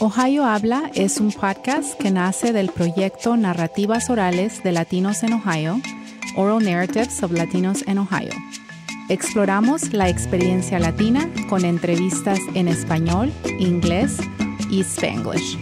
Ohio 0.00 0.44
Habla 0.44 0.92
es 0.94 1.18
un 1.18 1.32
podcast 1.32 1.98
que 1.98 2.12
nace 2.12 2.52
del 2.52 2.70
proyecto 2.70 3.36
Narrativas 3.36 4.08
Orales 4.10 4.62
de 4.62 4.70
Latinos 4.70 5.24
en 5.24 5.32
Ohio, 5.32 5.80
Oral 6.36 6.62
Narratives 6.62 7.20
of 7.24 7.32
Latinos 7.32 7.82
in 7.88 7.98
Ohio. 7.98 8.30
Exploramos 9.08 9.92
la 9.92 10.08
experiencia 10.08 10.78
latina 10.78 11.28
con 11.48 11.64
entrevistas 11.64 12.38
en 12.54 12.68
español, 12.68 13.32
inglés 13.58 14.18
y 14.70 14.84
spanglish. 14.84 15.58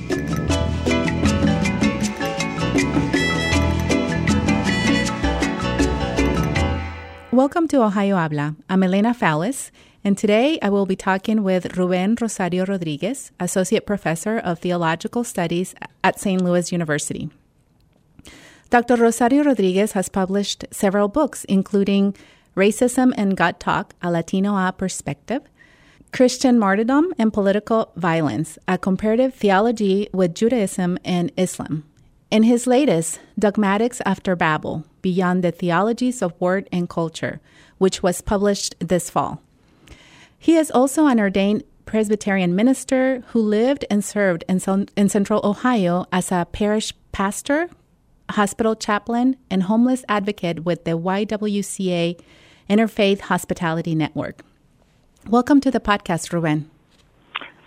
Welcome 7.32 7.68
to 7.68 7.82
Ohio 7.82 8.18
Habla. 8.18 8.54
I'm 8.68 8.82
Elena 8.82 9.14
Fallis, 9.14 9.72
and 10.06 10.16
today 10.16 10.56
I 10.62 10.68
will 10.68 10.86
be 10.86 10.94
talking 10.94 11.42
with 11.42 11.76
Ruben 11.76 12.16
Rosario 12.20 12.64
Rodriguez, 12.64 13.32
Associate 13.40 13.84
Professor 13.84 14.38
of 14.38 14.60
Theological 14.60 15.24
Studies 15.24 15.74
at 16.04 16.20
St. 16.20 16.40
Louis 16.40 16.70
University. 16.70 17.28
Dr. 18.70 18.94
Rosario 18.94 19.42
Rodriguez 19.42 19.92
has 19.98 20.08
published 20.08 20.64
several 20.70 21.08
books, 21.08 21.42
including 21.46 22.14
Racism 22.54 23.14
and 23.16 23.36
God 23.36 23.58
Talk, 23.58 23.94
a 24.00 24.12
Latino 24.12 24.70
Perspective, 24.70 25.42
Christian 26.12 26.56
Martyrdom 26.56 27.12
and 27.18 27.32
Political 27.32 27.90
Violence, 27.96 28.60
a 28.68 28.78
comparative 28.78 29.34
theology 29.34 30.08
with 30.12 30.36
Judaism 30.36 31.00
and 31.04 31.32
Islam. 31.36 31.82
In 32.30 32.44
his 32.44 32.68
latest, 32.68 33.18
Dogmatics 33.36 34.00
After 34.06 34.36
Babel 34.36 34.84
Beyond 35.02 35.42
the 35.42 35.50
Theologies 35.50 36.22
of 36.22 36.40
Word 36.40 36.68
and 36.70 36.88
Culture, 36.88 37.40
which 37.78 38.04
was 38.04 38.20
published 38.20 38.76
this 38.78 39.10
fall. 39.10 39.42
He 40.38 40.56
is 40.56 40.70
also 40.70 41.06
an 41.06 41.18
ordained 41.18 41.64
Presbyterian 41.86 42.54
minister 42.54 43.22
who 43.28 43.40
lived 43.40 43.84
and 43.88 44.04
served 44.04 44.44
in, 44.48 44.60
in 44.96 45.08
central 45.08 45.40
Ohio 45.44 46.06
as 46.12 46.30
a 46.32 46.46
parish 46.50 46.92
pastor, 47.12 47.68
hospital 48.30 48.74
chaplain, 48.74 49.36
and 49.50 49.64
homeless 49.64 50.04
advocate 50.08 50.64
with 50.64 50.84
the 50.84 50.98
YWCA 50.98 52.20
Interfaith 52.68 53.20
Hospitality 53.20 53.94
Network. 53.94 54.42
Welcome 55.28 55.60
to 55.60 55.70
the 55.70 55.80
podcast, 55.80 56.32
Ruben. 56.32 56.70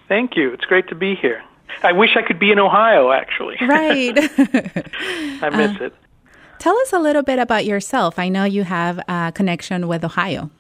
Thank 0.07 0.35
you. 0.35 0.53
It's 0.53 0.65
great 0.65 0.87
to 0.89 0.95
be 0.95 1.15
here. 1.15 1.43
I 1.83 1.91
wish 1.91 2.17
I 2.17 2.21
could 2.21 2.39
be 2.39 2.51
in 2.51 2.59
Ohio, 2.59 3.11
actually. 3.11 3.55
Right. 3.61 4.17
I 5.41 5.49
miss 5.49 5.79
uh, 5.79 5.85
it. 5.85 5.95
Tell 6.59 6.77
us 6.79 6.91
a 6.91 6.99
little 6.99 7.23
bit 7.23 7.39
about 7.39 7.65
yourself. 7.65 8.19
I 8.19 8.27
know 8.27 8.43
you 8.43 8.63
have 8.63 8.99
a 9.07 9.31
connection 9.33 9.87
with 9.87 10.03
Ohio. 10.03 10.51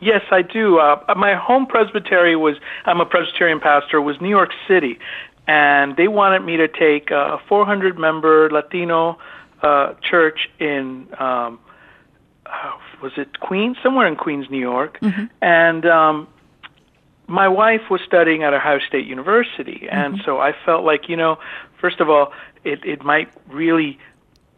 Yes, 0.00 0.22
I 0.30 0.42
do. 0.42 0.78
Uh, 0.78 1.14
my 1.16 1.34
home 1.34 1.66
presbytery 1.66 2.36
was, 2.36 2.56
I'm 2.84 3.00
a 3.00 3.06
Presbyterian 3.06 3.60
pastor, 3.60 4.00
was 4.00 4.20
New 4.20 4.28
York 4.28 4.50
City. 4.66 4.98
And 5.46 5.96
they 5.96 6.08
wanted 6.08 6.40
me 6.40 6.56
to 6.58 6.68
take 6.68 7.10
a 7.10 7.38
400 7.48 7.98
member 7.98 8.50
Latino 8.50 9.18
uh, 9.62 9.94
church 10.02 10.48
in, 10.58 11.08
um, 11.18 11.58
uh, 12.46 12.72
was 13.02 13.12
it 13.16 13.40
Queens? 13.40 13.76
Somewhere 13.82 14.06
in 14.06 14.16
Queens, 14.16 14.46
New 14.50 14.60
York. 14.60 14.98
Mm-hmm. 15.00 15.24
And 15.40 15.86
um, 15.86 16.28
my 17.26 17.48
wife 17.48 17.90
was 17.90 18.00
studying 18.06 18.42
at 18.42 18.54
Ohio 18.54 18.78
State 18.78 19.06
University, 19.06 19.86
and 19.90 20.14
mm-hmm. 20.14 20.24
so 20.24 20.38
I 20.38 20.54
felt 20.64 20.84
like, 20.84 21.08
you 21.08 21.16
know, 21.16 21.38
first 21.80 22.00
of 22.00 22.08
all, 22.08 22.32
it 22.64 22.84
it 22.84 23.04
might 23.04 23.30
really 23.48 23.98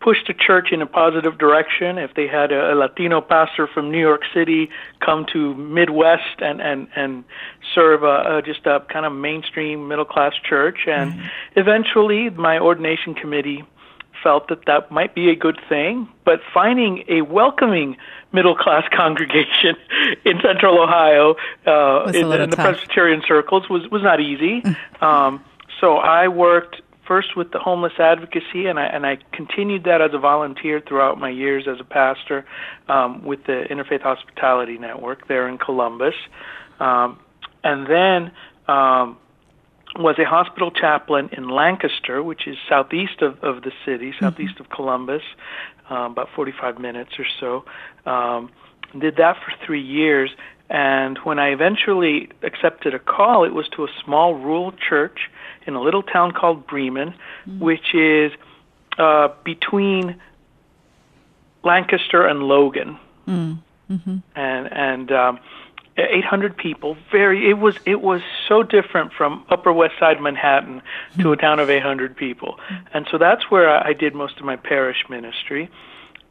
push 0.01 0.19
the 0.27 0.35
church 0.35 0.69
in 0.73 0.83
a 0.83 0.87
positive 0.87 1.39
direction 1.39 1.99
if 1.99 2.15
they 2.15 2.27
had 2.27 2.53
a, 2.53 2.73
a 2.73 2.75
Latino 2.75 3.21
pastor 3.21 3.67
from 3.67 3.91
New 3.91 4.01
York 4.01 4.23
City 4.35 4.71
come 5.01 5.27
to 5.33 5.55
Midwest 5.55 6.41
and 6.41 6.61
and 6.61 6.89
and 6.97 7.25
serve 7.75 8.03
a, 8.03 8.39
a 8.39 8.43
just 8.43 8.67
a 8.67 8.81
kind 8.93 9.07
of 9.07 9.13
mainstream 9.13 9.89
middle 9.89 10.05
class 10.05 10.33
church, 10.49 10.81
and 10.87 11.13
mm-hmm. 11.13 11.27
eventually 11.57 12.31
my 12.31 12.59
ordination 12.59 13.15
committee 13.15 13.65
felt 14.23 14.49
that 14.49 14.67
that 14.67 14.91
might 14.91 15.15
be 15.15 15.31
a 15.31 15.35
good 15.35 15.59
thing, 15.69 16.09
but 16.25 16.41
finding 16.53 17.05
a 17.09 17.23
welcoming 17.23 17.97
middle 18.33 18.55
class 18.55 18.85
congregation 18.95 19.77
in 20.25 20.41
central 20.43 20.81
Ohio 20.83 21.37
uh, 21.67 22.11
in, 22.15 22.31
in 22.31 22.51
the 22.51 22.57
Presbyterian 22.57 23.23
circles 23.27 23.69
was, 23.69 23.89
was 23.91 24.03
not 24.03 24.21
easy. 24.21 24.61
Mm. 24.61 25.03
um, 25.03 25.45
so 25.81 25.97
I 25.97 26.29
worked 26.29 26.83
first 27.11 27.37
with 27.37 27.51
the 27.51 27.59
homeless 27.59 27.95
advocacy, 27.99 28.67
and 28.67 28.79
I, 28.79 28.85
and 28.85 29.05
I 29.05 29.19
continued 29.33 29.83
that 29.83 30.01
as 30.01 30.13
a 30.15 30.19
volunteer 30.19 30.81
throughout 30.81 31.19
my 31.19 31.29
years 31.29 31.65
as 31.67 31.81
a 31.81 31.85
pastor 31.85 32.47
um, 32.89 33.25
with 33.25 33.43
the 33.47 33.65
Interfaith 33.69 34.03
Hospitality 34.03 34.79
Network 34.79 35.27
there 35.27 35.49
in 35.49 35.59
Columbus. 35.59 36.15
Um, 36.79 37.19
and 37.65 37.89
then 37.89 38.31
um, 38.69 39.19
was 39.97 40.21
a 40.21 40.25
hospital 40.25 40.71
chaplain 40.71 41.31
in 41.33 41.49
Lancaster, 41.49 42.23
which 42.23 42.47
is 42.47 42.57
southeast 42.69 43.23
of, 43.23 43.43
of 43.43 43.65
the 43.65 43.73
city, 43.85 44.11
mm-hmm. 44.11 44.25
southeast 44.25 44.55
mm-hmm. 44.55 44.63
of 44.63 44.71
Columbus, 44.71 45.23
um, 45.89 46.13
about 46.13 46.29
45 46.37 46.79
minutes 46.79 47.11
or 47.19 47.27
so. 47.41 47.65
Um, 48.09 48.51
did 48.97 49.17
that 49.17 49.35
for 49.45 49.53
three 49.67 49.83
years, 49.83 50.31
and 50.71 51.19
when 51.25 51.41
I 51.41 51.49
eventually 51.49 52.29
accepted 52.43 52.95
a 52.95 53.01
call, 53.01 53.45
it 53.45 53.53
was 53.53 53.69
to 53.71 53.85
a 53.85 53.89
small 54.05 54.37
rural 54.37 54.71
church 54.73 55.29
in 55.67 55.75
a 55.75 55.83
little 55.83 56.05
town 56.05 56.31
called 56.31 56.65
Bremen, 56.67 57.11
mm-hmm. 57.11 57.59
which 57.59 57.93
is 57.93 58.31
uh, 58.97 59.29
between 59.43 60.21
Lancaster 61.65 62.25
and 62.25 62.45
Logan. 62.45 62.99
Mm-hmm. 63.27 64.19
And 64.37 64.73
and 64.73 65.11
um, 65.11 65.41
800 65.99 66.57
people. 66.57 66.97
Very. 67.11 67.51
It 67.51 67.59
was. 67.59 67.77
It 67.85 68.01
was 68.01 68.23
so 68.49 68.63
different 68.63 69.13
from 69.13 69.45
Upper 69.51 69.73
West 69.73 69.95
Side 69.99 70.21
Manhattan 70.21 70.83
to 71.19 71.33
a 71.33 71.37
town 71.37 71.59
of 71.59 71.69
800 71.69 72.17
people, 72.17 72.61
and 72.95 73.09
so 73.11 73.19
that's 73.19 73.51
where 73.51 73.69
I 73.69 73.93
did 73.93 74.15
most 74.15 74.39
of 74.39 74.45
my 74.45 74.57
parish 74.57 75.05
ministry, 75.09 75.69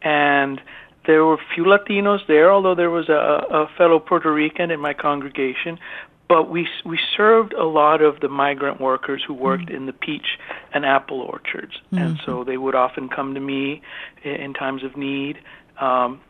and 0.01 0.61
there 1.05 1.25
were 1.25 1.37
few 1.55 1.63
Latinos 1.63 2.25
there, 2.27 2.51
although 2.51 2.75
there 2.75 2.89
was 2.89 3.09
a, 3.09 3.13
a 3.13 3.69
fellow 3.77 3.99
Puerto 3.99 4.31
Rican 4.31 4.71
in 4.71 4.79
my 4.79 4.93
congregation. 4.93 5.79
But 6.27 6.49
we 6.49 6.67
we 6.85 6.99
served 7.17 7.53
a 7.53 7.63
lot 7.63 8.03
of 8.03 8.19
the 8.19 8.29
migrant 8.29 8.79
workers 8.79 9.23
who 9.25 9.33
worked 9.33 9.65
mm-hmm. 9.65 9.75
in 9.75 9.85
the 9.87 9.93
peach 9.93 10.37
and 10.71 10.85
apple 10.85 11.21
orchards, 11.21 11.73
mm-hmm. 11.91 11.97
and 11.97 12.19
so 12.23 12.43
they 12.43 12.57
would 12.57 12.75
often 12.75 13.09
come 13.09 13.33
to 13.33 13.39
me 13.39 13.81
in, 14.23 14.35
in 14.35 14.53
times 14.53 14.83
of 14.83 14.95
need. 14.95 15.39
Um, 15.79 16.21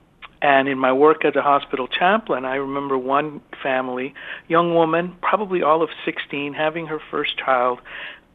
and 0.42 0.70
in 0.70 0.78
my 0.78 0.94
work 0.94 1.26
as 1.26 1.36
a 1.36 1.42
hospital 1.42 1.88
chaplain, 1.88 2.46
I 2.46 2.56
remember 2.56 2.98
one 2.98 3.42
family, 3.62 4.14
young 4.48 4.74
woman, 4.74 5.18
probably 5.22 5.62
all 5.64 5.84
of 5.84 5.90
16, 6.06 6.54
having 6.54 6.88
her 6.88 7.02
first 7.12 7.38
child 7.38 7.82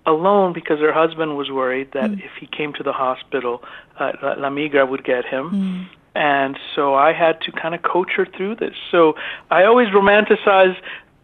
alone 0.04 0.52
because 0.52 0.80
her 0.80 0.92
husband 0.92 1.36
was 1.36 1.50
worried 1.50 1.92
that 1.92 2.10
mm. 2.10 2.22
if 2.22 2.32
he 2.38 2.46
came 2.46 2.74
to 2.74 2.82
the 2.82 2.92
hospital, 2.92 3.62
uh, 3.98 4.12
La 4.36 4.50
Migra 4.50 4.86
would 4.86 5.02
get 5.02 5.24
him. 5.24 5.88
And 6.14 6.58
so 6.74 6.94
I 6.94 7.12
had 7.12 7.40
to 7.42 7.52
kind 7.52 7.74
of 7.74 7.82
coach 7.82 8.12
her 8.16 8.26
through 8.26 8.56
this. 8.56 8.74
So 8.90 9.14
I 9.50 9.64
always 9.64 9.88
romanticize 9.88 10.76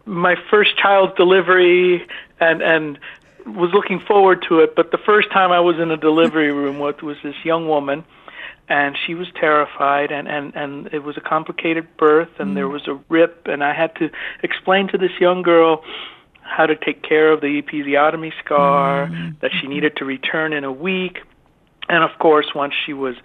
my 0.04 0.34
first 0.50 0.76
child's 0.76 1.14
delivery 1.16 2.06
and 2.40 2.62
and 2.62 2.98
was 3.46 3.70
looking 3.72 4.00
forward 4.00 4.44
to 4.48 4.60
it. 4.60 4.74
But 4.74 4.90
the 4.90 4.98
first 4.98 5.30
time 5.30 5.52
I 5.52 5.60
was 5.60 5.78
in 5.78 5.90
a 5.90 5.96
delivery 5.96 6.52
room 6.60 6.78
with 6.78 7.02
was 7.02 7.16
this 7.22 7.36
young 7.44 7.68
woman 7.68 8.04
and 8.70 8.96
she 9.04 9.14
was 9.14 9.26
terrified 9.38 10.12
and 10.12 10.28
and 10.28 10.54
and 10.54 10.86
it 10.94 11.00
was 11.00 11.16
a 11.16 11.20
complicated 11.20 11.86
birth 11.96 12.30
and 12.38 12.52
mm. 12.52 12.54
there 12.54 12.68
was 12.68 12.86
a 12.86 12.98
rip 13.08 13.46
and 13.46 13.62
I 13.62 13.74
had 13.74 13.94
to 13.96 14.10
explain 14.42 14.88
to 14.88 14.98
this 14.98 15.10
young 15.20 15.42
girl 15.42 15.84
how 16.40 16.66
to 16.66 16.76
take 16.76 17.02
care 17.02 17.32
of 17.32 17.40
the 17.40 17.60
episiotomy 17.60 18.32
scar 18.42 19.08
mm. 19.08 19.38
that 19.40 19.50
she 19.60 19.66
needed 19.66 19.96
to 19.96 20.04
return 20.04 20.52
in 20.52 20.64
a 20.64 20.72
week 20.72 21.18
and 21.88 22.04
of 22.04 22.16
course 22.18 22.54
once 22.54 22.72
she 22.86 22.92
was 22.92 23.16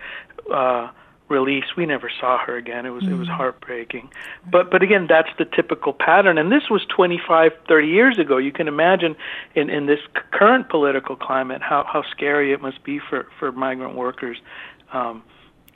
uh 0.51 0.89
released 1.27 1.75
we 1.75 1.85
never 1.85 2.09
saw 2.19 2.37
her 2.37 2.55
again 2.55 2.85
it 2.85 2.91
was 2.91 3.03
mm. 3.03 3.11
it 3.11 3.15
was 3.15 3.27
mm. 3.27 3.35
heartbreaking 3.35 4.09
but 4.49 4.69
but 4.69 4.83
again 4.83 5.07
that's 5.07 5.29
the 5.39 5.45
typical 5.45 5.91
pattern 5.91 6.37
and 6.37 6.51
this 6.51 6.69
was 6.69 6.85
25 6.95 7.51
30 7.67 7.87
years 7.87 8.19
ago 8.19 8.37
you 8.37 8.51
can 8.51 8.67
imagine 8.67 9.16
in 9.55 9.69
in 9.69 9.87
this 9.87 9.99
current 10.31 10.69
political 10.69 11.16
climate 11.16 11.61
how 11.63 11.83
how 11.91 12.03
scary 12.11 12.53
it 12.53 12.61
must 12.61 12.83
be 12.83 12.99
for 12.99 13.27
for 13.39 13.51
migrant 13.51 13.95
workers 13.95 14.37
um 14.93 15.23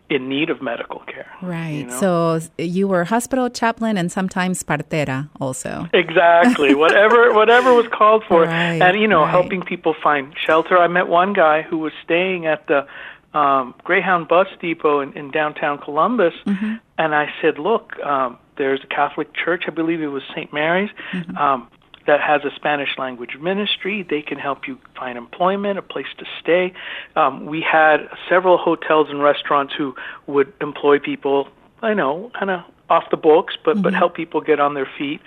in 0.09 0.27
need 0.27 0.49
of 0.49 0.61
medical 0.61 0.99
care. 1.01 1.31
Right. 1.41 1.69
You 1.69 1.85
know? 1.85 1.99
So 1.99 2.39
you 2.57 2.87
were 2.87 3.03
hospital 3.05 3.49
chaplain 3.49 3.97
and 3.97 4.11
sometimes 4.11 4.63
partera 4.63 5.29
also. 5.39 5.87
Exactly. 5.93 6.73
whatever 6.73 7.33
whatever 7.39 7.73
was 7.73 7.87
called 7.91 8.23
for. 8.27 8.43
Right, 8.43 8.81
and 8.81 8.99
you 8.99 9.07
know, 9.07 9.21
right. 9.21 9.29
helping 9.29 9.61
people 9.61 9.95
find 10.01 10.33
shelter. 10.37 10.77
I 10.77 10.87
met 10.87 11.07
one 11.07 11.33
guy 11.33 11.61
who 11.61 11.77
was 11.77 11.93
staying 12.03 12.47
at 12.47 12.67
the 12.67 12.87
um, 13.33 13.75
Greyhound 13.83 14.27
bus 14.27 14.47
depot 14.59 15.01
in, 15.01 15.13
in 15.13 15.31
downtown 15.31 15.77
Columbus, 15.77 16.33
mm-hmm. 16.45 16.75
and 16.97 17.15
I 17.15 17.31
said, 17.41 17.59
"Look, 17.59 17.99
um, 17.99 18.37
there's 18.57 18.81
a 18.83 18.87
Catholic 18.87 19.33
church. 19.33 19.63
I 19.67 19.71
believe 19.71 20.01
it 20.01 20.07
was 20.07 20.23
St. 20.35 20.51
Mary's. 20.53 20.89
Mm-hmm. 21.11 21.37
Um, 21.37 21.67
that 22.07 22.21
has 22.21 22.43
a 22.43 22.49
Spanish 22.55 22.97
language 22.97 23.37
ministry. 23.39 24.03
They 24.09 24.23
can 24.23 24.39
help 24.39 24.67
you 24.67 24.79
find 24.97 25.15
employment, 25.15 25.77
a 25.77 25.83
place 25.83 26.07
to 26.17 26.25
stay. 26.41 26.73
Um, 27.15 27.45
we 27.45 27.61
had 27.61 28.09
several 28.27 28.57
hotels 28.57 29.09
and 29.11 29.21
restaurants 29.21 29.75
who 29.77 29.95
would 30.25 30.51
employ 30.59 30.97
people, 30.97 31.49
I 31.83 31.93
know, 31.93 32.31
kind 32.33 32.49
of 32.49 32.61
off 32.89 33.03
the 33.11 33.17
books, 33.17 33.55
but 33.63 33.73
mm-hmm. 33.73 33.83
but 33.83 33.93
help 33.93 34.15
people 34.15 34.41
get 34.41 34.59
on 34.59 34.73
their 34.73 34.89
feet. 34.97 35.21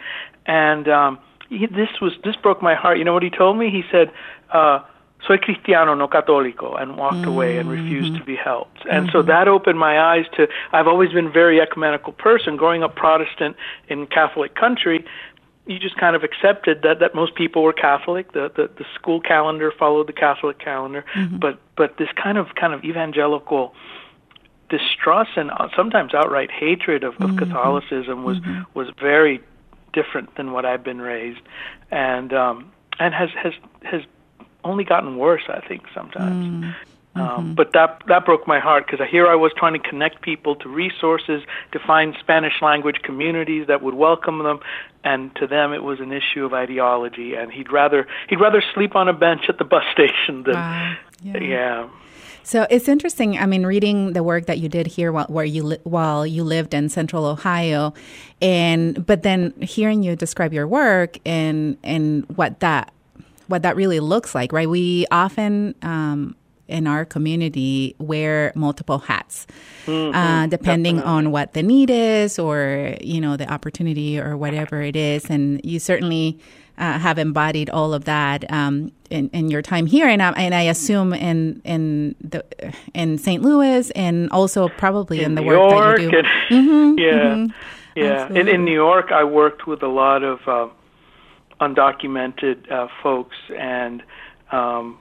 And 0.45 0.89
um, 0.89 1.19
he, 1.49 1.67
this 1.67 2.01
was 2.01 2.15
this 2.25 2.35
broke 2.37 2.63
my 2.63 2.75
heart. 2.75 2.99
You 2.99 3.05
know 3.05 3.15
what 3.15 3.23
he 3.23 3.31
told 3.31 3.57
me? 3.57 3.71
He 3.71 3.85
said, 3.93 4.11
uh, 4.51 4.81
"Soy 5.27 5.39
cristiano, 5.39 5.95
no 5.95 6.09
católico," 6.09 6.81
and 6.81 6.97
walked 6.97 7.17
mm-hmm. 7.17 7.29
away 7.29 7.59
and 7.59 7.71
refused 7.71 8.17
to 8.17 8.25
be 8.25 8.37
helped. 8.37 8.85
And 8.91 9.07
mm-hmm. 9.07 9.13
so 9.13 9.23
that 9.23 9.49
opened 9.49 9.79
my 9.79 10.01
eyes 10.01 10.27
to. 10.37 10.49
I've 10.73 10.89
always 10.89 11.13
been 11.13 11.27
a 11.27 11.31
very 11.31 11.61
ecumenical 11.61 12.13
person. 12.13 12.57
Growing 12.57 12.83
up 12.83 12.95
Protestant 12.97 13.57
in 13.89 14.07
Catholic 14.07 14.55
country, 14.55 15.05
you 15.67 15.79
just 15.79 15.97
kind 15.97 16.17
of 16.17 16.25
accepted 16.25 16.83
that 16.83 16.99
that 16.99 17.15
most 17.15 17.35
people 17.35 17.63
were 17.63 17.73
Catholic. 17.73 18.33
The 18.33 18.51
the, 18.55 18.69
the 18.77 18.85
school 18.95 19.21
calendar 19.21 19.73
followed 19.73 20.09
the 20.09 20.13
Catholic 20.13 20.59
calendar, 20.59 21.05
mm-hmm. 21.15 21.39
but 21.39 21.59
but 21.77 21.97
this 21.99 22.09
kind 22.17 22.39
of 22.39 22.55
kind 22.55 22.75
of 22.75 22.85
evangelical 22.85 23.75
distrust 24.69 25.33
and 25.37 25.51
sometimes 25.77 26.15
outright 26.15 26.51
hatred 26.51 27.05
of, 27.05 27.15
of 27.15 27.21
mm-hmm. 27.21 27.37
Catholicism 27.37 28.25
was 28.25 28.39
mm-hmm. 28.39 28.63
was 28.75 28.89
very 28.99 29.41
different 29.93 30.35
than 30.37 30.53
what 30.53 30.65
I've 30.65 30.83
been 30.83 31.01
raised, 31.01 31.43
and 31.91 32.33
um, 32.33 32.73
and 32.99 33.15
has 33.15 33.31
has 33.41 33.53
has 33.83 34.03
only 34.65 34.85
gotten 34.85 35.17
worse. 35.17 35.43
I 35.49 35.61
think 35.67 35.83
sometimes. 35.95 36.47
Mm. 36.47 36.75
Um, 37.15 37.29
mm-hmm. 37.29 37.55
but 37.55 37.75
that 37.75 38.03
that 38.09 38.25
broke 38.25 38.47
my 38.47 38.59
heart 38.59 38.87
because 38.87 39.07
here 39.11 39.27
I 39.27 39.35
was 39.35 39.53
trying 39.55 39.75
to 39.75 39.79
connect 39.79 40.23
people 40.23 40.57
to 40.57 40.69
resources, 40.69 41.43
to 41.73 41.79
find 41.79 42.17
Spanish 42.19 42.63
language 42.63 43.03
communities 43.03 43.67
that 43.67 43.83
would 43.83 43.95
welcome 43.95 44.43
them, 44.43 44.61
and 45.05 45.35
to 45.37 45.47
them 45.47 45.75
it 45.75 45.83
was 45.83 46.01
an 46.01 46.11
issue 46.11 46.47
of 46.47 46.55
ideology. 46.55 47.35
And 47.35 47.53
he'd 47.53 47.71
rather 47.71 48.07
he'd 48.31 48.41
rather 48.41 48.63
sleep 48.75 48.97
on 48.97 49.09
a 49.09 49.13
bench 49.13 49.43
at 49.51 49.59
the 49.59 49.65
bus 49.65 49.85
station 49.93 50.45
than 50.45 50.55
wow. 50.55 50.97
yeah. 51.23 51.39
yeah. 51.39 51.89
So 52.45 52.67
it's 52.71 52.89
interesting. 52.89 53.39
I 53.39 53.47
mean, 53.47 53.65
reading 53.65 54.15
the 54.15 54.23
work 54.23 54.47
that 54.47 54.59
you 54.59 54.69
did 54.69 54.87
here 54.87 55.13
while, 55.13 55.27
where 55.27 55.45
you 55.45 55.63
li- 55.63 55.79
while 55.85 56.27
you 56.27 56.45
lived 56.45 56.75
in 56.75 56.89
Central 56.89 57.27
Ohio, 57.27 57.93
and 58.41 59.05
but 59.05 59.23
then 59.23 59.53
hearing 59.61 60.03
you 60.03 60.17
describe 60.17 60.53
your 60.55 60.67
work 60.67 61.19
and 61.25 61.77
and 61.85 62.25
what 62.37 62.61
that 62.61 62.93
what 63.49 63.63
that 63.63 63.77
really 63.77 64.01
looks 64.01 64.35
like, 64.35 64.53
right? 64.53 64.69
We 64.69 65.07
often 65.11 65.75
um, 65.83 66.37
in 66.69 66.87
our 66.87 67.05
community 67.05 67.95
wear 67.99 68.53
multiple 68.55 68.99
hats, 68.99 69.47
mm-hmm, 69.87 70.15
uh, 70.15 70.47
depending 70.47 70.97
definitely. 70.97 71.17
on 71.27 71.31
what 71.31 71.53
the 71.53 71.63
need 71.63 71.91
is 71.91 72.39
or 72.39 72.95
you 73.01 73.21
know 73.21 73.37
the 73.37 73.51
opportunity 73.53 74.19
or 74.19 74.37
whatever 74.37 74.83
it 74.83 74.97
is. 74.97 75.27
And 75.27 75.61
you 75.65 75.79
certainly 75.79 76.39
uh, 76.79 76.99
have 76.99 77.19
embodied 77.19 77.69
all 77.71 77.93
of 77.93 78.05
that 78.07 78.51
um, 78.51 78.93
in, 79.11 79.29
in, 79.31 79.51
your 79.51 79.61
time 79.61 79.87
here, 79.87 80.09
and 80.09 80.23
I, 80.23 80.31
and 80.33 80.55
I 80.55 80.63
assume 80.63 81.13
in 81.13 81.61
in 81.65 82.17
the 82.21 82.45
in 82.95 83.19
St. 83.19 83.43
Louis, 83.43 83.91
and 83.91 84.31
also 84.31 84.69
probably 84.69 85.19
in, 85.19 85.27
in 85.27 85.35
the 85.35 85.43
New 85.43 85.49
work 85.49 85.71
York 85.71 85.97
that 85.97 86.03
you 86.03 86.11
do. 86.11 86.19
And, 86.19 86.27
mm-hmm, 86.51 86.99
yeah, 86.99 87.13
mm-hmm, 87.13 88.01
yeah. 88.01 88.29
In, 88.29 88.49
in, 88.49 88.65
New 88.65 88.73
York, 88.73 89.13
I 89.13 89.23
worked 89.23 89.67
with 89.67 89.83
a 89.83 89.89
lot 89.89 90.23
of 90.23 90.41
uh, 90.49 90.69
undocumented 91.67 92.71
uh, 92.71 92.89
folks, 93.03 93.37
and 93.59 94.03
um, 94.51 94.99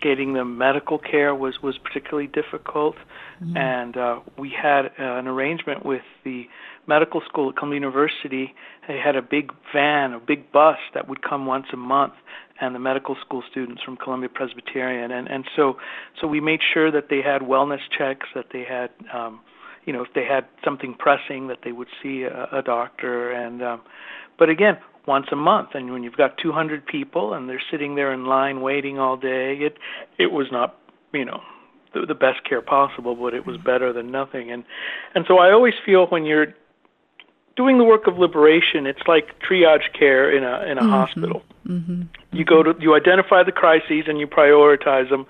getting 0.00 0.34
them 0.34 0.58
medical 0.58 0.98
care 0.98 1.34
was 1.34 1.54
was 1.62 1.76
particularly 1.78 2.28
difficult. 2.40 2.96
Mm-hmm. 3.42 3.56
And 3.56 3.96
uh, 3.96 4.20
we 4.38 4.50
had 4.50 4.86
uh, 4.86 5.18
an 5.20 5.26
arrangement 5.26 5.84
with 5.84 6.06
the 6.24 6.38
medical 6.86 7.20
school 7.28 7.50
at 7.50 7.56
Columbia 7.56 7.78
University, 7.78 8.54
they 8.88 8.98
had 8.98 9.14
a 9.14 9.22
big 9.22 9.52
van, 9.72 10.12
a 10.12 10.18
big 10.18 10.50
bus 10.50 10.78
that 10.94 11.08
would 11.08 11.22
come 11.22 11.46
once 11.46 11.66
a 11.72 11.76
month, 11.76 12.14
and 12.60 12.74
the 12.74 12.78
medical 12.78 13.16
school 13.24 13.42
students 13.50 13.80
from 13.82 13.96
Columbia 13.96 14.28
Presbyterian, 14.28 15.10
and 15.12 15.28
and 15.28 15.44
so 15.56 15.76
so 16.20 16.26
we 16.26 16.40
made 16.40 16.60
sure 16.74 16.90
that 16.90 17.06
they 17.08 17.22
had 17.22 17.42
wellness 17.42 17.84
checks, 17.96 18.26
that 18.34 18.46
they 18.52 18.64
had, 18.64 18.90
um, 19.14 19.40
you 19.86 19.92
know, 19.92 20.02
if 20.02 20.12
they 20.14 20.24
had 20.24 20.44
something 20.64 20.94
pressing, 20.98 21.48
that 21.48 21.58
they 21.64 21.72
would 21.72 21.88
see 22.02 22.22
a, 22.22 22.48
a 22.52 22.62
doctor, 22.62 23.30
and 23.30 23.62
um, 23.62 23.80
but 24.38 24.48
again, 24.48 24.76
once 25.06 25.26
a 25.32 25.36
month 25.36 25.70
and 25.74 25.92
when 25.92 26.02
you've 26.02 26.16
got 26.16 26.36
200 26.38 26.86
people 26.86 27.32
and 27.34 27.48
they're 27.48 27.62
sitting 27.70 27.94
there 27.94 28.12
in 28.12 28.26
line 28.26 28.60
waiting 28.60 28.98
all 28.98 29.16
day 29.16 29.56
it 29.56 29.78
it 30.18 30.30
was 30.32 30.46
not 30.52 30.78
you 31.12 31.24
know 31.24 31.40
the, 31.94 32.06
the 32.06 32.14
best 32.14 32.44
care 32.48 32.62
possible 32.62 33.14
but 33.14 33.34
it 33.34 33.46
was 33.46 33.56
better 33.56 33.92
than 33.92 34.10
nothing 34.10 34.50
and 34.50 34.64
and 35.14 35.24
so 35.26 35.38
i 35.38 35.50
always 35.50 35.74
feel 35.84 36.06
when 36.06 36.24
you're 36.24 36.54
doing 37.60 37.76
the 37.76 37.84
work 37.84 38.06
of 38.06 38.18
liberation, 38.18 38.86
it's 38.86 39.02
like 39.06 39.38
triage 39.40 39.92
care 39.98 40.34
in 40.34 40.44
a 40.44 40.62
in 40.62 40.78
a 40.78 40.80
mm-hmm. 40.80 40.90
hospital. 40.90 41.42
Mm-hmm. 41.66 42.02
You 42.32 42.44
go 42.44 42.62
to 42.62 42.74
you 42.80 42.94
identify 42.94 43.42
the 43.42 43.52
crises 43.52 44.04
and 44.06 44.18
you 44.18 44.26
prioritize 44.26 45.10
them 45.10 45.26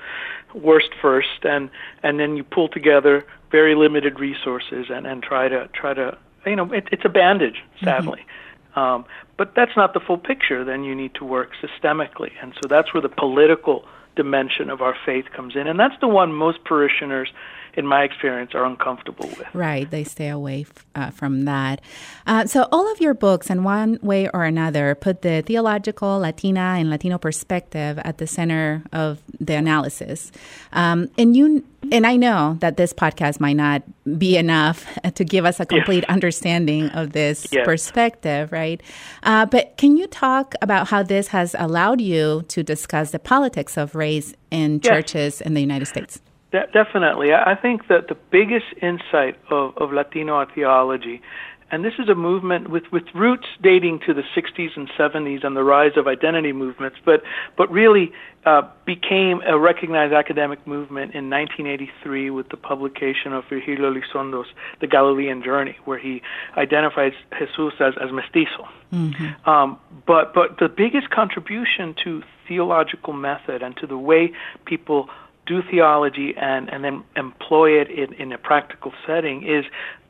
worst 0.55 0.91
first, 1.03 1.45
and 1.45 1.71
and 2.05 2.21
then 2.21 2.37
you 2.37 2.45
pull 2.45 2.69
together 2.69 3.25
very 3.51 3.75
limited 3.75 4.21
resources 4.21 4.87
and 4.91 5.07
and 5.07 5.23
try 5.23 5.49
to 5.49 5.69
try 5.73 5.93
to 5.95 6.17
you 6.47 6.57
know 6.57 6.73
it, 6.73 6.89
it's 6.93 7.05
a 7.05 7.09
bandage, 7.09 7.65
sadly. 7.83 8.21
Mm-hmm. 8.21 8.50
Um, 8.77 9.05
but 9.37 9.53
that's 9.57 9.77
not 9.77 9.95
the 9.95 10.01
full 10.01 10.19
picture. 10.19 10.65
Then 10.65 10.85
you 10.85 10.95
need 10.95 11.15
to 11.17 11.25
work 11.25 11.51
systemically, 11.63 12.31
and 12.43 12.53
so 12.61 12.69
that's 12.69 12.95
where 12.95 13.01
the 13.01 13.09
political 13.09 13.85
dimension 14.17 14.71
of 14.71 14.81
our 14.81 14.95
faith 15.07 15.27
comes 15.35 15.57
in, 15.57 15.67
and 15.67 15.79
that's 15.79 15.99
the 16.01 16.09
one 16.09 16.33
most 16.33 16.65
parishioners 16.65 17.31
in 17.75 17.87
my 17.87 18.03
experience, 18.03 18.55
are 18.55 18.65
uncomfortable 18.65 19.27
with. 19.29 19.47
Right, 19.55 19.91
they 19.91 20.05
stay 20.05 20.29
away 20.29 20.63
f- 20.63 20.87
uh, 20.95 21.11
from 21.11 21.45
that. 21.45 21.81
Uh, 22.27 22.47
so, 22.47 22.69
all 22.73 22.91
of 22.91 23.01
your 23.01 23.15
books, 23.15 23.51
in 23.51 23.65
one 23.65 23.99
way 24.03 24.29
or 24.29 24.45
another, 24.45 24.95
put 24.95 25.23
the 25.23 25.43
theological, 25.43 26.19
Latina, 26.19 26.77
and 26.79 26.91
Latino 26.91 27.19
perspective 27.19 27.99
at 28.05 28.19
the 28.19 28.27
center 28.27 28.83
of 28.93 29.21
the 29.39 29.55
analysis. 29.55 30.33
Um, 30.73 31.11
and 31.17 31.37
you, 31.37 31.65
and 31.91 32.07
I 32.07 32.17
know 32.17 32.57
that 32.61 32.77
this 32.77 32.93
podcast 32.93 33.41
might 33.41 33.57
not 33.57 33.83
be 34.19 34.37
enough 34.37 34.87
to 35.15 35.25
give 35.25 35.45
us 35.45 35.61
a 35.61 35.67
complete 35.67 36.05
yes. 36.07 36.11
understanding 36.11 36.91
of 36.91 37.13
this 37.13 37.47
yes. 37.51 37.65
perspective, 37.65 38.53
right? 38.53 38.83
Uh, 39.23 39.47
but 39.47 39.77
can 39.77 39.97
you 39.97 40.07
talk 40.07 40.55
about 40.63 40.89
how 40.89 41.03
this 41.03 41.29
has 41.29 41.55
allowed 41.59 42.01
you 42.01 42.45
to 42.49 42.63
discuss 42.63 43.11
the 43.11 43.19
politics 43.19 43.77
of 43.77 43.95
race 43.95 44.35
in 44.51 44.81
yes. 44.83 44.91
churches 44.91 45.41
in 45.41 45.55
the 45.55 45.61
United 45.61 45.87
States? 45.87 46.21
De- 46.53 46.67
definitely. 46.73 47.33
I 47.33 47.55
think 47.55 47.89
that 47.89 48.09
the 48.09 48.17
biggest 48.31 48.67
insight 48.83 49.37
of, 49.51 49.77
of 49.77 49.93
Latino 49.93 50.45
theology, 50.55 51.23
and 51.71 51.85
this 51.85 51.95
is 51.99 52.09
a 52.09 52.15
movement 52.17 52.69
with, 52.71 52.85
with 52.91 53.05
roots 53.15 53.47
dating 53.63 54.01
to 54.07 54.15
the 54.15 54.25
60s 54.37 54.77
and 54.77 54.89
70s 54.99 55.45
and 55.45 55.57
the 55.57 55.63
rise 55.63 55.93
of 55.97 56.09
identity 56.09 56.53
movements, 56.53 56.97
but, 57.05 57.23
but 57.57 57.71
really 57.71 58.13
uh, 58.45 58.63
became 58.85 59.41
a 59.47 59.57
recognized 59.57 60.13
academic 60.13 60.67
movement 60.67 61.15
in 61.15 61.31
1983 61.31 62.31
with 62.31 62.49
the 62.49 62.57
publication 62.57 63.33
of 63.33 63.45
Virgilio 63.49 63.93
Elizondo's 63.93 64.49
The 64.81 64.89
Galilean 64.89 65.45
Journey, 65.45 65.77
where 65.85 65.99
he 65.99 66.23
identifies 66.57 67.13
Jesus 67.39 67.75
as, 67.79 67.95
as 68.03 68.11
mestizo. 68.11 68.69
Mm-hmm. 68.93 69.49
Um, 69.49 69.79
but, 70.07 70.35
but 70.35 70.59
the 70.59 70.69
biggest 70.69 71.11
contribution 71.11 71.95
to 72.03 72.25
theological 72.49 73.13
method 73.13 73.63
and 73.63 73.77
to 73.77 73.87
the 73.87 73.99
way 73.99 74.33
people 74.65 75.09
do 75.47 75.63
theology 75.63 76.35
and, 76.37 76.69
and 76.73 76.85
then 76.85 77.03
employ 77.17 77.81
it 77.81 77.91
in, 77.91 78.13
in 78.15 78.33
a 78.33 78.39
practical 78.39 78.93
setting 79.07 79.43
is 79.43 79.65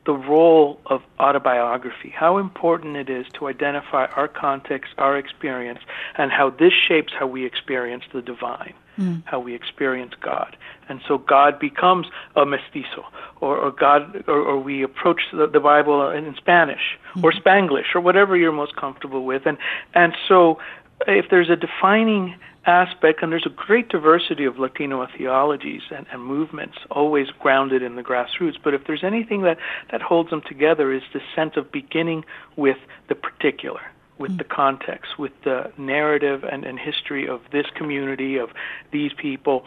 the 0.06 0.12
role 0.12 0.80
of 0.86 1.02
autobiography, 1.18 2.08
how 2.08 2.38
important 2.38 2.96
it 2.96 3.10
is 3.10 3.26
to 3.34 3.48
identify 3.48 4.06
our 4.06 4.28
context, 4.28 4.92
our 4.98 5.16
experience, 5.16 5.80
and 6.16 6.32
how 6.32 6.50
this 6.50 6.72
shapes 6.72 7.12
how 7.18 7.26
we 7.26 7.44
experience 7.44 8.04
the 8.12 8.22
divine, 8.22 8.72
mm. 8.98 9.22
how 9.26 9.38
we 9.38 9.54
experience 9.54 10.14
God. 10.20 10.56
And 10.88 11.00
so 11.06 11.18
God 11.18 11.58
becomes 11.58 12.06
a 12.34 12.46
mestizo, 12.46 13.06
or, 13.40 13.58
or 13.58 13.70
God, 13.70 14.24
or, 14.26 14.40
or, 14.40 14.58
we 14.58 14.82
approach 14.82 15.20
the, 15.32 15.46
the 15.46 15.60
Bible 15.60 16.10
in 16.10 16.34
Spanish 16.36 16.98
mm. 17.14 17.22
or 17.22 17.32
Spanglish 17.32 17.94
or 17.94 18.00
whatever 18.00 18.36
you're 18.36 18.52
most 18.52 18.76
comfortable 18.76 19.24
with. 19.24 19.42
And 19.44 19.58
and 19.94 20.16
so, 20.26 20.58
if 21.06 21.26
there's 21.30 21.50
a 21.50 21.56
defining 21.56 22.36
aspect, 22.66 23.22
and 23.22 23.32
there's 23.32 23.46
a 23.46 23.50
great 23.50 23.88
diversity 23.88 24.44
of 24.44 24.58
Latino 24.58 25.06
theologies 25.16 25.82
and, 25.94 26.06
and 26.12 26.22
movements, 26.22 26.76
always 26.90 27.28
grounded 27.38 27.82
in 27.82 27.96
the 27.96 28.02
grassroots. 28.02 28.56
But 28.62 28.74
if 28.74 28.86
there's 28.86 29.04
anything 29.04 29.42
that, 29.42 29.58
that 29.90 30.02
holds 30.02 30.30
them 30.30 30.42
together, 30.46 30.92
is 30.92 31.02
the 31.12 31.20
sense 31.34 31.56
of 31.56 31.72
beginning 31.72 32.24
with 32.56 32.78
the 33.08 33.14
particular, 33.14 33.80
with 34.18 34.36
the 34.36 34.44
context, 34.44 35.18
with 35.18 35.32
the 35.44 35.72
narrative 35.78 36.44
and, 36.44 36.64
and 36.64 36.78
history 36.78 37.26
of 37.26 37.40
this 37.50 37.66
community, 37.74 38.36
of 38.36 38.50
these 38.92 39.12
people, 39.14 39.64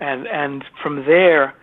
and 0.00 0.26
and 0.28 0.64
from 0.80 1.04
there 1.06 1.54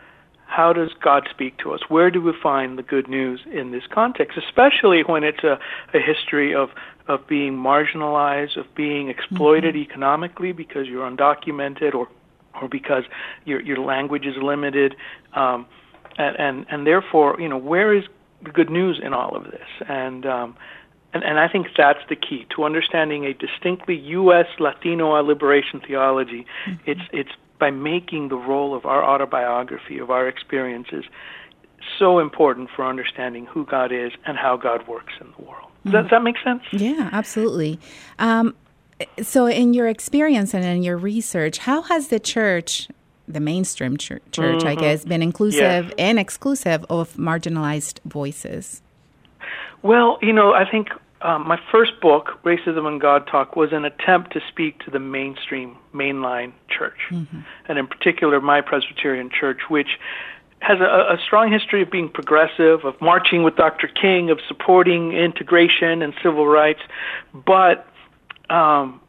how 0.48 0.72
does 0.74 0.91
God 1.01 1.27
speak 1.29 1.58
to 1.58 1.74
us? 1.74 1.82
Where 1.89 2.12
do 2.12 2.22
we 2.22 2.32
find 2.41 2.77
the 2.77 2.84
good 2.84 3.08
news 3.08 3.41
in 3.51 3.72
this 3.72 3.84
context, 3.91 4.38
especially 4.38 5.01
when 5.01 5.24
it's 5.24 5.44
a, 5.44 5.60
a 5.94 6.00
history 6.00 6.53
of 6.53 6.70
of 7.07 7.27
being 7.27 7.53
marginalized, 7.53 8.57
of 8.57 8.74
being 8.75 9.09
exploited 9.09 9.75
mm-hmm. 9.75 9.91
economically 9.91 10.51
because 10.51 10.88
you're 10.88 11.09
undocumented 11.09 11.93
or 11.93 12.07
or 12.62 12.67
because 12.67 13.03
your 13.45 13.62
your 13.62 13.77
language 13.77 14.25
is 14.25 14.38
limited, 14.38 14.95
um, 15.33 15.65
and, 16.17 16.39
and 16.39 16.65
and 16.69 16.88
therefore 16.88 17.35
you 17.39 17.50
know 17.50 17.57
where 17.57 17.93
is 17.93 18.05
the 18.43 18.51
good 18.51 18.69
news 18.69 19.00
in 19.01 19.13
all 19.13 19.35
of 19.35 19.45
this 19.45 19.67
and 19.88 20.25
um, 20.25 20.55
and, 21.15 21.24
and 21.24 21.39
I 21.39 21.47
think 21.47 21.67
that's 21.77 22.01
the 22.09 22.15
key 22.15 22.45
to 22.55 22.65
understanding 22.65 23.25
a 23.25 23.33
distinctly 23.33 23.95
U.S. 23.95 24.47
Latino 24.59 25.12
liberation 25.24 25.79
theology. 25.79 26.45
Mm-hmm. 26.65 26.91
It's 26.91 27.01
it's 27.13 27.31
by 27.57 27.71
making 27.71 28.27
the 28.27 28.35
role 28.35 28.75
of 28.75 28.85
our 28.85 29.01
autobiography 29.03 29.97
of 29.97 30.12
our 30.12 30.27
experiences 30.27 31.05
so 31.97 32.19
important 32.19 32.69
for 32.75 32.85
understanding 32.85 33.45
who 33.45 33.65
God 33.65 33.93
is 33.93 34.12
and 34.25 34.38
how 34.38 34.57
God 34.57 34.88
works 34.88 35.13
in 35.21 35.27
the 35.38 35.43
world. 35.43 35.71
Does, 35.86 36.10
that 36.10 36.24
make 36.24 36.38
sense? 36.44 36.63
Yeah, 36.72 37.10
absolutely. 37.13 37.80
Um, 38.20 38.56
So, 39.22 39.46
in 39.48 39.74
your 39.74 39.88
experience 39.88 40.54
and 40.54 40.63
in 40.63 40.82
your 40.82 40.98
research, 40.98 41.58
how 41.58 41.82
has 41.84 42.08
the 42.08 42.20
church, 42.20 42.88
the 43.27 43.42
mainstream 43.42 43.98
church, 43.98 44.24
church 44.32 44.60
mm-hmm. 44.60 44.68
I 44.68 44.75
guess, 44.75 45.04
been 45.04 45.22
inclusive 45.22 45.86
yes. 45.86 45.94
and 45.98 46.18
exclusive 46.18 46.86
of 46.89 47.13
marginalized 47.15 48.00
voices? 48.06 48.82
Well, 49.82 50.18
you 50.22 50.32
know, 50.32 50.54
I 50.54 50.63
think 50.70 50.89
um, 51.22 51.46
my 51.46 51.60
first 51.72 52.00
book, 52.01 52.39
Racism 52.44 52.88
and 52.88 53.01
God 53.01 53.27
Talk, 53.27 53.56
was 53.56 53.74
an 53.74 53.84
attempt 53.84 54.32
to 54.34 54.42
speak 54.48 54.80
to 54.86 54.92
the 54.92 55.00
mainstream, 55.00 55.75
mainline 55.94 56.54
church, 56.70 57.00
mm-hmm. 57.10 57.39
and 57.68 57.77
in 57.77 57.88
particular, 57.88 58.39
my 58.39 58.62
Presbyterian 58.62 59.30
church, 59.30 59.70
which 59.70 60.00
has 60.65 60.79
a, 60.79 61.13
a 61.13 61.17
strong 61.24 61.51
history 61.51 61.84
of 61.84 61.91
being 61.91 62.10
progressive, 62.10 62.86
of 62.86 63.00
marching 63.00 63.43
with 63.43 63.55
Dr. 63.55 63.88
King, 63.88 64.31
of 64.31 64.39
supporting 64.48 65.12
integration 65.12 66.01
and 66.01 66.13
civil 66.24 66.48
rights, 66.48 66.81
but 67.34 67.86
um, 68.50 69.00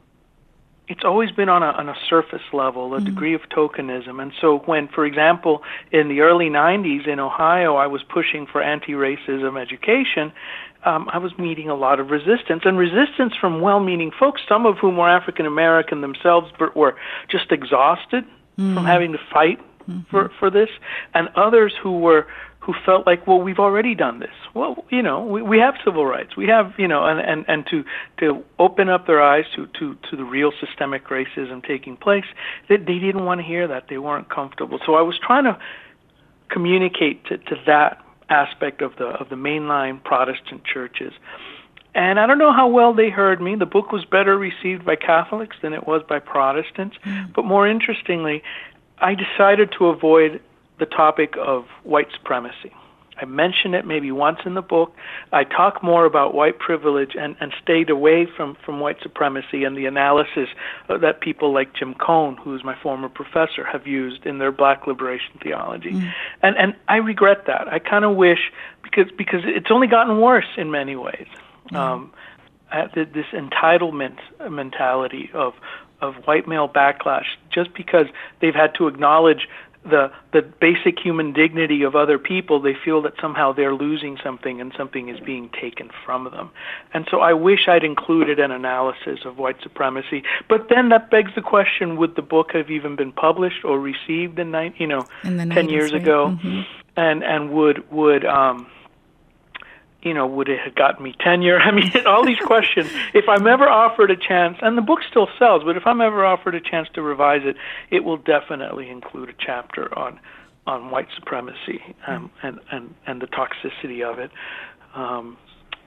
it's 0.86 1.02
always 1.02 1.30
been 1.30 1.48
on 1.48 1.62
a 1.62 1.66
on 1.66 1.88
a 1.88 1.94
surface 2.08 2.42
level, 2.52 2.92
a 2.92 2.96
mm-hmm. 2.96 3.06
degree 3.06 3.34
of 3.34 3.40
tokenism. 3.48 4.20
And 4.20 4.32
so 4.40 4.58
when, 4.66 4.88
for 4.88 5.06
example, 5.06 5.62
in 5.90 6.08
the 6.08 6.20
early 6.20 6.50
90s 6.50 7.08
in 7.08 7.18
Ohio, 7.18 7.76
I 7.76 7.86
was 7.86 8.02
pushing 8.02 8.46
for 8.46 8.62
anti-racism 8.62 9.60
education, 9.60 10.32
um, 10.84 11.08
I 11.10 11.18
was 11.18 11.36
meeting 11.38 11.70
a 11.70 11.74
lot 11.74 12.00
of 12.00 12.10
resistance, 12.10 12.62
and 12.64 12.76
resistance 12.76 13.34
from 13.40 13.62
well-meaning 13.62 14.12
folks, 14.18 14.42
some 14.46 14.66
of 14.66 14.76
whom 14.76 14.98
were 14.98 15.08
African 15.08 15.46
American 15.46 16.02
themselves, 16.02 16.52
but 16.58 16.76
were 16.76 16.96
just 17.28 17.50
exhausted 17.50 18.24
mm-hmm. 18.24 18.74
from 18.74 18.84
having 18.84 19.12
to 19.12 19.18
fight 19.32 19.58
mm-hmm. 19.88 20.00
for 20.10 20.30
for 20.38 20.50
this, 20.50 20.68
and 21.14 21.28
others 21.36 21.74
who 21.82 21.98
were 21.98 22.26
who 22.66 22.74
felt 22.84 23.06
like, 23.06 23.28
well, 23.28 23.40
we've 23.40 23.60
already 23.60 23.94
done 23.94 24.18
this. 24.18 24.34
Well, 24.52 24.84
you 24.90 25.00
know, 25.00 25.24
we, 25.24 25.40
we 25.40 25.58
have 25.58 25.74
civil 25.84 26.04
rights. 26.04 26.36
We 26.36 26.48
have, 26.48 26.72
you 26.76 26.88
know, 26.88 27.04
and, 27.04 27.20
and, 27.20 27.44
and 27.46 27.64
to 27.70 27.84
to 28.18 28.42
open 28.58 28.88
up 28.88 29.06
their 29.06 29.22
eyes 29.22 29.44
to, 29.54 29.68
to, 29.78 29.96
to 30.10 30.16
the 30.16 30.24
real 30.24 30.50
systemic 30.60 31.06
racism 31.06 31.64
taking 31.64 31.96
place, 31.96 32.24
they, 32.68 32.76
they 32.76 32.98
didn't 32.98 33.24
want 33.24 33.40
to 33.40 33.46
hear 33.46 33.68
that. 33.68 33.84
They 33.88 33.98
weren't 33.98 34.28
comfortable. 34.28 34.80
So 34.84 34.96
I 34.96 35.02
was 35.02 35.16
trying 35.24 35.44
to 35.44 35.56
communicate 36.48 37.24
to, 37.26 37.38
to 37.38 37.54
that 37.66 38.04
aspect 38.28 38.82
of 38.82 38.96
the 38.98 39.06
of 39.06 39.28
the 39.28 39.36
mainline 39.36 40.02
Protestant 40.02 40.64
churches. 40.64 41.12
And 41.94 42.18
I 42.18 42.26
don't 42.26 42.38
know 42.38 42.52
how 42.52 42.66
well 42.66 42.92
they 42.92 43.10
heard 43.10 43.40
me. 43.40 43.54
The 43.54 43.64
book 43.64 43.92
was 43.92 44.04
better 44.04 44.36
received 44.36 44.84
by 44.84 44.96
Catholics 44.96 45.56
than 45.62 45.72
it 45.72 45.86
was 45.86 46.02
by 46.06 46.18
Protestants. 46.18 46.96
Mm. 47.04 47.32
But 47.32 47.44
more 47.44 47.66
interestingly, 47.66 48.42
I 48.98 49.14
decided 49.14 49.72
to 49.78 49.86
avoid 49.86 50.40
the 50.78 50.86
topic 50.86 51.34
of 51.38 51.66
white 51.84 52.08
supremacy. 52.12 52.72
I 53.18 53.24
mention 53.24 53.74
it 53.74 53.86
maybe 53.86 54.12
once 54.12 54.40
in 54.44 54.54
the 54.54 54.62
book. 54.62 54.94
I 55.32 55.44
talk 55.44 55.82
more 55.82 56.04
about 56.04 56.34
white 56.34 56.58
privilege 56.58 57.16
and, 57.18 57.34
and 57.40 57.54
stayed 57.62 57.88
away 57.88 58.26
from, 58.26 58.56
from 58.64 58.78
white 58.80 58.98
supremacy 59.02 59.64
and 59.64 59.76
the 59.76 59.86
analysis 59.86 60.48
that 60.88 61.20
people 61.20 61.52
like 61.52 61.74
Jim 61.74 61.94
Cone, 61.94 62.36
who's 62.36 62.62
my 62.62 62.76
former 62.82 63.08
professor, 63.08 63.64
have 63.64 63.86
used 63.86 64.26
in 64.26 64.38
their 64.38 64.52
black 64.52 64.86
liberation 64.86 65.38
theology. 65.42 65.92
Mm. 65.92 66.12
And 66.42 66.56
and 66.58 66.76
I 66.88 66.96
regret 66.96 67.46
that. 67.46 67.68
I 67.68 67.78
kind 67.78 68.04
of 68.04 68.16
wish 68.16 68.52
because 68.82 69.10
because 69.16 69.40
it's 69.44 69.70
only 69.70 69.86
gotten 69.86 70.20
worse 70.20 70.48
in 70.58 70.70
many 70.70 70.96
ways. 70.96 71.26
Mm. 71.70 71.76
Um, 71.76 72.12
this 72.94 73.26
entitlement 73.32 74.18
mentality 74.50 75.30
of 75.32 75.54
of 76.00 76.14
white 76.26 76.46
male 76.46 76.68
backlash 76.68 77.26
just 77.50 77.72
because 77.74 78.06
they've 78.40 78.54
had 78.54 78.74
to 78.74 78.86
acknowledge 78.86 79.48
the 79.88 80.10
the 80.32 80.42
basic 80.42 80.98
human 80.98 81.32
dignity 81.32 81.82
of 81.82 81.94
other 81.94 82.18
people, 82.18 82.60
they 82.60 82.74
feel 82.74 83.00
that 83.02 83.14
somehow 83.20 83.52
they're 83.52 83.74
losing 83.74 84.18
something 84.22 84.60
and 84.60 84.72
something 84.76 85.08
is 85.08 85.18
being 85.20 85.48
taken 85.60 85.90
from 86.04 86.24
them. 86.24 86.50
And 86.92 87.06
so 87.10 87.20
I 87.20 87.32
wish 87.32 87.68
I'd 87.68 87.84
included 87.84 88.38
an 88.38 88.50
analysis 88.50 89.20
of 89.24 89.38
white 89.38 89.56
supremacy. 89.62 90.24
But 90.48 90.68
then 90.68 90.88
that 90.90 91.10
begs 91.10 91.34
the 91.34 91.42
question: 91.42 91.96
Would 91.96 92.16
the 92.16 92.22
book 92.22 92.52
have 92.52 92.70
even 92.70 92.96
been 92.96 93.12
published 93.12 93.64
or 93.64 93.78
received 93.78 94.38
in 94.38 94.50
nine, 94.50 94.74
you 94.78 94.86
know, 94.86 95.06
in 95.24 95.36
ten 95.36 95.50
90s, 95.50 95.70
years 95.70 95.92
right? 95.92 96.02
ago? 96.02 96.38
Mm-hmm. 96.42 96.60
And 96.96 97.22
and 97.22 97.50
would 97.52 97.90
would 97.90 98.24
um 98.24 98.66
you 100.06 100.14
know, 100.14 100.24
would 100.24 100.48
it 100.48 100.60
have 100.60 100.76
gotten 100.76 101.02
me 101.02 101.14
tenure? 101.18 101.58
I 101.60 101.72
mean, 101.72 101.90
all 102.06 102.24
these 102.24 102.38
questions. 102.38 102.88
If 103.12 103.28
I'm 103.28 103.46
ever 103.48 103.68
offered 103.68 104.12
a 104.12 104.16
chance, 104.16 104.56
and 104.62 104.78
the 104.78 104.82
book 104.82 105.00
still 105.10 105.28
sells, 105.36 105.64
but 105.64 105.76
if 105.76 105.84
I'm 105.84 106.00
ever 106.00 106.24
offered 106.24 106.54
a 106.54 106.60
chance 106.60 106.88
to 106.94 107.02
revise 107.02 107.42
it, 107.44 107.56
it 107.90 108.04
will 108.04 108.16
definitely 108.16 108.88
include 108.88 109.30
a 109.30 109.34
chapter 109.38 109.96
on 109.98 110.20
on 110.64 110.90
white 110.90 111.08
supremacy 111.16 111.82
um, 112.06 112.30
and 112.42 112.60
and 112.70 112.94
and 113.06 113.20
the 113.20 113.26
toxicity 113.26 114.08
of 114.08 114.20
it. 114.20 114.30
Um, 114.94 115.36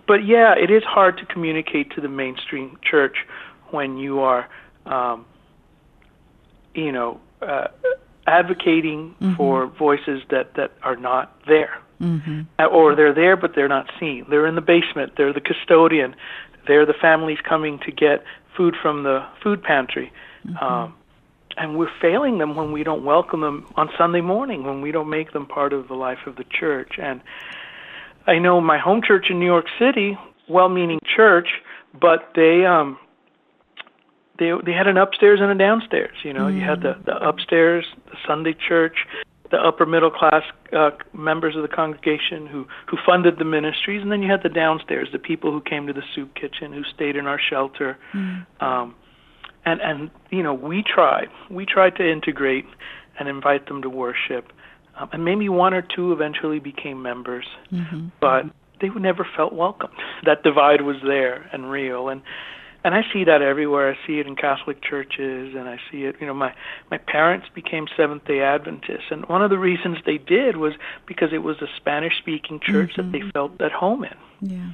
but 0.05 0.25
yeah, 0.25 0.53
it 0.53 0.69
is 0.69 0.83
hard 0.83 1.17
to 1.19 1.25
communicate 1.25 1.91
to 1.91 2.01
the 2.01 2.09
mainstream 2.09 2.77
church 2.81 3.25
when 3.71 3.97
you 3.97 4.19
are, 4.19 4.49
um, 4.85 5.25
you 6.73 6.91
know, 6.91 7.21
uh, 7.41 7.67
advocating 8.27 9.15
mm-hmm. 9.21 9.35
for 9.35 9.67
voices 9.67 10.23
that 10.29 10.55
that 10.55 10.73
are 10.83 10.97
not 10.97 11.39
there. 11.47 11.79
Mm-hmm. 12.01 12.41
Or 12.73 12.95
they're 12.95 13.13
there 13.13 13.35
but 13.35 13.55
they're 13.55 13.67
not 13.67 13.89
seen. 13.99 14.25
They're 14.29 14.47
in 14.47 14.55
the 14.55 14.61
basement. 14.61 15.13
They're 15.17 15.33
the 15.33 15.41
custodian. 15.41 16.15
They're 16.67 16.85
the 16.85 16.93
families 16.93 17.39
coming 17.47 17.79
to 17.85 17.91
get 17.91 18.23
food 18.55 18.75
from 18.81 19.03
the 19.03 19.25
food 19.43 19.63
pantry. 19.63 20.11
Mm-hmm. 20.45 20.63
Um, 20.63 20.93
and 21.57 21.77
we're 21.77 21.91
failing 22.01 22.37
them 22.37 22.55
when 22.55 22.71
we 22.71 22.83
don't 22.83 23.03
welcome 23.03 23.41
them 23.41 23.65
on 23.75 23.89
Sunday 23.97 24.21
morning, 24.21 24.63
when 24.63 24.81
we 24.81 24.91
don't 24.91 25.09
make 25.09 25.33
them 25.33 25.45
part 25.45 25.73
of 25.73 25.87
the 25.87 25.93
life 25.93 26.19
of 26.25 26.37
the 26.37 26.45
church. 26.45 26.93
And 27.01 27.21
I 28.27 28.39
know 28.39 28.61
my 28.61 28.77
home 28.77 29.01
church 29.05 29.25
in 29.29 29.39
New 29.39 29.45
York 29.45 29.65
City, 29.77 30.17
well-meaning 30.47 30.99
church, 31.15 31.49
but 31.99 32.31
they 32.35 32.65
um 32.65 32.97
they 34.37 34.51
they 34.65 34.71
had 34.71 34.87
an 34.87 34.97
upstairs 34.97 35.39
and 35.41 35.51
a 35.51 35.55
downstairs. 35.55 36.15
You 36.23 36.33
know, 36.33 36.45
mm. 36.45 36.55
you 36.55 36.61
had 36.61 36.81
the 36.81 36.95
the 37.05 37.15
upstairs, 37.17 37.85
the 38.05 38.17
Sunday 38.27 38.55
church, 38.67 39.05
the 39.51 39.57
upper 39.57 39.85
middle 39.85 40.11
class 40.11 40.43
uh, 40.73 40.91
members 41.13 41.55
of 41.55 41.61
the 41.61 41.67
congregation 41.67 42.45
who 42.47 42.67
who 42.87 42.97
funded 43.05 43.37
the 43.37 43.45
ministries, 43.45 44.01
and 44.01 44.11
then 44.11 44.21
you 44.21 44.29
had 44.29 44.43
the 44.43 44.49
downstairs, 44.49 45.09
the 45.11 45.19
people 45.19 45.51
who 45.51 45.61
came 45.61 45.87
to 45.87 45.93
the 45.93 46.03
soup 46.13 46.33
kitchen, 46.35 46.71
who 46.73 46.83
stayed 46.83 47.15
in 47.15 47.25
our 47.25 47.39
shelter, 47.39 47.97
mm. 48.13 48.45
um, 48.61 48.95
and 49.65 49.81
and 49.81 50.11
you 50.29 50.43
know 50.43 50.53
we 50.53 50.83
tried 50.83 51.29
we 51.49 51.65
tried 51.65 51.95
to 51.95 52.09
integrate 52.09 52.65
and 53.19 53.27
invite 53.27 53.67
them 53.67 53.81
to 53.81 53.89
worship, 53.89 54.51
um, 54.97 55.09
and 55.11 55.25
maybe 55.25 55.49
one 55.49 55.73
or 55.73 55.81
two 55.81 56.13
eventually 56.13 56.59
became 56.59 57.01
members, 57.01 57.45
mm-hmm. 57.71 58.07
but 58.21 58.45
they 58.81 58.89
never 58.89 59.27
felt 59.35 59.53
welcomed. 59.53 59.93
That 60.25 60.43
divide 60.43 60.81
was 60.81 60.97
there 61.03 61.49
and 61.51 61.69
real, 61.69 62.09
and 62.09 62.21
and 62.83 62.95
I 62.95 63.03
see 63.11 63.25
that 63.25 63.41
everywhere. 63.41 63.91
I 63.91 64.07
see 64.07 64.19
it 64.19 64.27
in 64.27 64.35
Catholic 64.35 64.81
churches, 64.81 65.53
and 65.55 65.67
I 65.67 65.79
see 65.91 66.05
it. 66.05 66.15
You 66.19 66.27
know, 66.27 66.33
my 66.33 66.53
my 66.89 66.97
parents 66.97 67.47
became 67.53 67.87
Seventh 67.97 68.25
Day 68.25 68.41
Adventists, 68.41 69.11
and 69.11 69.25
one 69.27 69.41
of 69.41 69.49
the 69.49 69.57
reasons 69.57 69.97
they 70.05 70.17
did 70.17 70.57
was 70.57 70.73
because 71.05 71.33
it 71.33 71.43
was 71.43 71.61
a 71.61 71.67
Spanish-speaking 71.77 72.61
church 72.61 72.91
mm-hmm. 72.91 73.01
that 73.01 73.11
they 73.11 73.19
mm-hmm. 73.19 73.29
felt 73.31 73.61
at 73.61 73.71
home 73.71 74.05
in. 74.05 74.15
Yeah. 74.41 74.69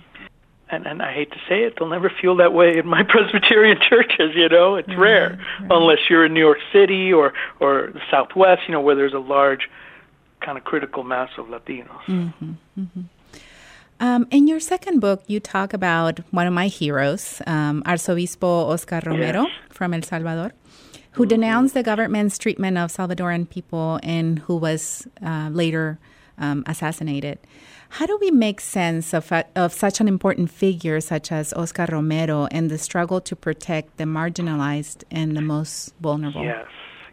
And 0.69 0.85
and 0.85 1.01
I 1.01 1.13
hate 1.13 1.31
to 1.31 1.39
say 1.49 1.63
it, 1.63 1.75
they'll 1.77 1.89
never 1.89 2.11
feel 2.21 2.35
that 2.37 2.53
way 2.53 2.77
in 2.77 2.87
my 2.87 3.03
Presbyterian 3.07 3.79
churches. 3.81 4.35
You 4.35 4.49
know, 4.49 4.75
it's 4.75 4.95
rare 4.95 5.39
right. 5.61 5.71
unless 5.71 5.99
you're 6.09 6.25
in 6.25 6.33
New 6.33 6.39
York 6.41 6.59
City 6.71 7.11
or 7.11 7.33
or 7.59 7.91
the 7.93 8.01
Southwest. 8.11 8.63
You 8.67 8.73
know, 8.73 8.81
where 8.81 8.95
there's 8.95 9.13
a 9.13 9.19
large 9.19 9.69
kind 10.41 10.57
of 10.57 10.63
critical 10.63 11.03
mass 11.03 11.29
of 11.37 11.47
Latinos. 11.47 12.03
Mm-hmm. 12.07 12.51
Mm-hmm. 12.79 13.01
Um, 13.99 14.27
in 14.29 14.47
your 14.47 14.59
second 14.59 14.99
book, 14.99 15.23
you 15.27 15.39
talk 15.39 15.73
about 15.73 16.19
one 16.31 16.47
of 16.47 16.53
my 16.53 16.67
heroes, 16.67 17.41
um, 17.47 17.81
Arzobispo 17.83 18.69
Oscar 18.69 19.01
Romero 19.05 19.43
yes. 19.43 19.51
from 19.69 19.93
El 19.93 20.01
Salvador, 20.01 20.51
who 21.11 21.23
mm-hmm. 21.23 21.29
denounced 21.29 21.73
the 21.73 21.83
government's 21.83 22.37
treatment 22.37 22.77
of 22.77 22.91
Salvadoran 22.91 23.49
people 23.49 23.99
and 24.03 24.39
who 24.39 24.57
was 24.57 25.07
uh, 25.25 25.49
later 25.51 25.97
um, 26.37 26.63
assassinated. 26.67 27.39
How 27.89 28.05
do 28.05 28.17
we 28.19 28.31
make 28.31 28.59
sense 28.59 29.13
of, 29.13 29.31
of 29.55 29.71
such 29.71 30.01
an 30.01 30.09
important 30.09 30.51
figure 30.51 30.99
such 30.99 31.31
as 31.31 31.53
Oscar 31.53 31.87
Romero 31.89 32.47
and 32.51 32.69
the 32.69 32.77
struggle 32.77 33.21
to 33.21 33.35
protect 33.35 33.95
the 33.95 34.03
marginalized 34.03 35.05
and 35.09 35.37
the 35.37 35.41
most 35.41 35.93
vulnerable? 36.01 36.43
Yes, 36.43 36.67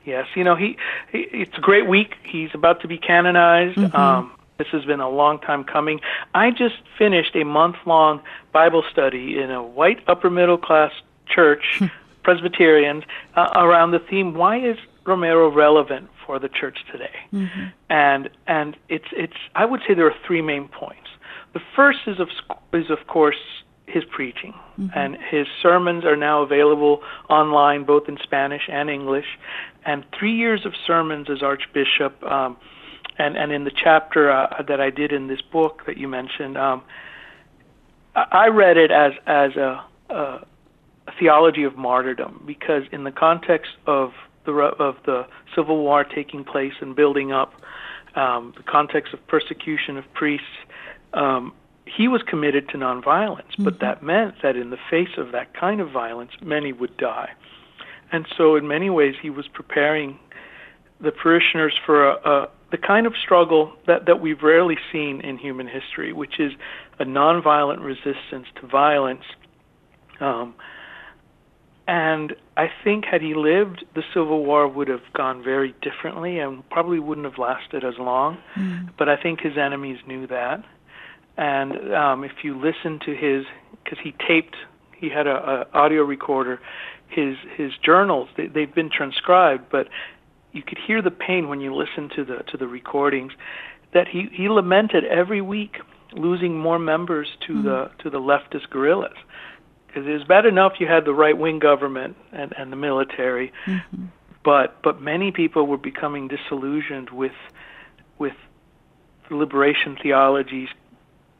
yes. 0.04 0.26
You 0.34 0.42
know, 0.42 0.56
he, 0.56 0.76
he 1.12 1.18
it's 1.30 1.56
a 1.56 1.60
great 1.60 1.88
week. 1.88 2.14
He's 2.24 2.50
about 2.54 2.80
to 2.80 2.88
be 2.88 2.98
canonized. 2.98 3.78
Mm-hmm. 3.78 3.96
Um, 3.96 4.32
this 4.62 4.70
has 4.72 4.84
been 4.84 5.00
a 5.00 5.08
long 5.08 5.40
time 5.40 5.64
coming. 5.64 6.00
I 6.34 6.50
just 6.50 6.76
finished 6.96 7.34
a 7.34 7.44
month 7.44 7.76
long 7.84 8.22
Bible 8.52 8.84
study 8.90 9.38
in 9.38 9.50
a 9.50 9.62
white 9.62 9.98
upper 10.06 10.30
middle 10.30 10.58
class 10.58 10.92
church, 11.26 11.78
hmm. 11.78 11.86
Presbyterians, 12.22 13.02
uh, 13.34 13.48
around 13.56 13.90
the 13.90 13.98
theme 13.98 14.34
why 14.34 14.58
is 14.58 14.76
Romero 15.04 15.50
relevant 15.50 16.08
for 16.24 16.38
the 16.38 16.48
church 16.48 16.78
today? 16.92 17.16
Mm-hmm. 17.32 17.66
And 17.90 18.30
and 18.46 18.76
it's 18.88 19.08
it's 19.10 19.36
I 19.56 19.64
would 19.64 19.80
say 19.86 19.94
there 19.94 20.06
are 20.06 20.14
three 20.24 20.42
main 20.42 20.68
points. 20.68 21.08
The 21.54 21.60
first 21.74 21.98
is 22.06 22.20
of 22.20 22.28
is 22.72 22.88
of 22.90 23.08
course 23.08 23.42
his 23.86 24.04
preaching, 24.04 24.54
mm-hmm. 24.78 24.96
and 24.96 25.16
his 25.16 25.48
sermons 25.60 26.04
are 26.04 26.16
now 26.16 26.42
available 26.42 27.02
online 27.28 27.82
both 27.82 28.08
in 28.08 28.16
Spanish 28.22 28.68
and 28.70 28.88
English. 28.88 29.26
And 29.84 30.04
three 30.16 30.36
years 30.36 30.64
of 30.64 30.74
sermons 30.86 31.28
as 31.28 31.42
Archbishop. 31.42 32.22
Um, 32.22 32.56
and 33.22 33.36
and 33.36 33.52
in 33.52 33.64
the 33.64 33.70
chapter 33.70 34.30
uh, 34.30 34.62
that 34.66 34.80
I 34.80 34.90
did 34.90 35.12
in 35.12 35.28
this 35.28 35.40
book 35.40 35.82
that 35.86 35.96
you 35.96 36.08
mentioned, 36.08 36.58
um, 36.58 36.82
I 38.14 38.48
read 38.48 38.76
it 38.76 38.90
as 38.90 39.12
as 39.26 39.56
a, 39.56 39.84
a, 40.10 40.46
theology 41.18 41.64
of 41.64 41.76
martyrdom 41.76 42.42
because 42.46 42.82
in 42.90 43.04
the 43.04 43.12
context 43.12 43.72
of 43.86 44.12
the 44.44 44.52
of 44.52 44.96
the 45.06 45.26
civil 45.54 45.78
war 45.78 46.04
taking 46.04 46.44
place 46.44 46.74
and 46.80 46.96
building 46.96 47.32
up, 47.32 47.52
um, 48.16 48.52
the 48.56 48.64
context 48.64 49.14
of 49.14 49.24
persecution 49.28 49.96
of 49.96 50.04
priests, 50.14 50.46
um, 51.12 51.52
he 51.86 52.08
was 52.08 52.22
committed 52.22 52.68
to 52.70 52.76
nonviolence. 52.76 53.52
Mm-hmm. 53.52 53.64
But 53.64 53.80
that 53.80 54.02
meant 54.02 54.34
that 54.42 54.56
in 54.56 54.70
the 54.70 54.78
face 54.90 55.16
of 55.16 55.32
that 55.32 55.54
kind 55.54 55.80
of 55.80 55.90
violence, 55.90 56.32
many 56.42 56.72
would 56.72 56.96
die, 56.96 57.30
and 58.10 58.26
so 58.36 58.56
in 58.56 58.66
many 58.66 58.90
ways 58.90 59.14
he 59.22 59.30
was 59.30 59.46
preparing 59.46 60.18
the 61.00 61.12
parishioners 61.12 61.74
for 61.84 62.08
a 62.08 62.48
the 62.72 62.78
kind 62.78 63.06
of 63.06 63.12
struggle 63.22 63.74
that, 63.86 64.06
that 64.06 64.20
we've 64.20 64.42
rarely 64.42 64.78
seen 64.90 65.20
in 65.20 65.38
human 65.38 65.68
history, 65.68 66.12
which 66.12 66.40
is 66.40 66.52
a 66.98 67.04
nonviolent 67.04 67.84
resistance 67.84 68.46
to 68.60 68.66
violence. 68.66 69.24
Um, 70.18 70.54
and 71.86 72.34
I 72.56 72.68
think 72.82 73.04
had 73.04 73.20
he 73.20 73.34
lived, 73.34 73.84
the 73.94 74.02
Civil 74.14 74.44
War 74.44 74.66
would 74.66 74.88
have 74.88 75.02
gone 75.12 75.44
very 75.44 75.74
differently 75.82 76.38
and 76.38 76.68
probably 76.70 76.98
wouldn't 76.98 77.26
have 77.26 77.38
lasted 77.38 77.84
as 77.84 77.94
long. 77.98 78.38
Mm. 78.56 78.90
But 78.96 79.08
I 79.08 79.16
think 79.22 79.40
his 79.40 79.58
enemies 79.58 79.98
knew 80.06 80.26
that. 80.28 80.64
And 81.36 81.94
um, 81.94 82.24
if 82.24 82.32
you 82.42 82.58
listen 82.58 83.00
to 83.04 83.14
his, 83.14 83.44
because 83.84 83.98
he 84.02 84.14
taped, 84.26 84.56
he 84.96 85.10
had 85.10 85.26
a, 85.26 85.66
a 85.72 85.76
audio 85.76 86.02
recorder, 86.04 86.60
his 87.08 87.36
his 87.56 87.72
journals. 87.84 88.28
They, 88.36 88.46
they've 88.46 88.74
been 88.74 88.90
transcribed, 88.90 89.64
but 89.70 89.88
you 90.52 90.62
could 90.62 90.78
hear 90.78 91.02
the 91.02 91.10
pain 91.10 91.48
when 91.48 91.60
you 91.60 91.74
listen 91.74 92.10
to 92.16 92.24
the 92.24 92.38
to 92.48 92.56
the 92.56 92.66
recordings. 92.66 93.32
That 93.92 94.08
he 94.08 94.28
he 94.32 94.48
lamented 94.48 95.04
every 95.04 95.40
week 95.40 95.78
losing 96.12 96.58
more 96.58 96.78
members 96.78 97.28
to 97.46 97.52
mm-hmm. 97.52 97.64
the 97.64 97.90
to 98.02 98.10
the 98.10 98.20
leftist 98.20 98.70
guerrillas 98.70 99.16
because 99.92 100.08
it 100.08 100.12
was 100.12 100.24
bad 100.24 100.46
enough 100.46 100.74
you 100.78 100.86
had 100.86 101.04
the 101.04 101.14
right 101.14 101.36
wing 101.36 101.58
government 101.58 102.16
and, 102.32 102.54
and 102.56 102.72
the 102.72 102.76
military, 102.76 103.52
mm-hmm. 103.66 104.06
but 104.42 104.80
but 104.82 105.00
many 105.00 105.30
people 105.30 105.66
were 105.66 105.78
becoming 105.78 106.28
disillusioned 106.28 107.10
with 107.10 107.32
with 108.18 108.34
liberation 109.30 109.96
theologies 110.02 110.68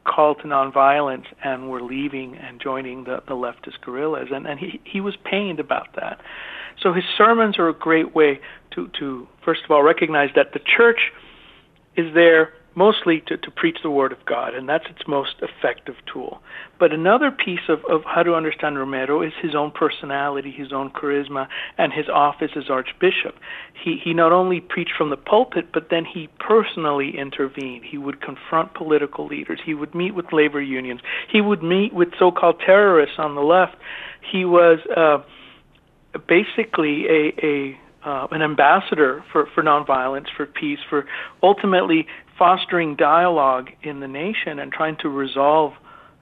call 0.05 0.35
to 0.35 0.43
nonviolence 0.43 1.25
and 1.43 1.69
were 1.69 1.81
leaving 1.81 2.35
and 2.35 2.59
joining 2.59 3.05
the, 3.05 3.23
the 3.27 3.33
leftist 3.33 3.79
guerrillas 3.81 4.27
and, 4.33 4.45
and 4.45 4.59
he, 4.59 4.81
he 4.83 4.99
was 4.99 5.15
pained 5.23 5.59
about 5.59 5.95
that. 5.95 6.19
So 6.81 6.93
his 6.93 7.03
sermons 7.17 7.57
are 7.59 7.69
a 7.69 7.73
great 7.73 8.15
way 8.15 8.39
to, 8.71 8.89
to 8.99 9.27
first 9.43 9.61
of 9.65 9.71
all 9.71 9.83
recognize 9.83 10.29
that 10.35 10.53
the 10.53 10.59
church 10.59 11.11
is 11.95 12.13
there 12.13 12.53
mostly 12.75 13.21
to, 13.27 13.37
to 13.37 13.51
preach 13.51 13.77
the 13.83 13.89
Word 13.89 14.11
of 14.11 14.25
God, 14.25 14.55
and 14.55 14.67
that's 14.67 14.85
its 14.89 15.07
most 15.07 15.35
effective 15.41 15.95
tool. 16.11 16.41
But 16.79 16.91
another 16.91 17.31
piece 17.31 17.69
of, 17.69 17.79
of 17.89 18.01
how 18.03 18.23
to 18.23 18.33
understand 18.33 18.77
Romero 18.77 19.21
is 19.21 19.33
his 19.41 19.55
own 19.55 19.71
personality, 19.71 20.51
his 20.51 20.73
own 20.73 20.89
charisma, 20.89 21.47
and 21.77 21.93
his 21.93 22.09
office 22.09 22.51
as 22.55 22.69
Archbishop. 22.69 23.35
He, 23.83 23.99
he 24.03 24.13
not 24.13 24.31
only 24.31 24.59
preached 24.59 24.93
from 24.97 25.09
the 25.09 25.17
pulpit, 25.17 25.71
but 25.71 25.89
then 25.89 26.05
he 26.05 26.29
personally 26.39 27.13
intervened. 27.17 27.83
He 27.89 27.97
would 27.97 28.21
confront 28.21 28.73
political 28.73 29.27
leaders, 29.27 29.59
he 29.63 29.73
would 29.73 29.93
meet 29.93 30.15
with 30.15 30.33
labor 30.33 30.61
unions, 30.61 31.01
he 31.31 31.41
would 31.41 31.63
meet 31.63 31.93
with 31.93 32.09
so 32.17 32.31
called 32.31 32.59
terrorists 32.65 33.15
on 33.17 33.35
the 33.35 33.41
left. 33.41 33.75
He 34.31 34.45
was 34.45 34.79
uh, 34.95 35.19
basically 36.27 37.05
a, 37.07 37.45
a 37.45 37.79
uh, 38.05 38.27
an 38.31 38.41
ambassador 38.41 39.23
for, 39.31 39.47
for 39.55 39.63
nonviolence, 39.63 40.27
for 40.35 40.45
peace, 40.45 40.79
for 40.89 41.05
ultimately 41.41 42.05
fostering 42.37 42.95
dialogue 42.95 43.69
in 43.81 43.99
the 43.99 44.07
nation 44.07 44.59
and 44.59 44.71
trying 44.71 44.97
to 44.97 45.09
resolve 45.09 45.73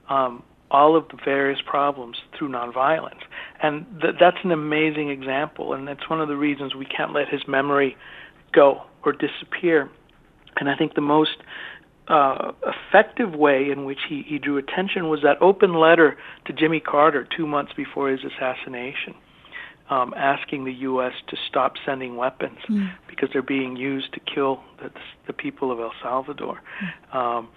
um, 0.08 0.42
all 0.70 0.96
of 0.96 1.08
the 1.08 1.18
various 1.24 1.60
problems 1.66 2.18
through 2.38 2.48
nonviolence. 2.48 3.20
And 3.62 3.84
th- 4.00 4.14
that's 4.20 4.38
an 4.44 4.52
amazing 4.52 5.10
example, 5.10 5.72
and 5.72 5.86
that's 5.88 6.08
one 6.08 6.20
of 6.20 6.28
the 6.28 6.36
reasons 6.36 6.74
we 6.74 6.86
can't 6.86 7.12
let 7.12 7.28
his 7.28 7.42
memory 7.48 7.96
go 8.52 8.82
or 9.04 9.12
disappear. 9.12 9.90
And 10.56 10.68
I 10.68 10.76
think 10.76 10.94
the 10.94 11.00
most 11.00 11.38
uh, 12.08 12.52
effective 12.64 13.34
way 13.34 13.70
in 13.70 13.84
which 13.84 14.00
he, 14.08 14.22
he 14.26 14.38
drew 14.38 14.58
attention 14.58 15.08
was 15.08 15.20
that 15.22 15.40
open 15.40 15.74
letter 15.74 16.16
to 16.44 16.52
Jimmy 16.52 16.80
Carter 16.80 17.26
two 17.36 17.46
months 17.46 17.72
before 17.76 18.10
his 18.10 18.20
assassination 18.24 19.14
um, 19.90 20.14
asking 20.16 20.64
the 20.64 20.72
U.S. 20.72 21.12
to 21.28 21.36
stop 21.48 21.74
sending 21.84 22.16
weapons 22.16 22.58
mm. 22.68 22.92
because 23.08 23.28
they're 23.32 23.42
being 23.42 23.76
used 23.76 24.12
to 24.14 24.20
kill 24.20 24.62
the, 24.78 24.90
the 25.26 25.32
people 25.32 25.70
of 25.70 25.80
El 25.80 25.92
Salvador. 26.02 26.60
Mm. 27.12 27.16
Um, 27.16 27.48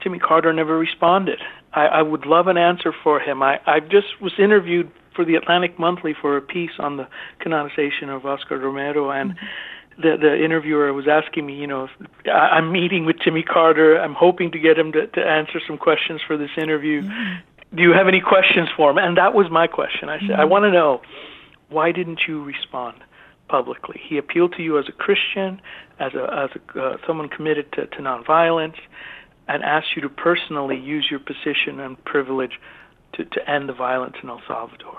Jimmy 0.00 0.18
Carter 0.18 0.52
never 0.52 0.78
responded. 0.78 1.40
I, 1.72 1.86
I 1.86 2.02
would 2.02 2.26
love 2.26 2.46
an 2.46 2.56
answer 2.56 2.94
for 3.02 3.20
him. 3.20 3.42
I, 3.42 3.60
I 3.66 3.80
just 3.80 4.20
was 4.20 4.32
interviewed 4.38 4.90
for 5.14 5.24
the 5.24 5.34
Atlantic 5.34 5.78
Monthly 5.78 6.14
for 6.20 6.36
a 6.36 6.42
piece 6.42 6.72
on 6.78 6.96
the 6.96 7.08
canonization 7.40 8.10
of 8.10 8.26
Oscar 8.26 8.58
Romero, 8.58 9.10
and 9.10 9.32
mm-hmm. 9.32 10.02
the 10.02 10.16
the 10.16 10.44
interviewer 10.44 10.92
was 10.92 11.06
asking 11.08 11.46
me, 11.46 11.54
you 11.54 11.66
know, 11.66 11.84
if 11.84 11.90
I, 12.26 12.56
I'm 12.56 12.72
meeting 12.72 13.06
with 13.06 13.16
Jimmy 13.20 13.42
Carter. 13.42 13.96
I'm 13.96 14.14
hoping 14.14 14.50
to 14.52 14.58
get 14.58 14.78
him 14.78 14.92
to, 14.92 15.06
to 15.06 15.20
answer 15.20 15.60
some 15.66 15.78
questions 15.78 16.20
for 16.26 16.36
this 16.36 16.50
interview. 16.56 17.02
Mm-hmm. 17.02 17.76
Do 17.76 17.82
you 17.82 17.92
have 17.92 18.06
any 18.06 18.20
questions 18.20 18.68
for 18.76 18.90
him? 18.90 18.98
And 18.98 19.16
that 19.16 19.34
was 19.34 19.50
my 19.50 19.66
question. 19.66 20.08
I 20.08 20.18
said, 20.18 20.30
mm-hmm. 20.30 20.40
I 20.40 20.44
want 20.44 20.64
to 20.64 20.70
know 20.70 21.02
why 21.68 21.92
didn't 21.92 22.20
you 22.26 22.42
respond 22.42 22.98
publicly? 23.48 24.00
He 24.06 24.18
appealed 24.18 24.54
to 24.56 24.62
you 24.62 24.78
as 24.78 24.86
a 24.88 24.92
Christian, 24.92 25.60
as 25.98 26.14
a 26.14 26.48
as 26.52 26.60
a, 26.76 26.80
uh, 26.80 26.96
someone 27.06 27.28
committed 27.28 27.72
to, 27.72 27.86
to 27.86 27.98
nonviolence, 27.98 28.78
and 29.48 29.62
asked 29.62 29.96
you 29.96 30.02
to 30.02 30.08
personally 30.08 30.78
use 30.78 31.08
your 31.10 31.20
position 31.20 31.80
and 31.80 32.02
privilege 32.04 32.58
to, 33.14 33.24
to 33.24 33.50
end 33.50 33.68
the 33.68 33.72
violence 33.72 34.16
in 34.22 34.28
El 34.28 34.42
Salvador. 34.46 34.98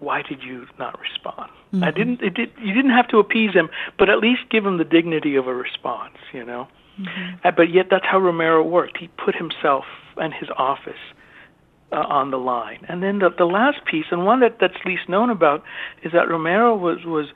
Why 0.00 0.22
did 0.22 0.42
you 0.42 0.66
not 0.78 0.98
respond? 1.00 1.50
Mm-hmm. 1.72 1.84
I 1.84 1.90
didn't. 1.90 2.22
It 2.22 2.34
did. 2.34 2.52
You 2.60 2.72
didn't 2.72 2.92
have 2.92 3.08
to 3.08 3.18
appease 3.18 3.52
him, 3.52 3.68
but 3.98 4.08
at 4.08 4.18
least 4.18 4.42
give 4.50 4.64
him 4.64 4.78
the 4.78 4.84
dignity 4.84 5.36
of 5.36 5.46
a 5.46 5.54
response. 5.54 6.16
You 6.32 6.44
know. 6.44 6.68
Mm-hmm. 7.00 7.46
Uh, 7.46 7.50
but 7.52 7.72
yet, 7.72 7.86
that's 7.90 8.04
how 8.06 8.18
Romero 8.18 8.62
worked. 8.62 8.98
He 8.98 9.08
put 9.08 9.34
himself 9.34 9.84
and 10.16 10.34
his 10.34 10.48
office 10.56 10.98
uh, 11.92 11.96
on 11.96 12.30
the 12.30 12.36
line. 12.36 12.84
And 12.88 13.02
then 13.02 13.18
the, 13.18 13.30
the 13.36 13.46
last 13.46 13.84
piece, 13.84 14.06
and 14.10 14.24
one 14.24 14.40
that, 14.40 14.58
that's 14.60 14.76
least 14.84 15.08
known 15.08 15.30
about, 15.30 15.62
is 16.02 16.12
that 16.12 16.28
Romero 16.28 16.76
was 16.76 17.04
was 17.04 17.26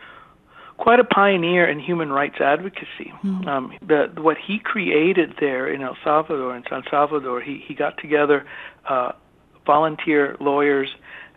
quite 0.77 0.99
a 0.99 1.05
pioneer 1.05 1.69
in 1.69 1.79
human 1.79 2.11
rights 2.11 2.41
advocacy. 2.41 3.13
Mm. 3.23 3.47
Um, 3.47 3.73
the, 3.87 4.11
what 4.21 4.37
he 4.37 4.59
created 4.59 5.35
there 5.39 5.73
in 5.73 5.83
El 5.83 5.97
Salvador, 6.03 6.57
in 6.57 6.65
San 6.69 6.83
Salvador, 6.91 7.41
he, 7.41 7.63
he 7.65 7.75
got 7.75 7.99
together 7.99 8.45
uh, 8.89 9.13
volunteer 9.65 10.37
lawyers, 10.41 10.91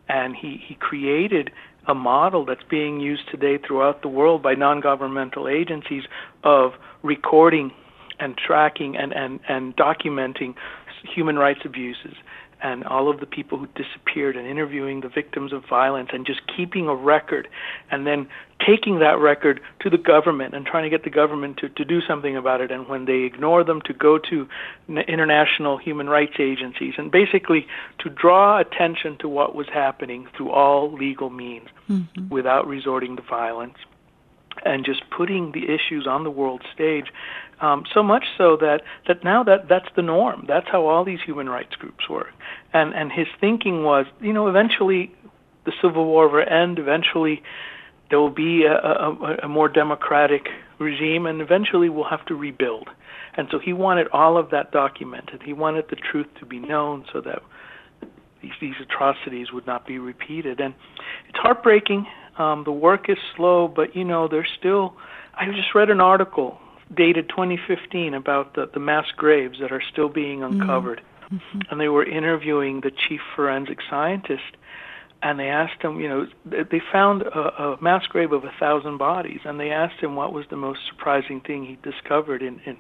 and 0.10 0.36
he, 0.36 0.62
he 0.66 0.76
created 0.76 1.52
a 1.88 1.94
model 1.94 2.44
that's 2.44 2.64
being 2.70 3.00
used 3.00 3.30
today 3.30 3.60
throughout 3.60 4.02
the 4.02 4.08
world 4.08 4.42
by 4.42 4.56
non-governmental 4.56 5.48
agencies 5.48 6.04
of 6.44 6.74
recording 7.04 7.72
and 8.20 8.36
tracking 8.38 8.98
and, 8.98 9.14
and, 9.14 9.40
and 9.48 9.76
documenting 9.76 10.56
human 11.14 11.38
rights 11.38 11.60
abuses 11.64 12.16
and 12.66 12.84
all 12.86 13.12
of 13.12 13.20
the 13.20 13.28
people 13.28 13.60
who 13.60 13.68
disappeared 13.76 14.36
and 14.36 14.48
interviewing 14.48 15.02
the 15.02 15.08
victims 15.08 15.54
of 15.54 15.64
violence 15.70 16.10
and 16.12 16.26
just 16.26 16.42
keeping 16.58 16.88
a 16.88 16.96
record 16.96 17.48
and 17.92 18.08
then 18.08 18.28
taking 18.66 18.98
that 19.00 19.20
record 19.20 19.62
to 19.82 19.88
the 19.88 20.00
government 20.00 20.56
and 20.56 20.66
trying 20.66 20.82
to 20.82 20.90
get 20.90 21.04
the 21.04 21.12
government 21.12 21.58
to, 21.58 21.70
to 21.70 21.86
do 21.86 22.02
something 22.02 22.36
about 22.36 22.62
it 22.62 22.72
and 22.72 22.88
when 22.88 23.06
they 23.06 23.20
ignore 23.20 23.64
them 23.64 23.82
to 23.82 23.94
go 23.94 24.18
to 24.18 24.48
international 24.88 25.78
human 25.78 26.10
rights 26.10 26.38
agencies 26.40 26.96
and 26.98 27.12
basically 27.12 27.68
to 28.00 28.10
draw 28.10 28.58
attention 28.58 29.16
to 29.16 29.30
what 29.30 29.54
was 29.54 29.68
happening 29.70 30.28
through 30.36 30.50
all 30.50 30.92
legal 30.92 31.30
means 31.30 31.68
mm-hmm. 31.88 32.30
without 32.30 32.66
resorting 32.66 33.16
to 33.16 33.22
violence 33.22 33.78
and 34.64 34.86
just 34.86 35.02
putting 35.16 35.52
the 35.52 35.66
issues 35.66 36.08
on 36.08 36.24
the 36.24 36.32
world 36.32 36.62
stage 36.74 37.08
um, 37.62 37.84
so 37.94 38.04
much 38.04 38.26
so 38.38 38.58
that, 38.58 38.82
that 39.08 39.24
now 39.24 39.44
that 39.44 39.68
that's 39.70 39.88
the 39.96 40.02
norm. 40.02 40.46
That's 40.48 40.68
how 40.70 40.88
all 40.88 41.06
these 41.06 41.20
human 41.26 41.50
rights 41.50 41.76
groups 41.76 42.10
work. 42.10 42.34
And 42.74 42.94
and 42.94 43.12
his 43.12 43.28
thinking 43.40 43.84
was, 43.84 44.06
you 44.20 44.34
know, 44.34 44.48
eventually 44.48 45.14
the 45.66 45.72
Civil 45.82 46.06
War 46.06 46.28
will 46.28 46.46
end. 46.50 46.80
Eventually 46.80 47.42
there 48.10 48.20
will 48.20 48.30
be 48.30 48.66
a, 48.66 48.76
a, 48.76 49.38
a 49.44 49.48
more 49.48 49.70
democratic 49.70 50.48
regime, 50.80 51.26
and 51.26 51.42
eventually 51.42 51.90
we'll 51.90 52.10
have 52.10 52.26
to 52.26 52.36
rebuild. 52.36 52.90
And 53.38 53.48
so 53.52 53.60
he 53.60 53.74
wanted 53.74 54.08
all 54.14 54.38
of 54.38 54.52
that 54.52 54.72
documented. 54.72 55.42
He 55.44 55.54
wanted 55.54 55.86
the 55.90 55.96
truth 55.96 56.28
to 56.40 56.46
be 56.46 56.60
known 56.60 57.06
so 57.12 57.22
that 57.22 57.42
these, 58.42 58.52
these 58.62 58.76
atrocities 58.82 59.52
would 59.52 59.66
not 59.66 59.86
be 59.86 59.98
repeated. 59.98 60.60
And 60.60 60.74
it's 61.28 61.38
heartbreaking. 61.38 62.06
Um, 62.38 62.64
the 62.64 62.72
work 62.72 63.10
is 63.10 63.18
slow, 63.36 63.68
but 63.68 63.96
you 63.96 64.04
know, 64.04 64.28
there's 64.28 64.50
still. 64.58 64.96
I 65.34 65.52
just 65.52 65.76
read 65.76 65.90
an 65.90 66.02
article 66.02 66.60
dated 66.94 67.30
2015 67.30 68.14
about 68.14 68.54
the, 68.54 68.70
the 68.74 68.80
mass 68.80 69.06
graves 69.16 69.60
that 69.60 69.72
are 69.72 69.82
still 69.82 70.10
being 70.10 70.40
mm-hmm. 70.40 70.62
uncovered. 70.62 71.02
Mm-hmm. 71.32 71.60
And 71.70 71.82
they 71.82 71.90
were 71.90 72.06
interviewing 72.06 72.82
the 72.82 72.92
chief 72.92 73.20
forensic 73.36 73.80
scientist, 73.90 74.58
and 75.24 75.40
they 75.40 75.48
asked 75.48 75.82
him, 75.82 76.00
you 76.00 76.08
know, 76.08 76.28
they 76.46 76.82
found 76.92 77.24
a, 77.24 77.64
a 77.64 77.82
mass 77.82 78.06
grave 78.06 78.32
of 78.32 78.44
a 78.44 78.54
thousand 78.60 78.98
bodies, 78.98 79.40
and 79.44 79.60
they 79.60 79.72
asked 79.72 80.00
him 80.00 80.16
what 80.16 80.34
was 80.34 80.46
the 80.50 80.56
most 80.56 80.82
surprising 80.88 81.42
thing 81.42 81.66
he 81.66 81.78
discovered 81.82 82.44
in 82.44 82.60
in 82.66 82.78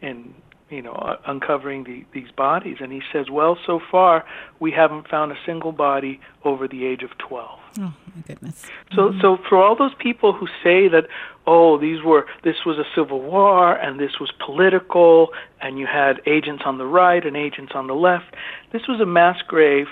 in 0.00 0.34
you 0.70 0.82
know, 0.82 0.92
uh, 0.92 1.16
uncovering 1.26 1.84
the, 1.84 2.04
these 2.12 2.30
bodies. 2.30 2.76
And 2.80 2.92
he 2.92 3.00
says, 3.12 3.30
well, 3.30 3.56
so 3.66 3.80
far 3.90 4.24
we 4.60 4.70
haven't 4.70 5.08
found 5.08 5.32
a 5.32 5.36
single 5.46 5.72
body 5.72 6.20
over 6.44 6.68
the 6.68 6.84
age 6.84 7.02
of 7.02 7.16
12. 7.18 7.58
Oh 7.80 7.94
my 8.14 8.22
goodness! 8.26 8.66
So, 8.94 9.08
mm-hmm. 9.10 9.20
so 9.20 9.38
for 9.48 9.62
all 9.62 9.76
those 9.76 9.94
people 9.98 10.32
who 10.32 10.46
say 10.64 10.88
that, 10.88 11.06
oh, 11.46 11.78
these 11.78 12.02
were 12.02 12.26
this 12.42 12.56
was 12.66 12.76
a 12.76 12.84
civil 12.94 13.20
war 13.20 13.76
and 13.76 14.00
this 14.00 14.18
was 14.18 14.32
political, 14.44 15.28
and 15.60 15.78
you 15.78 15.86
had 15.86 16.20
agents 16.26 16.64
on 16.66 16.78
the 16.78 16.86
right 16.86 17.24
and 17.24 17.36
agents 17.36 17.72
on 17.74 17.86
the 17.86 17.94
left, 17.94 18.34
this 18.72 18.82
was 18.88 19.00
a 19.00 19.06
mass 19.06 19.40
grave, 19.46 19.86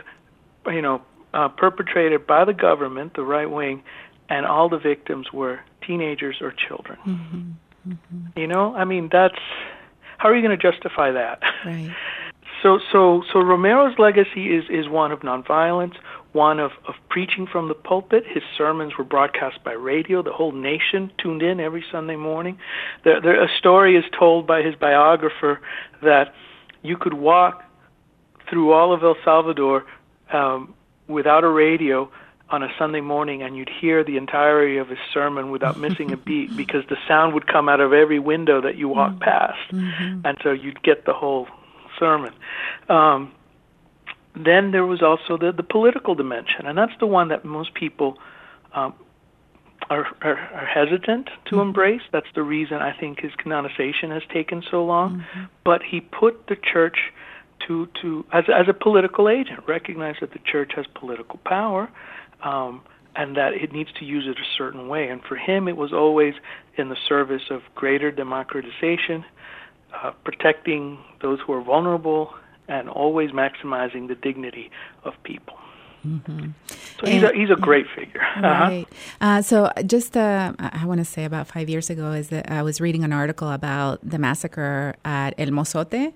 you 0.67 0.83
know, 0.83 1.01
uh, 1.33 1.49
perpetrated 1.49 2.27
by 2.27 2.45
the 2.45 2.55
government, 2.55 3.15
the 3.15 3.23
right 3.23 3.51
wing, 3.51 3.83
and 4.29 4.47
all 4.47 4.69
the 4.69 4.79
victims 4.79 5.33
were 5.33 5.61
teenagers 5.87 6.39
or 6.41 6.53
children. 6.53 6.99
Mm-hmm. 7.07 7.93
Mm-hmm. 7.93 8.41
You 8.41 8.47
know, 8.49 8.75
I 8.75 8.85
mean, 8.85 9.09
that's 9.13 9.39
how 10.19 10.29
are 10.29 10.37
you 10.37 10.47
going 10.47 10.59
to 10.59 10.73
justify 10.73 11.13
that? 11.13 11.41
Right. 11.65 11.95
So, 12.63 12.81
so, 12.91 13.23
so 13.33 13.41
Romero's 13.41 13.99
legacy 13.99 14.57
is 14.57 14.65
is 14.71 14.89
one 14.89 15.13
of 15.13 15.21
nonviolence, 15.21 15.95
one 16.33 16.59
of, 16.59 16.73
of 16.89 16.95
preaching 17.09 17.47
from 17.47 17.69
the 17.69 17.75
pulpit. 17.75 18.25
His 18.27 18.43
sermons 18.57 18.97
were 18.97 19.05
broadcast 19.05 19.63
by 19.63 19.73
radio. 19.73 20.23
The 20.23 20.33
whole 20.33 20.53
nation 20.53 21.13
tuned 21.19 21.43
in 21.43 21.61
every 21.61 21.85
Sunday 21.93 22.17
morning. 22.17 22.59
There, 23.05 23.21
there, 23.21 23.43
a 23.43 23.49
story 23.59 23.97
is 23.97 24.05
told 24.19 24.47
by 24.47 24.63
his 24.63 24.75
biographer 24.75 25.61
that 26.03 26.35
you 26.83 26.97
could 26.97 27.15
walk 27.15 27.63
through 28.49 28.73
all 28.73 28.93
of 28.93 29.03
El 29.03 29.17
Salvador 29.25 29.85
um, 30.33 30.75
without 31.09 31.45
a 31.45 31.49
radio 31.49 32.11
on 32.49 32.63
a 32.63 32.69
Sunday 32.79 33.01
morning 33.01 33.43
and 33.43 33.57
you'd 33.57 33.71
hear 33.81 34.05
the 34.05 34.17
entirety 34.17 34.77
of 34.77 34.89
his 34.89 34.99
sermon 35.13 35.51
without 35.51 35.79
missing 35.79 36.13
a 36.13 36.17
beat 36.17 36.57
because 36.57 36.85
the 36.89 36.97
sound 37.09 37.35
would 37.35 37.47
come 37.47 37.69
out 37.69 37.81
of 37.81 37.93
every 37.93 38.19
window 38.19 38.61
that 38.61 38.77
you 38.77 38.89
walked 38.89 39.21
mm-hmm. 39.21 39.25
past. 39.25 39.73
Mm-hmm. 39.73 40.21
And 40.25 40.39
so 40.43 40.53
you'd 40.53 40.83
get 40.83 41.05
the 41.05 41.13
whole 41.13 41.49
sermon. 41.99 42.33
Um, 42.89 43.33
then 44.35 44.71
there 44.71 44.85
was 44.85 45.03
also 45.03 45.39
the, 45.39 45.51
the 45.51 45.63
political 45.63 46.15
dimension, 46.15 46.67
and 46.67 46.77
that's 46.77 46.93
the 47.01 47.07
one 47.07 47.29
that 47.29 47.45
most 47.45 47.73
people 47.73 48.19
um, 48.75 48.95
are, 49.89 50.07
are, 50.21 50.37
are 50.37 50.67
hesitant 50.67 51.27
to 51.47 51.53
mm-hmm. 51.53 51.61
embrace. 51.61 52.03
That's 52.13 52.27
the 52.35 52.43
reason 52.43 52.77
I 52.77 52.93
think 52.93 53.21
his 53.21 53.35
canonization 53.35 54.11
has 54.11 54.23
taken 54.33 54.63
so 54.71 54.85
long. 54.85 55.19
Mm-hmm. 55.19 55.45
But 55.65 55.83
he 55.83 56.01
put 56.01 56.49
the 56.49 56.57
church 56.57 56.99
to 57.67 57.89
to 58.03 58.25
as 58.33 58.45
as 58.55 58.69
a 58.69 58.75
political 58.75 59.29
agent, 59.29 59.61
recognize 59.67 60.17
that 60.21 60.33
the 60.33 60.39
church 60.41 60.73
has 60.77 60.87
political 60.95 61.39
power, 61.45 61.91
um, 62.43 62.83
and 63.15 63.37
that 63.37 63.55
it 63.55 63.73
needs 63.73 63.91
to 63.99 64.05
use 64.05 64.25
it 64.27 64.39
a 64.39 64.49
certain 64.57 64.89
way. 64.89 65.09
And 65.09 65.23
for 65.23 65.37
him, 65.37 65.69
it 65.69 65.77
was 65.77 65.93
always 65.93 66.35
in 66.77 66.89
the 66.89 66.97
service 67.09 67.43
of 67.51 67.63
greater 67.75 68.11
democratization, 68.11 69.25
uh, 69.95 70.13
protecting 70.25 70.99
those 71.23 71.39
who 71.47 71.53
are 71.53 71.63
vulnerable, 71.63 72.35
and 72.69 72.89
always 72.89 73.31
maximizing 73.31 74.09
the 74.09 74.15
dignity 74.15 74.71
of 75.05 75.15
people. 75.23 75.55
Mm-hmm. 76.07 76.51
So 77.01 77.07
he's 77.07 77.23
a, 77.23 77.33
he's 77.33 77.51
a 77.51 77.57
great 77.57 77.87
figure. 77.95 78.23
Uh-huh. 78.37 78.65
Right. 78.65 78.87
Uh, 79.21 79.41
so 79.41 79.73
just 79.87 80.17
uh, 80.17 80.53
I 80.59 80.85
want 80.85 80.99
to 80.99 81.05
say 81.07 81.25
about 81.25 81.49
five 81.49 81.71
years 81.71 81.89
ago 81.89 82.13
is 82.13 82.29
that 82.29 82.51
I 82.51 82.63
was 82.63 82.83
reading 82.83 83.03
an 83.03 83.13
article 83.13 83.51
about 83.51 83.99
the 84.09 84.19
massacre 84.19 84.95
at 85.07 85.35
El 85.39 85.49
Mozote, 85.49 86.13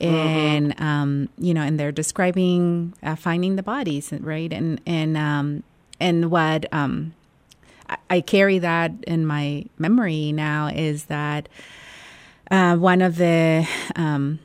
and 0.00 0.72
mm-hmm. 0.72 0.82
um, 0.82 1.28
you 1.38 1.52
know, 1.52 1.62
and 1.62 1.78
they're 1.78 1.92
describing 1.92 2.94
uh, 3.02 3.16
finding 3.16 3.56
the 3.56 3.64
bodies, 3.64 4.12
right? 4.20 4.52
And 4.52 4.80
and 4.86 5.16
um, 5.16 5.64
and 5.98 6.30
what 6.30 6.72
um, 6.72 7.14
I, 7.88 7.96
I, 8.10 8.20
carry 8.20 8.60
that 8.60 8.92
in 9.06 9.26
my 9.26 9.66
memory 9.76 10.32
now 10.32 10.68
is 10.68 11.06
that 11.06 11.48
uh, 12.50 12.76
one 12.76 13.02
of 13.02 13.16
the 13.16 13.68
um, 13.96 14.38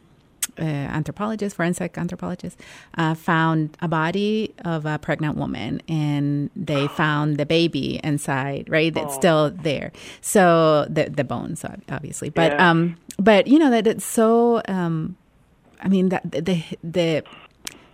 uh, 0.60 0.64
anthropologists, 0.64 1.56
forensic 1.56 1.98
anthropologists, 1.98 2.62
uh, 2.98 3.14
found 3.14 3.78
a 3.82 3.88
body 3.88 4.54
of 4.66 4.86
a 4.86 5.00
pregnant 5.00 5.38
woman, 5.38 5.82
and 5.88 6.50
they 6.56 6.88
found 7.02 7.38
the 7.38 7.46
baby 7.46 8.00
inside. 8.04 8.70
Right, 8.70 8.94
that's 8.94 9.16
oh. 9.16 9.20
still 9.20 9.52
there. 9.52 9.92
So 10.22 10.86
the 10.90 11.10
the 11.10 11.24
bones, 11.24 11.66
obviously, 11.90 12.30
but 12.30 12.54
yeah. 12.54 12.70
um, 12.70 12.98
but 13.18 13.48
you 13.48 13.60
know 13.60 13.70
that 13.70 13.88
it's 13.88 14.06
so 14.06 14.62
um, 14.68 15.16
I 15.82 15.88
mean 15.88 16.10
that 16.10 16.30
the 16.32 16.64
the 16.84 17.24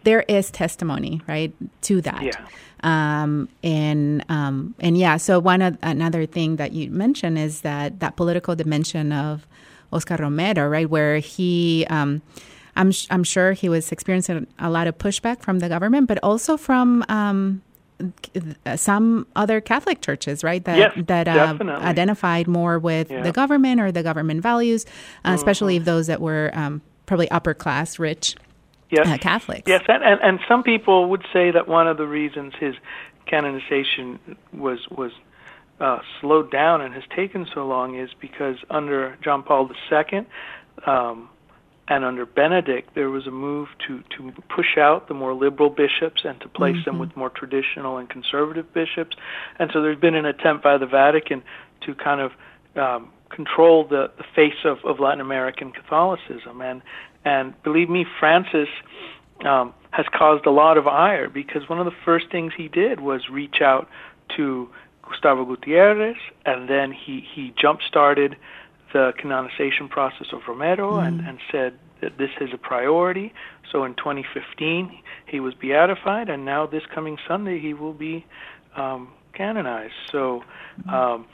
there 0.03 0.21
is 0.27 0.49
testimony 0.51 1.21
right 1.27 1.53
to 1.81 2.01
that. 2.01 2.23
Yeah. 2.23 2.31
Um, 2.83 3.49
and 3.63 4.23
um, 4.29 4.75
and 4.79 4.97
yeah, 4.97 5.17
so 5.17 5.39
one 5.39 5.61
another 5.81 6.25
thing 6.25 6.57
that 6.57 6.73
you 6.73 6.91
mentioned 6.91 7.37
is 7.37 7.61
that 7.61 7.99
that 7.99 8.15
political 8.15 8.55
dimension 8.55 9.11
of 9.11 9.47
Oscar 9.91 10.17
Romero, 10.17 10.67
right, 10.67 10.89
where 10.89 11.19
he, 11.19 11.85
um, 11.89 12.21
I'm 12.75 12.91
I'm 13.09 13.23
sure 13.23 13.53
he 13.53 13.69
was 13.69 13.91
experiencing 13.91 14.47
a 14.59 14.69
lot 14.69 14.87
of 14.87 14.97
pushback 14.97 15.41
from 15.41 15.59
the 15.59 15.69
government, 15.69 16.07
but 16.07 16.19
also 16.23 16.57
from 16.57 17.03
um, 17.09 17.61
some 18.75 19.27
other 19.35 19.61
Catholic 19.61 20.01
churches, 20.01 20.43
right? 20.43 20.63
That 20.63 20.77
yes, 20.77 21.05
that 21.07 21.27
uh, 21.27 21.57
identified 21.81 22.47
more 22.47 22.79
with 22.79 23.09
yeah. 23.09 23.21
the 23.21 23.31
government 23.31 23.81
or 23.81 23.91
the 23.91 24.03
government 24.03 24.41
values, 24.41 24.85
uh, 24.85 25.29
mm-hmm. 25.29 25.35
especially 25.35 25.79
those 25.79 26.07
that 26.07 26.21
were 26.21 26.51
um, 26.53 26.81
probably 27.05 27.29
upper 27.31 27.53
class, 27.53 27.97
rich 27.97 28.35
yes. 28.89 29.07
Uh, 29.07 29.17
Catholics. 29.17 29.63
Yes, 29.67 29.83
and, 29.87 30.03
and 30.03 30.19
and 30.21 30.39
some 30.47 30.63
people 30.63 31.09
would 31.09 31.25
say 31.33 31.51
that 31.51 31.67
one 31.67 31.87
of 31.87 31.97
the 31.97 32.07
reasons 32.07 32.53
his 32.59 32.75
canonization 33.25 34.19
was 34.53 34.87
was 34.89 35.11
uh, 35.79 35.99
slowed 36.21 36.51
down 36.51 36.81
and 36.81 36.93
has 36.93 37.03
taken 37.15 37.45
so 37.53 37.65
long 37.65 37.97
is 37.97 38.09
because 38.19 38.55
under 38.69 39.17
John 39.23 39.43
Paul 39.43 39.69
II 39.91 40.25
um, 40.85 41.29
and 41.87 42.03
under 42.03 42.25
Benedict, 42.25 42.95
there 42.95 43.09
was 43.09 43.27
a 43.27 43.31
move 43.31 43.69
to, 43.87 44.03
to 44.17 44.33
push 44.53 44.77
out 44.77 45.07
the 45.07 45.13
more 45.13 45.33
liberal 45.33 45.69
bishops 45.69 46.21
and 46.25 46.39
to 46.41 46.49
place 46.49 46.75
mm-hmm. 46.75 46.89
them 46.89 46.99
with 46.99 47.15
more 47.15 47.29
traditional 47.29 47.97
and 47.97 48.09
conservative 48.09 48.73
bishops. 48.73 49.15
And 49.59 49.69
so 49.71 49.81
there's 49.81 49.99
been 49.99 50.15
an 50.15 50.25
attempt 50.25 50.63
by 50.63 50.77
the 50.77 50.87
Vatican 50.87 51.43
to 51.85 51.95
kind 51.95 52.21
of 52.21 52.31
um, 52.75 53.11
control 53.29 53.87
the, 53.87 54.11
the 54.17 54.25
face 54.35 54.65
of, 54.65 54.79
of 54.83 54.99
Latin 54.99 55.21
American 55.21 55.71
Catholicism. 55.71 56.61
And 56.61 56.81
and 57.23 57.61
believe 57.63 57.89
me, 57.89 58.05
Francis 58.19 58.69
um, 59.45 59.73
has 59.91 60.05
caused 60.13 60.45
a 60.45 60.51
lot 60.51 60.77
of 60.77 60.87
ire 60.87 61.29
because 61.29 61.67
one 61.67 61.79
of 61.79 61.85
the 61.85 61.95
first 62.05 62.31
things 62.31 62.53
he 62.55 62.67
did 62.67 63.01
was 63.01 63.29
reach 63.29 63.61
out 63.61 63.89
to 64.37 64.69
Gustavo 65.09 65.45
Gutierrez, 65.45 66.17
and 66.45 66.69
then 66.69 66.91
he 66.91 67.25
he 67.33 67.53
jump 67.59 67.81
started 67.81 68.35
the 68.93 69.13
canonization 69.17 69.89
process 69.89 70.27
of 70.31 70.41
Romero 70.47 70.93
mm. 70.93 71.07
and, 71.07 71.19
and 71.21 71.39
said 71.51 71.73
that 72.01 72.17
this 72.17 72.29
is 72.39 72.49
a 72.53 72.57
priority. 72.57 73.33
So 73.71 73.83
in 73.83 73.95
2015, 73.95 74.97
he 75.25 75.39
was 75.39 75.53
beatified, 75.53 76.29
and 76.29 76.45
now 76.45 76.65
this 76.65 76.83
coming 76.93 77.17
Sunday, 77.27 77.59
he 77.59 77.73
will 77.73 77.93
be 77.93 78.25
um, 78.75 79.09
canonized. 79.33 79.93
So. 80.11 80.43
Um, 80.89 81.25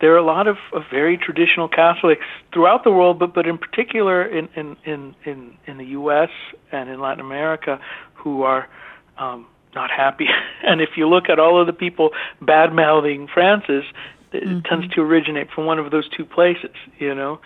there 0.00 0.12
are 0.12 0.18
a 0.18 0.24
lot 0.24 0.48
of, 0.48 0.56
of 0.72 0.82
very 0.90 1.16
traditional 1.16 1.68
Catholics 1.68 2.26
throughout 2.52 2.82
the 2.82 2.90
world, 2.90 3.20
but 3.20 3.32
but 3.32 3.46
in 3.46 3.56
particular 3.56 4.26
in 4.26 4.48
in 4.56 4.76
in 4.84 5.14
in, 5.24 5.56
in 5.64 5.78
the 5.78 5.84
U.S. 6.00 6.28
and 6.72 6.90
in 6.90 7.00
Latin 7.00 7.20
America, 7.20 7.78
who 8.14 8.42
are 8.42 8.68
um, 9.16 9.46
not 9.74 9.90
happy. 9.90 10.28
and 10.62 10.80
if 10.80 10.90
you 10.96 11.08
look 11.08 11.28
at 11.28 11.38
all 11.38 11.60
of 11.60 11.66
the 11.66 11.72
people 11.72 12.10
bad 12.40 12.72
mouthing 12.72 13.28
Francis, 13.32 13.84
it 14.32 14.44
mm-hmm. 14.44 14.60
tends 14.60 14.94
to 14.94 15.02
originate 15.02 15.50
from 15.50 15.66
one 15.66 15.78
of 15.78 15.90
those 15.90 16.08
two 16.08 16.24
places. 16.24 16.74
You 16.98 17.14
know. 17.14 17.40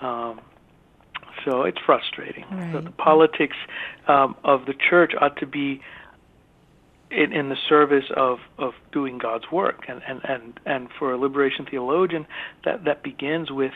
Um, 0.00 0.40
so 1.44 1.62
it's 1.62 1.78
frustrating. 1.84 2.44
Right. 2.50 2.72
So 2.72 2.80
the 2.80 2.90
politics 2.90 3.56
um, 4.08 4.36
of 4.44 4.66
the 4.66 4.74
church 4.74 5.12
ought 5.20 5.36
to 5.38 5.46
be 5.46 5.82
in, 7.10 7.32
in 7.32 7.48
the 7.48 7.56
service 7.68 8.06
of, 8.16 8.40
of 8.58 8.74
doing 8.92 9.18
God's 9.18 9.50
work. 9.50 9.84
And, 9.88 10.02
and, 10.06 10.20
and, 10.24 10.60
and 10.64 10.88
for 10.98 11.12
a 11.12 11.18
liberation 11.18 11.66
theologian, 11.66 12.26
that, 12.64 12.84
that 12.84 13.02
begins 13.02 13.50
with, 13.50 13.72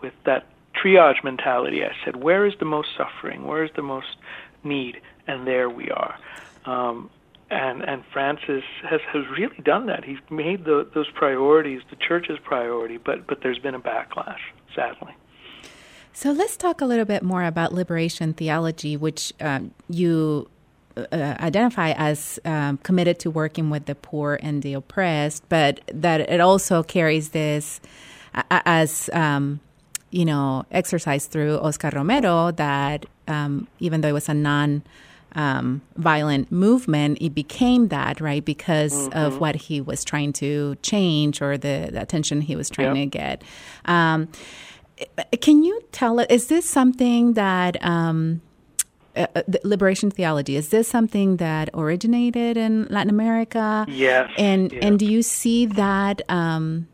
with 0.00 0.12
that 0.24 0.46
triage 0.74 1.22
mentality. 1.24 1.84
I 1.84 1.92
said, 2.04 2.16
where 2.16 2.46
is 2.46 2.54
the 2.58 2.64
most 2.64 2.88
suffering? 2.96 3.44
Where 3.44 3.64
is 3.64 3.70
the 3.76 3.82
most 3.82 4.16
need? 4.64 5.00
And 5.26 5.46
there 5.46 5.70
we 5.70 5.90
are. 5.90 6.18
Um, 6.64 7.10
and 7.52 7.82
and 7.82 8.02
Francis 8.12 8.64
has 8.88 9.00
has 9.12 9.22
really 9.38 9.58
done 9.62 9.86
that. 9.86 10.04
He's 10.04 10.18
made 10.30 10.64
the, 10.64 10.88
those 10.94 11.10
priorities 11.10 11.82
the 11.90 11.96
church's 11.96 12.38
priority, 12.42 12.96
but 12.96 13.26
but 13.26 13.42
there's 13.42 13.58
been 13.58 13.74
a 13.74 13.80
backlash, 13.80 14.40
sadly. 14.74 15.14
So 16.14 16.32
let's 16.32 16.56
talk 16.56 16.80
a 16.80 16.86
little 16.86 17.04
bit 17.04 17.22
more 17.22 17.44
about 17.44 17.72
liberation 17.72 18.32
theology, 18.34 18.96
which 18.96 19.32
um, 19.40 19.72
you 19.88 20.48
uh, 20.96 21.02
identify 21.40 21.92
as 21.92 22.38
um, 22.44 22.78
committed 22.78 23.18
to 23.20 23.30
working 23.30 23.70
with 23.70 23.86
the 23.86 23.94
poor 23.94 24.38
and 24.42 24.62
the 24.62 24.74
oppressed, 24.74 25.46
but 25.48 25.80
that 25.92 26.20
it 26.20 26.40
also 26.40 26.82
carries 26.82 27.30
this 27.30 27.80
as 28.50 29.10
um, 29.12 29.60
you 30.10 30.24
know 30.24 30.64
exercise 30.70 31.26
through 31.26 31.58
Oscar 31.58 31.90
Romero 31.90 32.50
that 32.52 33.04
um, 33.28 33.68
even 33.78 34.00
though 34.00 34.08
it 34.08 34.12
was 34.12 34.28
a 34.30 34.34
non 34.34 34.82
um, 35.34 35.82
violent 35.96 36.50
movement, 36.52 37.18
it 37.20 37.34
became 37.34 37.88
that, 37.88 38.20
right? 38.20 38.44
Because 38.44 38.92
mm-hmm. 38.92 39.18
of 39.18 39.40
what 39.40 39.54
he 39.56 39.80
was 39.80 40.04
trying 40.04 40.32
to 40.34 40.76
change 40.82 41.40
or 41.40 41.56
the, 41.56 41.88
the 41.92 42.00
attention 42.00 42.40
he 42.40 42.56
was 42.56 42.68
trying 42.70 42.96
yep. 42.96 43.04
to 43.04 43.06
get. 43.06 43.44
Um, 43.84 44.28
can 45.40 45.62
you 45.62 45.80
tell 45.92 46.20
us, 46.20 46.26
is 46.30 46.46
this 46.48 46.68
something 46.68 47.34
that, 47.34 47.82
um, 47.84 48.42
uh, 49.14 49.26
uh 49.36 49.42
liberation 49.62 50.10
theology 50.10 50.56
is 50.56 50.70
this 50.70 50.88
something 50.88 51.36
that 51.36 51.68
originated 51.74 52.56
in 52.56 52.86
Latin 52.86 53.10
America? 53.10 53.84
Yes. 53.88 54.30
And 54.38 54.72
yeah. 54.72 54.78
and 54.82 54.98
do 54.98 55.04
you 55.04 55.20
see 55.22 55.66
that 55.66 56.22
um, 56.30 56.88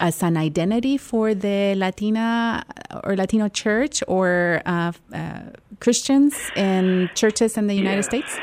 as 0.00 0.22
an 0.22 0.36
identity 0.36 0.96
for 0.96 1.34
the 1.34 1.74
Latina 1.76 2.64
or 3.04 3.16
Latino 3.16 3.48
church 3.48 4.02
or 4.08 4.62
uh, 4.66 4.92
uh, 5.12 5.40
Christians 5.80 6.50
in 6.56 7.10
churches 7.14 7.56
in 7.56 7.66
the 7.66 7.74
United. 7.74 8.02
States? 8.02 8.38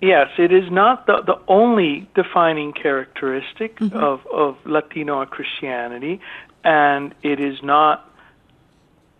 Yes, 0.00 0.28
it 0.38 0.52
is 0.52 0.68
not 0.70 1.06
the, 1.06 1.22
the 1.24 1.38
only 1.46 2.08
defining 2.14 2.72
characteristic 2.72 3.78
mm-hmm. 3.78 3.96
of, 3.96 4.26
of 4.32 4.56
Latino 4.64 5.24
Christianity, 5.26 6.20
and 6.64 7.14
it 7.22 7.38
is 7.38 7.62
not 7.62 8.10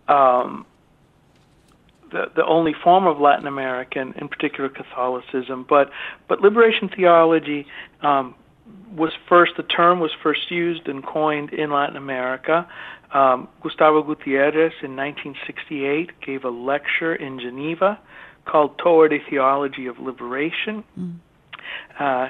um, 0.09 0.67
the, 2.11 2.31
the 2.35 2.45
only 2.45 2.75
form 2.75 3.07
of 3.07 3.21
Latin 3.21 3.47
American, 3.47 4.13
in 4.21 4.29
particular 4.29 4.69
Catholicism, 4.69 5.65
but 5.69 5.91
but 6.29 6.41
liberation 6.41 6.89
theology 6.89 7.67
um, 8.03 8.35
was 8.97 9.13
first 9.29 9.53
the 9.57 9.63
term 9.63 10.01
was 10.01 10.11
first 10.23 10.51
used 10.51 10.87
and 10.89 11.05
coined 11.05 11.53
in 11.53 11.71
Latin 11.71 11.97
America. 11.97 12.69
Um, 13.13 13.49
Gustavo 13.63 14.03
Gutierrez 14.03 14.73
in 14.83 14.97
1968 14.97 16.21
gave 16.25 16.45
a 16.45 16.51
lecture 16.51 17.15
in 17.15 17.39
Geneva 17.39 17.99
called 18.47 18.79
Toward 18.79 19.13
a 19.13 19.19
Theology 19.31 19.87
of 19.87 19.99
Liberation. 19.99 20.85
Mm. 20.99 21.17
Uh, 21.99 22.29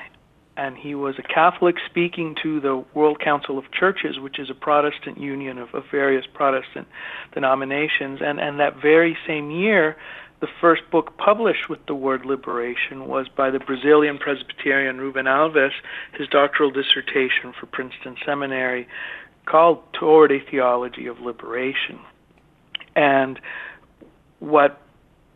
and 0.57 0.77
he 0.77 0.95
was 0.95 1.15
a 1.19 1.23
Catholic 1.23 1.77
speaking 1.89 2.37
to 2.43 2.61
the 2.61 2.85
World 2.95 3.21
Council 3.21 3.59
of 3.59 3.65
Churches, 3.73 4.19
which 4.19 4.39
is 4.39 4.51
a 4.51 4.55
Protestant 4.55 5.19
union 5.19 5.57
of, 5.57 5.75
of 5.75 5.85
various 5.91 6.27
Protestant 6.35 6.87
denominations. 7.33 8.21
And, 8.23 8.39
and 8.39 8.61
that 8.61 8.77
very 8.83 9.17
same 9.27 9.51
year, 9.51 9.97
the 10.43 10.49
first 10.61 10.83
book 10.91 11.17
published 11.19 11.69
with 11.69 11.79
the 11.87 11.95
word 11.95 12.27
liberation 12.27 13.07
was 13.07 13.29
by 13.29 13.49
the 13.49 13.61
Brazilian 13.61 14.19
Presbyterian 14.19 14.99
Rubem 14.99 15.27
Alves, 15.27 15.71
his 16.19 16.27
doctoral 16.27 16.73
dissertation 16.73 17.55
for 17.59 17.67
Princeton 17.67 18.17
Seminary, 18.27 18.89
called 19.47 19.81
Toward 19.93 20.33
a 20.33 20.41
Theology 20.51 21.07
of 21.07 21.21
Liberation. 21.21 22.01
And 22.97 23.39
what 24.41 24.81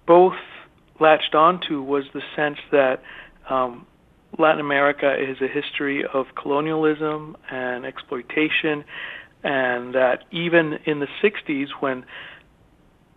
both 0.07 0.35
latched 0.99 1.37
onto 1.37 1.81
was 1.81 2.07
the 2.13 2.23
sense 2.35 2.59
that 2.73 3.01
um, 3.49 3.87
Latin 4.41 4.61
America 4.61 5.15
is 5.17 5.41
a 5.41 5.47
history 5.47 6.05
of 6.05 6.27
colonialism 6.35 7.37
and 7.49 7.87
exploitation, 7.87 8.83
and 9.45 9.95
that 9.95 10.25
even 10.33 10.81
in 10.85 10.99
the 10.99 11.09
60s, 11.23 11.69
when 11.79 12.05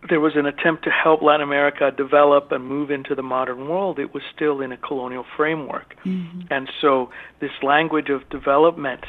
there 0.08 0.20
was 0.20 0.32
an 0.34 0.46
attempt 0.46 0.84
to 0.84 0.90
help 0.90 1.22
Latin 1.22 1.42
America 1.42 1.90
develop 1.94 2.52
and 2.52 2.64
move 2.64 2.90
into 2.90 3.14
the 3.14 3.22
modern 3.22 3.68
world, 3.68 3.98
it 3.98 4.14
was 4.14 4.22
still 4.34 4.60
in 4.60 4.72
a 4.72 4.76
colonial 4.76 5.24
framework. 5.36 5.94
Mm-hmm. 6.04 6.42
And 6.50 6.70
so, 6.80 7.10
this 7.40 7.50
language 7.62 8.08
of 8.08 8.28
development 8.30 9.04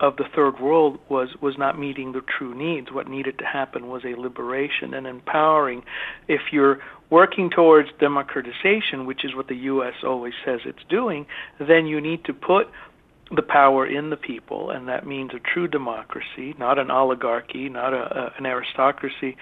of 0.00 0.16
the 0.16 0.24
third 0.34 0.58
world 0.58 0.98
was 1.08 1.28
was 1.40 1.56
not 1.58 1.78
meeting 1.78 2.12
the 2.12 2.22
true 2.22 2.54
needs. 2.54 2.90
What 2.90 3.08
needed 3.08 3.38
to 3.38 3.44
happen 3.44 3.88
was 3.88 4.02
a 4.04 4.18
liberation 4.18 4.94
and 4.94 5.06
empowering. 5.06 5.82
If 6.26 6.40
you're 6.52 6.80
working 7.10 7.50
towards 7.50 7.88
democratization, 7.98 9.04
which 9.04 9.24
is 9.24 9.34
what 9.34 9.48
the 9.48 9.56
U.S. 9.56 9.94
always 10.04 10.34
says 10.44 10.60
it's 10.64 10.84
doing, 10.88 11.26
then 11.58 11.86
you 11.86 12.00
need 12.00 12.24
to 12.24 12.32
put 12.32 12.68
the 13.34 13.42
power 13.42 13.86
in 13.86 14.10
the 14.10 14.16
people, 14.16 14.70
and 14.70 14.88
that 14.88 15.06
means 15.06 15.30
a 15.34 15.38
true 15.38 15.68
democracy, 15.68 16.54
not 16.58 16.78
an 16.78 16.90
oligarchy, 16.90 17.68
not 17.68 17.92
a, 17.92 17.96
a, 17.96 18.32
an 18.38 18.46
aristocracy, 18.46 19.36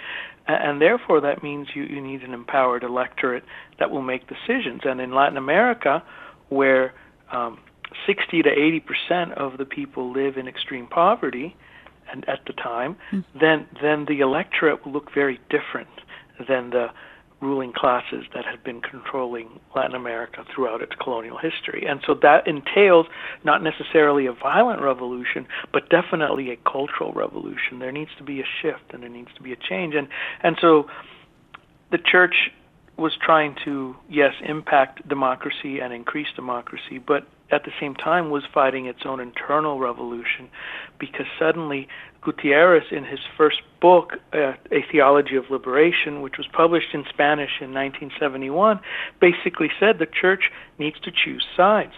and, 0.47 0.71
and 0.71 0.83
therefore 0.83 1.21
that 1.23 1.43
means 1.43 1.69
you, 1.75 1.85
you 1.85 2.01
need 2.01 2.23
an 2.23 2.35
empowered 2.35 2.83
electorate 2.83 3.45
that 3.79 3.91
will 3.91 4.03
make 4.03 4.23
decisions. 4.29 4.83
And 4.85 5.01
in 5.01 5.15
Latin 5.15 5.39
America, 5.39 6.03
where 6.51 6.93
um, 7.33 7.59
60 8.07 8.43
to 8.43 8.51
80 8.51 8.81
percent 8.81 9.33
of 9.33 9.57
the 9.57 9.65
people 9.65 10.13
live 10.13 10.37
in 10.37 10.47
extreme 10.47 10.87
poverty, 10.87 11.57
and 12.11 12.29
at 12.29 12.41
the 12.47 12.53
time, 12.53 12.97
mm-hmm. 13.13 13.39
then 13.39 13.67
then 13.83 14.07
the 14.07 14.21
electorate 14.21 14.85
will 14.85 14.93
look 14.93 15.13
very 15.15 15.41
different 15.49 15.89
than 16.47 16.71
the 16.71 16.89
ruling 17.41 17.73
classes 17.73 18.25
that 18.35 18.45
had 18.45 18.65
been 18.65 18.81
controlling 18.81 19.61
Latin 19.75 19.95
America 19.95 20.45
throughout 20.53 20.83
its 20.83 20.93
colonial 21.01 21.39
history. 21.39 21.87
And 21.87 22.01
so 22.07 22.15
that 22.23 22.47
entails 22.49 23.07
not 23.45 23.63
necessarily 23.63 24.27
a 24.27 24.33
violent 24.33 24.83
revolution, 24.83 25.47
but 25.73 25.89
definitely 25.89 26.51
a 26.51 26.57
cultural 26.57 27.13
revolution. 27.13 27.79
There 27.79 27.93
needs 27.93 28.11
to 28.19 28.25
be 28.25 28.41
a 28.41 28.45
shift 28.61 28.93
and 28.93 29.03
there 29.03 29.11
needs 29.11 29.33
to 29.37 29.43
be 29.43 29.53
a 29.53 29.57
change. 29.57 29.95
And 29.95 30.09
and 30.43 30.57
so 30.61 30.89
the 31.91 31.99
church 31.99 32.51
was 32.97 33.13
trying 33.25 33.55
to 33.65 33.95
yes 34.11 34.33
impact 34.45 35.09
democracy 35.09 35.79
and 35.79 35.93
increase 35.93 36.29
democracy, 36.35 36.99
but 36.99 37.27
at 37.51 37.65
the 37.65 37.73
same 37.81 37.95
time 37.95 38.31
was 38.31 38.45
fighting 38.53 38.87
its 38.87 39.01
own 39.05 39.21
internal 39.21 39.79
revolution 39.79 40.49
because 40.99 41.27
suddenly 41.39 41.89
Gutierrez, 42.21 42.85
in 42.91 43.05
his 43.05 43.21
first 43.37 43.63
book, 43.81 44.15
uh, 44.33 44.55
A 44.71 44.85
Theology 44.91 45.37
of 45.37 45.51
Liberation, 45.51 46.21
which 46.21 46.37
was 46.37 46.47
published 46.49 46.93
in 46.93 47.05
Spanish 47.09 47.61
in 47.61 47.73
1971, 47.73 48.81
basically 49.21 49.71
said 49.79 49.99
the 49.99 50.07
church 50.07 50.51
needs 50.79 50.99
to 51.01 51.11
choose 51.11 51.47
sides. 51.57 51.93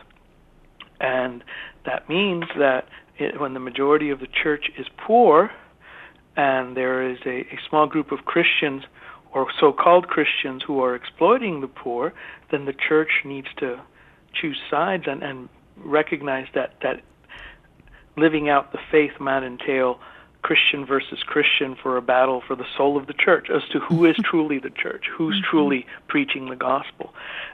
And 1.01 1.43
that 1.87 2.09
means 2.09 2.45
that 2.59 2.87
it, 3.19 3.41
when 3.41 3.55
the 3.55 3.61
majority 3.61 4.11
of 4.11 4.21
the 4.21 4.27
church 4.27 4.71
is 4.79 4.87
poor, 4.99 5.51
and 6.37 6.77
there 6.77 7.11
is 7.11 7.19
a, 7.25 7.41
a 7.41 7.59
small 7.69 7.87
group 7.87 8.13
of 8.13 8.25
Christians 8.25 8.85
or 9.33 9.47
so 9.59 9.73
called 9.73 10.09
Christians 10.09 10.63
who 10.67 10.83
are 10.83 10.95
exploiting 10.95 11.61
the 11.61 11.69
poor, 11.69 12.13
then 12.51 12.67
the 12.67 12.73
church 12.73 13.23
needs 13.25 13.49
to 13.59 13.81
choose 14.33 14.59
sides 14.71 15.05
and, 15.07 15.23
and 15.23 15.49
recognize 15.77 16.47
that, 16.55 16.75
that 16.83 17.03
living 18.17 18.49
out 18.49 18.73
the 18.73 18.79
faith 18.91 19.13
might 19.19 19.43
entail 19.43 20.01
Christian 20.43 20.87
versus 20.87 21.23
Christian 21.27 21.77
for 21.77 21.97
a 21.97 22.03
battle 22.03 22.43
for 22.47 22.57
the 22.57 22.65
soul 22.77 22.97
of 22.97 23.07
the 23.07 23.13
church 23.13 23.49
as 23.51 23.63
to 23.73 23.81
who 23.81 24.07
is 24.07 24.17
truly 24.25 24.59
the 24.59 24.71
church, 24.71 25.05
who's 25.13 25.37
mm-hmm. 25.37 25.51
truly 25.51 25.87
preaching 26.09 26.49
the 26.49 26.57
gospel. 26.57 27.13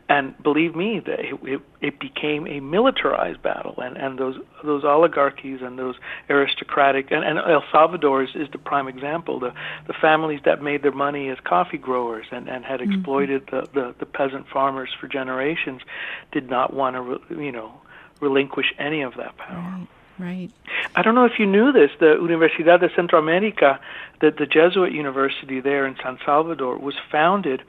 And 0.09 0.41
believe 0.41 0.77
me, 0.77 1.01
that 1.01 1.19
it, 1.21 1.61
it, 1.81 1.99
became 1.99 2.47
a 2.47 2.61
militarized 2.61 3.43
battle, 3.43 3.75
and, 3.79 3.97
and 3.97 4.19
those 4.19 4.37
those 4.63 4.85
oligarchies 4.85 5.63
and 5.63 5.77
those 5.77 5.97
aristocratic 6.31 7.11
and, 7.11 7.25
and 7.25 7.39
El 7.39 7.65
Salvador 7.73 8.23
is, 8.23 8.31
is 8.37 8.49
the 8.53 8.59
prime 8.59 8.87
example. 8.87 9.41
The 9.41 9.53
the 9.89 9.95
families 9.95 10.41
that 10.45 10.63
made 10.63 10.85
their 10.85 10.93
money 10.93 11.29
as 11.29 11.39
coffee 11.43 11.79
growers 11.79 12.27
and, 12.31 12.49
and 12.49 12.65
had 12.65 12.79
mm-hmm. 12.79 12.93
exploited 12.93 13.47
mm-hmm. 13.47 13.75
the, 13.75 13.81
the 13.81 13.95
the 13.99 14.07
peasant 14.07 14.47
farmers 14.49 14.91
for 15.01 15.09
generations 15.09 15.83
did 16.31 16.49
not 16.49 16.73
want 16.73 16.95
to 16.95 17.35
you 17.43 17.51
know 17.51 17.81
relinquish 18.21 18.73
any 18.79 19.03
of 19.03 19.15
that 19.17 19.37
power. 19.37 19.59
Right. 19.59 19.89
Right. 20.19 20.51
I 20.95 21.03
don't 21.03 21.15
know 21.15 21.27
if 21.27 21.39
you 21.39 21.47
knew 21.47 21.73
this. 21.73 21.91
The 22.01 22.17
Universidad 22.17 22.81
de 22.81 22.89
Centroamérica, 22.89 23.79
the, 24.21 24.31
the 24.31 24.47
Jesuit 24.47 24.93
university 24.93 25.61
there 25.61 25.87
in 25.87 25.97
San 26.03 26.19
Salvador, 26.25 26.79
was 26.79 26.95
founded 27.11 27.63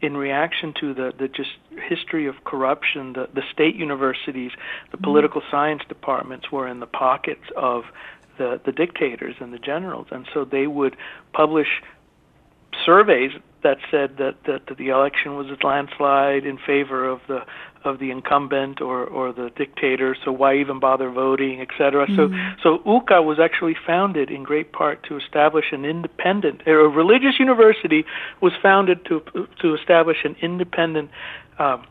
in 0.00 0.16
reaction 0.16 0.72
to 0.80 0.94
the, 0.94 1.12
the 1.18 1.28
just 1.28 1.50
history 1.88 2.26
of 2.26 2.44
corruption. 2.44 3.12
The, 3.12 3.28
the 3.34 3.42
state 3.52 3.76
universities, 3.76 4.52
the 4.90 4.96
mm-hmm. 4.96 5.04
political 5.04 5.42
science 5.50 5.82
departments 5.88 6.50
were 6.50 6.66
in 6.66 6.80
the 6.80 6.86
pockets 6.86 7.44
of 7.56 7.84
the, 8.38 8.60
the 8.64 8.72
dictators 8.72 9.36
and 9.40 9.52
the 9.52 9.58
generals, 9.58 10.08
and 10.10 10.26
so 10.32 10.44
they 10.44 10.66
would 10.66 10.96
publish 11.32 11.82
surveys 12.84 13.32
that 13.66 13.78
said 13.90 14.16
that, 14.18 14.36
that, 14.44 14.76
the 14.76 14.88
election 14.90 15.36
was 15.36 15.48
a 15.48 15.66
landslide 15.66 16.46
in 16.46 16.56
favor 16.56 17.04
of 17.04 17.20
the 17.26 17.40
of 17.84 18.00
the 18.00 18.10
incumbent 18.10 18.80
or, 18.80 19.04
or 19.04 19.32
the 19.32 19.50
dictator, 19.56 20.16
so 20.24 20.32
why 20.32 20.56
even 20.56 20.80
bother 20.80 21.08
voting, 21.08 21.60
etc. 21.60 22.06
Mm-hmm. 22.06 22.60
So 22.62 22.78
so 22.78 22.78
UCA 22.84 23.24
was 23.24 23.38
actually 23.40 23.76
founded 23.86 24.30
in 24.30 24.44
great 24.44 24.72
part 24.72 25.02
to 25.08 25.16
establish 25.16 25.66
an 25.72 25.84
independent 25.84 26.62
a 26.66 26.72
religious 26.72 27.40
university 27.40 28.04
was 28.40 28.52
founded 28.62 29.04
to 29.06 29.22
to 29.62 29.74
establish 29.74 30.18
an 30.24 30.36
independent 30.40 31.10
um, 31.58 31.84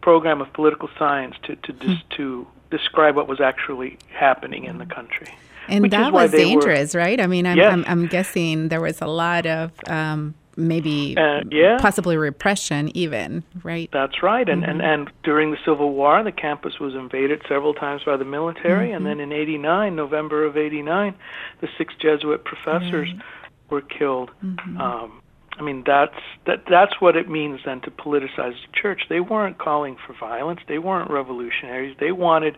program 0.00 0.40
of 0.40 0.50
political 0.54 0.88
science 0.98 1.34
to 1.42 1.56
to 1.56 1.72
dis, 1.72 1.90
mm-hmm. 1.90 2.16
to 2.16 2.46
describe 2.70 3.14
what 3.14 3.28
was 3.28 3.40
actually 3.40 3.98
happening 4.10 4.64
in 4.64 4.78
the 4.78 4.86
country. 4.86 5.28
And 5.68 5.82
Which 5.82 5.92
that 5.92 6.14
was 6.14 6.30
dangerous, 6.30 6.94
were, 6.94 7.00
right? 7.00 7.20
I 7.20 7.26
mean, 7.26 7.46
I'm, 7.46 7.58
yes. 7.58 7.70
I'm, 7.70 7.84
I'm 7.86 8.06
guessing 8.06 8.68
there 8.68 8.80
was 8.80 9.02
a 9.02 9.06
lot 9.06 9.44
of 9.44 9.70
um, 9.86 10.34
maybe 10.58 11.16
uh, 11.16 11.40
yeah. 11.50 11.78
possibly 11.80 12.16
repression 12.16 12.94
even 12.96 13.44
right 13.62 13.88
that's 13.92 14.22
right 14.22 14.48
and, 14.48 14.62
mm-hmm. 14.62 14.80
and 14.80 14.82
and 14.82 15.10
during 15.22 15.52
the 15.52 15.56
civil 15.64 15.94
war 15.94 16.22
the 16.24 16.32
campus 16.32 16.80
was 16.80 16.94
invaded 16.94 17.40
several 17.48 17.72
times 17.72 18.02
by 18.04 18.16
the 18.16 18.24
military 18.24 18.88
mm-hmm. 18.88 18.96
and 18.96 19.06
then 19.06 19.20
in 19.20 19.32
89 19.32 19.94
november 19.94 20.44
of 20.44 20.56
89 20.56 21.14
the 21.60 21.68
six 21.78 21.94
jesuit 22.00 22.44
professors 22.44 23.08
right. 23.08 23.22
were 23.70 23.82
killed 23.82 24.30
mm-hmm. 24.42 24.80
um, 24.80 25.22
I 25.58 25.62
mean 25.62 25.82
that's 25.84 26.14
that 26.46 26.64
that's 26.70 27.00
what 27.00 27.16
it 27.16 27.28
means 27.28 27.60
then 27.64 27.80
to 27.80 27.90
politicize 27.90 28.54
the 28.54 28.72
church. 28.80 29.02
They 29.08 29.18
weren't 29.18 29.58
calling 29.58 29.96
for 30.06 30.14
violence. 30.14 30.60
They 30.68 30.78
weren't 30.78 31.10
revolutionaries. 31.10 31.96
They 31.98 32.12
wanted 32.12 32.56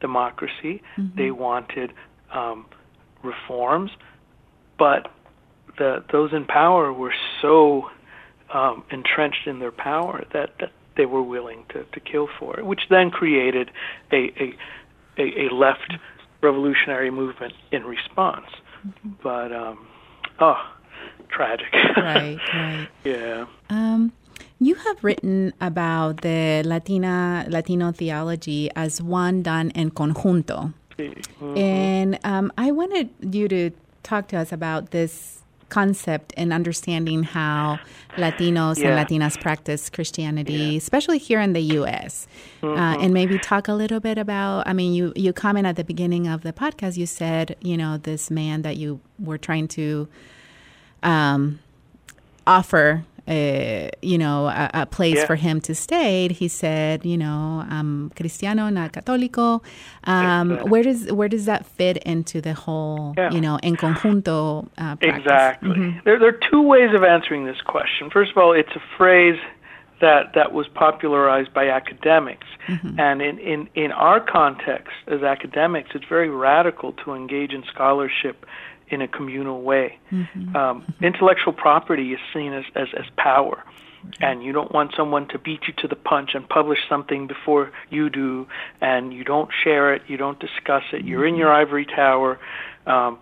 democracy. 0.00 0.82
Mm-hmm. 0.98 1.16
They 1.16 1.30
wanted 1.30 1.92
um, 2.32 2.66
reforms, 3.22 3.92
but 4.78 5.12
the 5.80 6.04
those 6.12 6.32
in 6.32 6.44
power 6.44 6.92
were 6.92 7.14
so 7.40 7.90
um, 8.52 8.84
entrenched 8.90 9.46
in 9.46 9.58
their 9.58 9.72
power 9.72 10.24
that, 10.32 10.50
that 10.60 10.72
they 10.96 11.06
were 11.06 11.22
willing 11.22 11.64
to, 11.70 11.84
to 11.84 12.00
kill 12.00 12.28
for 12.38 12.58
it, 12.58 12.66
which 12.66 12.82
then 12.90 13.10
created 13.10 13.70
a, 14.12 14.32
a, 14.38 14.54
a, 15.18 15.46
a 15.46 15.54
left 15.54 15.94
revolutionary 16.42 17.10
movement 17.10 17.54
in 17.72 17.84
response. 17.84 18.46
Mm-hmm. 18.86 19.10
But, 19.22 19.52
um, 19.52 19.86
oh, 20.40 20.60
tragic. 21.28 21.72
Right, 21.96 22.38
right. 22.54 22.88
yeah. 23.04 23.46
Um, 23.70 24.12
you 24.58 24.74
have 24.74 25.02
written 25.02 25.54
about 25.60 26.20
the 26.20 26.62
Latina 26.66 27.46
Latino 27.48 27.92
theology 27.92 28.70
as 28.76 29.00
one 29.00 29.42
done 29.42 29.70
en 29.74 29.90
conjunto, 29.90 30.74
mm-hmm. 30.98 31.56
and 31.56 32.18
um, 32.24 32.52
I 32.58 32.70
wanted 32.72 33.08
you 33.20 33.48
to 33.48 33.70
talk 34.02 34.28
to 34.28 34.36
us 34.36 34.52
about 34.52 34.90
this 34.90 35.39
concept 35.70 36.34
and 36.36 36.52
understanding 36.52 37.22
how 37.22 37.78
Latinos 38.16 38.78
yeah. 38.78 38.88
and 38.88 39.08
Latinas 39.08 39.40
practice 39.40 39.88
Christianity, 39.88 40.52
yeah. 40.52 40.76
especially 40.78 41.18
here 41.18 41.40
in 41.40 41.52
the 41.52 41.60
U.S. 41.60 42.26
Uh, 42.62 42.66
mm-hmm. 42.66 42.78
Uh, 42.78 43.02
and 43.02 43.14
maybe 43.14 43.38
talk 43.38 43.68
a 43.68 43.72
little 43.72 44.00
bit 44.00 44.18
about. 44.18 44.66
I 44.66 44.72
mean, 44.72 44.92
you 44.92 45.12
you 45.16 45.32
comment 45.32 45.66
at 45.66 45.76
the 45.76 45.84
beginning 45.84 46.28
of 46.28 46.42
the 46.42 46.52
podcast. 46.52 46.96
You 46.96 47.06
said, 47.06 47.56
you 47.60 47.76
know, 47.76 47.96
this 47.96 48.30
man 48.30 48.62
that 48.62 48.76
you 48.76 49.00
were 49.18 49.38
trying 49.38 49.68
to 49.68 50.08
um, 51.02 51.60
offer 52.46 53.04
uh, 53.30 53.88
you 54.02 54.18
know, 54.18 54.48
a, 54.48 54.70
a 54.74 54.86
place 54.86 55.16
yeah. 55.16 55.26
for 55.26 55.36
him 55.36 55.60
to 55.60 55.74
stay. 55.74 56.28
He 56.32 56.48
said, 56.48 57.06
you 57.06 57.16
know, 57.16 57.64
I'm 57.68 58.10
cristiano, 58.10 58.68
not 58.70 58.92
católico. 58.92 59.62
Um, 60.04 60.58
where 60.68 60.82
does 60.82 61.12
where 61.12 61.28
does 61.28 61.44
that 61.46 61.64
fit 61.64 61.98
into 61.98 62.40
the 62.40 62.54
whole, 62.54 63.14
yeah. 63.16 63.30
you 63.30 63.40
know, 63.40 63.58
en 63.62 63.76
conjunto? 63.76 64.68
Uh, 64.76 64.96
exactly. 65.00 65.70
Mm-hmm. 65.70 65.98
There, 66.04 66.18
there 66.18 66.28
are 66.28 66.40
two 66.50 66.62
ways 66.62 66.92
of 66.94 67.04
answering 67.04 67.46
this 67.46 67.60
question. 67.60 68.10
First 68.10 68.32
of 68.32 68.38
all, 68.38 68.52
it's 68.52 68.74
a 68.74 68.82
phrase 68.96 69.38
that 70.00 70.32
that 70.34 70.52
was 70.52 70.66
popularized 70.68 71.54
by 71.54 71.68
academics, 71.68 72.46
mm-hmm. 72.66 72.98
and 72.98 73.22
in, 73.22 73.38
in 73.38 73.68
in 73.74 73.92
our 73.92 74.18
context 74.18 74.94
as 75.06 75.22
academics, 75.22 75.90
it's 75.94 76.06
very 76.08 76.30
radical 76.30 76.92
to 77.04 77.14
engage 77.14 77.52
in 77.52 77.62
scholarship 77.72 78.44
in 78.90 79.02
a 79.02 79.08
communal 79.08 79.62
way. 79.62 79.98
Mm-hmm. 80.10 80.56
Um, 80.56 80.94
intellectual 81.00 81.52
property 81.52 82.12
is 82.12 82.20
seen 82.34 82.52
as, 82.52 82.64
as, 82.74 82.88
as 82.96 83.06
power. 83.16 83.62
And 84.20 84.42
you 84.42 84.52
don't 84.52 84.72
want 84.72 84.92
someone 84.96 85.28
to 85.28 85.38
beat 85.38 85.60
you 85.68 85.74
to 85.82 85.86
the 85.86 85.94
punch 85.94 86.30
and 86.34 86.48
publish 86.48 86.78
something 86.88 87.26
before 87.26 87.70
you 87.90 88.08
do, 88.08 88.46
and 88.80 89.12
you 89.12 89.24
don't 89.24 89.50
share 89.62 89.92
it, 89.94 90.02
you 90.06 90.16
don't 90.16 90.40
discuss 90.40 90.84
it. 90.92 91.04
You're 91.04 91.26
in 91.26 91.36
your 91.36 91.52
ivory 91.52 91.84
tower. 91.84 92.38
Um, 92.86 93.18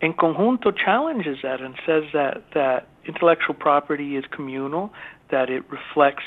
En 0.00 0.12
Conjunto 0.12 0.70
challenges 0.70 1.38
that 1.42 1.60
and 1.60 1.74
says 1.84 2.04
that, 2.12 2.44
that 2.54 2.88
intellectual 3.06 3.54
property 3.54 4.16
is 4.16 4.24
communal, 4.30 4.92
that 5.30 5.50
it 5.50 5.64
reflects 5.70 6.24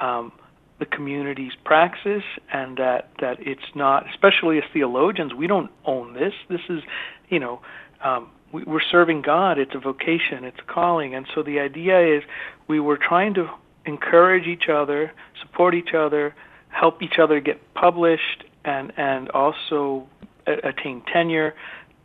um, 0.00 0.32
the 0.78 0.86
community's 0.86 1.52
praxis, 1.64 2.22
and 2.52 2.78
that, 2.78 3.10
that 3.20 3.36
it's 3.40 3.74
not, 3.74 4.08
especially 4.10 4.58
as 4.58 4.64
theologians, 4.72 5.34
we 5.34 5.46
don't 5.46 5.70
own 5.84 6.14
this. 6.14 6.32
This 6.48 6.62
is, 6.70 6.82
you 7.28 7.38
know, 7.38 7.60
um, 8.02 8.30
we, 8.52 8.64
we're 8.64 8.80
serving 8.80 9.22
God. 9.22 9.58
It's 9.58 9.74
a 9.74 9.78
vocation. 9.78 10.44
It's 10.44 10.58
a 10.58 10.72
calling. 10.72 11.14
And 11.14 11.26
so 11.34 11.42
the 11.42 11.60
idea 11.60 12.16
is 12.16 12.22
we 12.68 12.80
were 12.80 12.96
trying 12.96 13.34
to 13.34 13.48
encourage 13.86 14.46
each 14.46 14.68
other, 14.68 15.12
support 15.40 15.74
each 15.74 15.94
other, 15.94 16.34
help 16.68 17.02
each 17.02 17.18
other 17.18 17.40
get 17.40 17.74
published, 17.74 18.44
and 18.64 18.92
and 18.96 19.30
also 19.30 20.06
a- 20.46 20.68
attain 20.68 21.02
tenure 21.12 21.54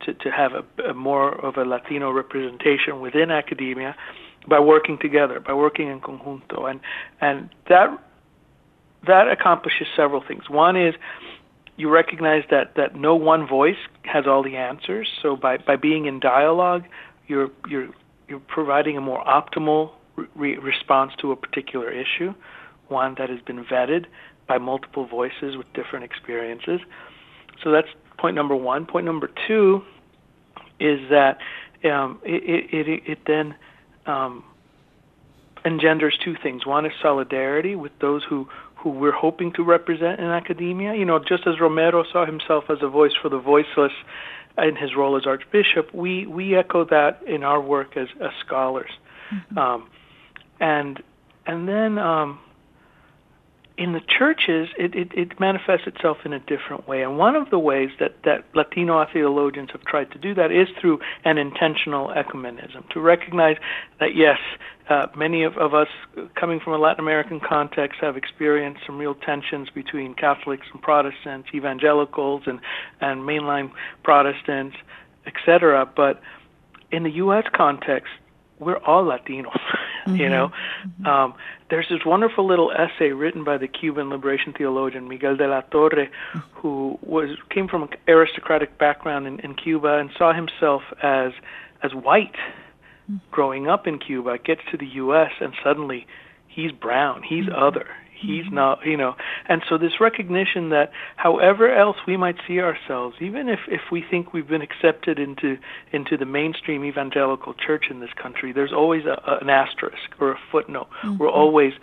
to 0.02 0.14
to 0.14 0.32
have 0.32 0.54
a, 0.54 0.90
a 0.90 0.94
more 0.94 1.34
of 1.34 1.58
a 1.58 1.66
Latino 1.66 2.12
representation 2.12 3.02
within 3.02 3.32
academia 3.32 3.96
by 4.48 4.60
working 4.60 4.98
together, 4.98 5.40
by 5.40 5.54
working 5.54 5.88
in 5.90 6.00
conjunto, 6.00 6.70
and 6.70 6.80
and 7.22 7.50
that 7.70 7.98
that 9.08 9.28
accomplishes 9.30 9.88
several 9.96 10.22
things. 10.22 10.50
One 10.50 10.76
is 10.76 10.96
you 11.78 11.90
recognize 11.90 12.44
that 12.50 12.76
that 12.76 12.96
no 12.96 13.16
one 13.16 13.48
voice 13.48 13.78
has 14.04 14.26
all 14.28 14.44
the 14.44 14.56
answers. 14.56 15.10
So 15.22 15.36
by 15.36 15.58
by 15.58 15.76
being 15.76 16.06
in 16.06 16.20
dialogue, 16.20 16.84
you're 17.28 17.50
you're 17.68 17.90
you're 18.28 18.40
providing 18.40 18.98
a 18.98 19.02
more 19.02 19.24
optimal 19.26 19.92
re- 20.36 20.58
response 20.58 21.12
to 21.20 21.32
a 21.32 21.36
particular 21.36 21.92
issue, 21.92 22.34
one 22.88 23.16
that 23.18 23.30
has 23.30 23.42
been 23.42 23.64
vetted 23.66 24.06
by 24.48 24.58
multiple 24.58 25.06
voices 25.06 25.58
with 25.58 25.72
different 25.74 26.06
experiences. 26.06 26.80
So 27.64 27.72
that's 27.72 27.88
point 28.18 28.36
number 28.36 28.56
one. 28.56 28.86
Point 28.86 29.06
number 29.06 29.30
two 29.48 29.84
is 30.80 31.00
that 31.10 31.38
um, 31.84 32.20
it, 32.24 32.44
it, 32.74 32.88
it, 32.88 33.04
it 33.06 33.20
then 33.26 33.56
um, 34.06 34.44
engenders 35.64 36.18
two 36.24 36.36
things. 36.42 36.66
One 36.66 36.86
is 36.86 36.94
solidarity 37.02 37.76
with 37.76 37.92
those 38.00 38.24
who 38.24 38.48
who 38.86 38.92
we're 38.92 39.12
hoping 39.12 39.52
to 39.52 39.64
represent 39.64 40.20
in 40.20 40.28
academia. 40.28 40.94
You 40.94 41.06
know, 41.06 41.18
just 41.18 41.48
as 41.48 41.60
Romero 41.60 42.04
saw 42.14 42.24
himself 42.24 42.66
as 42.70 42.78
a 42.84 42.88
voice 42.88 43.14
for 43.20 43.30
the 43.30 43.40
voiceless 43.40 43.92
in 44.60 44.76
his 44.76 44.96
role 44.96 45.18
as 45.18 45.26
archbishop, 45.26 45.92
we 45.92 46.28
we 46.28 46.56
echo 46.56 46.86
that 46.86 47.20
in 47.26 47.44
our 47.44 47.60
work 47.60 47.98
as 47.98 48.08
as 48.22 48.30
scholars, 48.46 48.92
mm-hmm. 49.34 49.58
um, 49.58 49.90
and 50.60 51.02
and 51.48 51.68
then 51.68 51.98
um, 51.98 52.38
in 53.78 53.94
the 53.94 54.00
churches, 54.00 54.70
it, 54.78 54.96
it, 54.96 55.12
it 55.14 55.40
manifests 55.40 55.86
itself 55.86 56.18
in 56.24 56.32
a 56.34 56.40
different 56.40 56.88
way. 56.88 57.04
And 57.04 57.18
one 57.18 57.36
of 57.36 57.50
the 57.50 57.60
ways 57.60 57.90
that, 58.00 58.16
that 58.24 58.46
Latino 58.54 59.06
theologians 59.12 59.70
have 59.74 59.82
tried 59.82 60.12
to 60.12 60.18
do 60.18 60.34
that 60.36 60.52
is 60.52 60.68
through 60.80 61.00
an 61.26 61.38
intentional 61.38 62.08
ecumenism, 62.10 62.88
to 62.92 63.02
recognize 63.02 63.58
that, 64.00 64.16
yes, 64.16 64.38
uh, 64.90 65.08
many 65.18 65.44
of, 65.44 65.58
of 65.58 65.74
us 65.74 65.88
coming 66.40 66.60
from 66.60 66.74
a 66.74 66.78
Latin 66.78 67.00
American 67.00 67.40
context 67.40 68.00
have 68.02 68.16
experienced 68.16 68.82
some 68.86 68.98
real 68.98 69.16
tensions 69.16 69.70
between 69.70 70.14
Catholics 70.14 70.68
and 70.72 70.82
Protestants, 70.82 71.50
evangelicals 71.54 72.44
and, 72.46 72.60
and 73.02 73.22
mainline 73.22 73.72
Protestants, 74.04 74.78
etc. 75.26 75.90
But 75.96 76.22
in 76.92 77.04
the 77.04 77.12
U.S. 77.12 77.46
context, 77.54 78.12
we're 78.60 78.78
all 78.78 79.04
Latinos, 79.04 79.60
mm-hmm. 80.06 80.16
you 80.16 80.30
know. 80.30 80.52
Mm-hmm. 80.86 81.06
Um, 81.06 81.34
there's 81.70 81.88
this 81.90 82.06
wonderful 82.06 82.46
little 82.46 82.72
essay 82.72 83.12
written 83.12 83.44
by 83.44 83.58
the 83.58 83.68
Cuban 83.68 84.10
liberation 84.10 84.54
theologian 84.54 85.08
Miguel 85.08 85.36
de 85.36 85.48
la 85.48 85.62
Torre, 85.62 86.08
who 86.54 87.00
was 87.02 87.30
came 87.50 87.68
from 87.68 87.84
an 87.84 87.90
aristocratic 88.08 88.78
background 88.78 89.28
in, 89.28 89.40
in 89.40 89.56
Cuba 89.56 89.98
and 89.98 90.10
saw 90.18 90.34
himself 90.34 90.84
as 91.02 91.32
as 91.82 91.94
white 91.94 92.36
growing 93.32 93.68
up 93.68 93.88
in 93.88 94.00
Cuba. 94.00 94.38
Gets 94.38 94.62
to 94.72 94.78
the 94.78 94.88
U.S. 94.88 95.32
and 95.40 95.54
suddenly 95.64 96.08
he's 96.48 96.72
brown, 96.72 97.24
he's 97.24 97.46
mm-hmm. 97.46 97.62
other, 97.62 97.88
he's 98.26 98.52
not 98.52 98.86
you 98.86 98.98
know. 98.98 99.16
And 99.48 99.62
so 99.70 99.78
this 99.78 100.00
recognition 100.00 100.70
that 100.70 100.92
however 101.16 101.74
else 101.74 101.98
we 102.08 102.18
might 102.18 102.36
see 102.48 102.60
ourselves 102.60 103.16
even 103.20 103.50
if 103.50 103.60
if 103.68 103.82
we 103.92 104.04
think 104.10 104.34
we've 104.34 104.48
been 104.48 104.62
accepted 104.62 105.20
into 105.20 105.58
into 105.92 106.18
the 106.18 106.26
mainstream 106.26 106.84
evangelical 106.84 107.54
church 107.54 107.86
in 107.90 108.00
this 108.00 108.14
country 108.22 108.52
there's 108.52 108.74
always 108.74 109.06
a, 109.06 109.40
an 109.42 109.50
asterisk 109.50 110.16
or 110.20 110.32
a 110.32 110.40
footnote. 110.52 110.88
Mm-hmm. 111.04 111.18
we're 111.18 111.30
always 111.30 111.74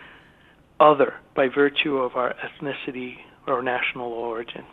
other 0.81 1.15
by 1.35 1.49
virtue 1.49 1.97
of 1.99 2.17
our 2.17 2.35
ethnicity 2.35 3.19
or 3.47 3.63
national 3.63 4.13
origin 4.13 4.65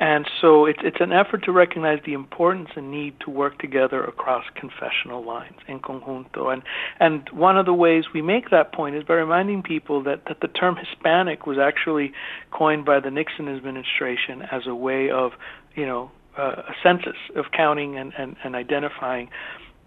and 0.00 0.26
so 0.40 0.64
it's 0.64 0.80
it's 0.82 0.96
an 1.00 1.12
effort 1.12 1.44
to 1.44 1.52
recognize 1.52 2.00
the 2.06 2.14
importance 2.14 2.70
and 2.74 2.90
need 2.90 3.20
to 3.20 3.30
work 3.30 3.58
together 3.58 4.02
across 4.02 4.44
confessional 4.54 5.22
lines 5.22 5.58
in 5.68 5.78
conjunto. 5.78 6.50
And 6.50 6.62
and 6.98 7.28
one 7.30 7.58
of 7.58 7.66
the 7.66 7.74
ways 7.74 8.04
we 8.14 8.22
make 8.22 8.48
that 8.50 8.72
point 8.72 8.96
is 8.96 9.04
by 9.04 9.14
reminding 9.14 9.62
people 9.62 10.02
that, 10.04 10.24
that 10.26 10.40
the 10.40 10.48
term 10.48 10.76
Hispanic 10.76 11.46
was 11.46 11.58
actually 11.58 12.12
coined 12.50 12.86
by 12.86 12.98
the 12.98 13.10
Nixon 13.10 13.46
administration 13.48 14.40
as 14.50 14.62
a 14.66 14.74
way 14.74 15.10
of, 15.10 15.32
you 15.76 15.84
know, 15.84 16.10
uh, 16.38 16.62
a 16.68 16.74
census 16.82 17.16
of 17.36 17.44
counting 17.54 17.98
and, 17.98 18.14
and, 18.16 18.36
and 18.42 18.56
identifying 18.56 19.28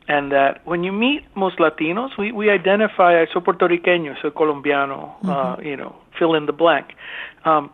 and 0.08 0.32
that 0.32 0.66
when 0.68 0.84
you 0.84 0.92
meet 0.92 1.24
most 1.36 1.58
Latinos, 1.60 2.10
we, 2.20 2.32
we 2.32 2.50
identify 2.50 3.22
as 3.22 3.30
soy 3.34 3.40
puertorriqueño, 3.40 4.22
soy 4.22 4.32
colombiano, 4.32 5.16
uh, 5.24 5.26
mm-hmm. 5.26 5.30
uh, 5.30 5.64
you 5.64 5.78
know, 5.78 5.96
fill 6.20 6.36
in 6.36 6.46
the 6.46 6.52
blank. 6.52 6.88
Um, 7.46 7.72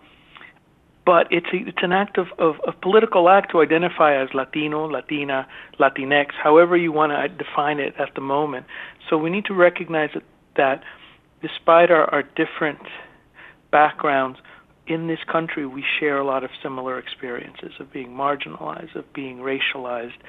but 1.09 1.25
it's 1.31 1.47
a, 1.51 1.57
it's 1.67 1.81
an 1.81 1.91
act 1.91 2.19
of, 2.19 2.27
of, 2.37 2.53
of 2.67 2.79
political 2.81 3.29
act 3.29 3.49
to 3.49 3.61
identify 3.61 4.11
as 4.21 4.29
Latino, 4.35 4.85
Latina, 4.85 5.47
Latinx, 5.79 6.27
however 6.43 6.77
you 6.77 6.91
want 6.91 7.11
to 7.11 7.43
define 7.43 7.79
it 7.79 7.95
at 7.97 8.13
the 8.13 8.21
moment. 8.21 8.67
So 9.09 9.17
we 9.17 9.31
need 9.31 9.45
to 9.45 9.55
recognize 9.55 10.11
that, 10.13 10.21
that 10.55 10.83
despite 11.41 11.89
our, 11.89 12.05
our 12.13 12.21
different 12.21 12.83
backgrounds, 13.71 14.37
in 14.85 15.07
this 15.07 15.23
country 15.35 15.65
we 15.65 15.83
share 15.99 16.19
a 16.19 16.25
lot 16.33 16.43
of 16.43 16.51
similar 16.61 16.99
experiences 16.99 17.71
of 17.79 17.91
being 17.91 18.09
marginalized, 18.09 18.93
of 18.95 19.11
being 19.11 19.37
racialized, 19.37 20.19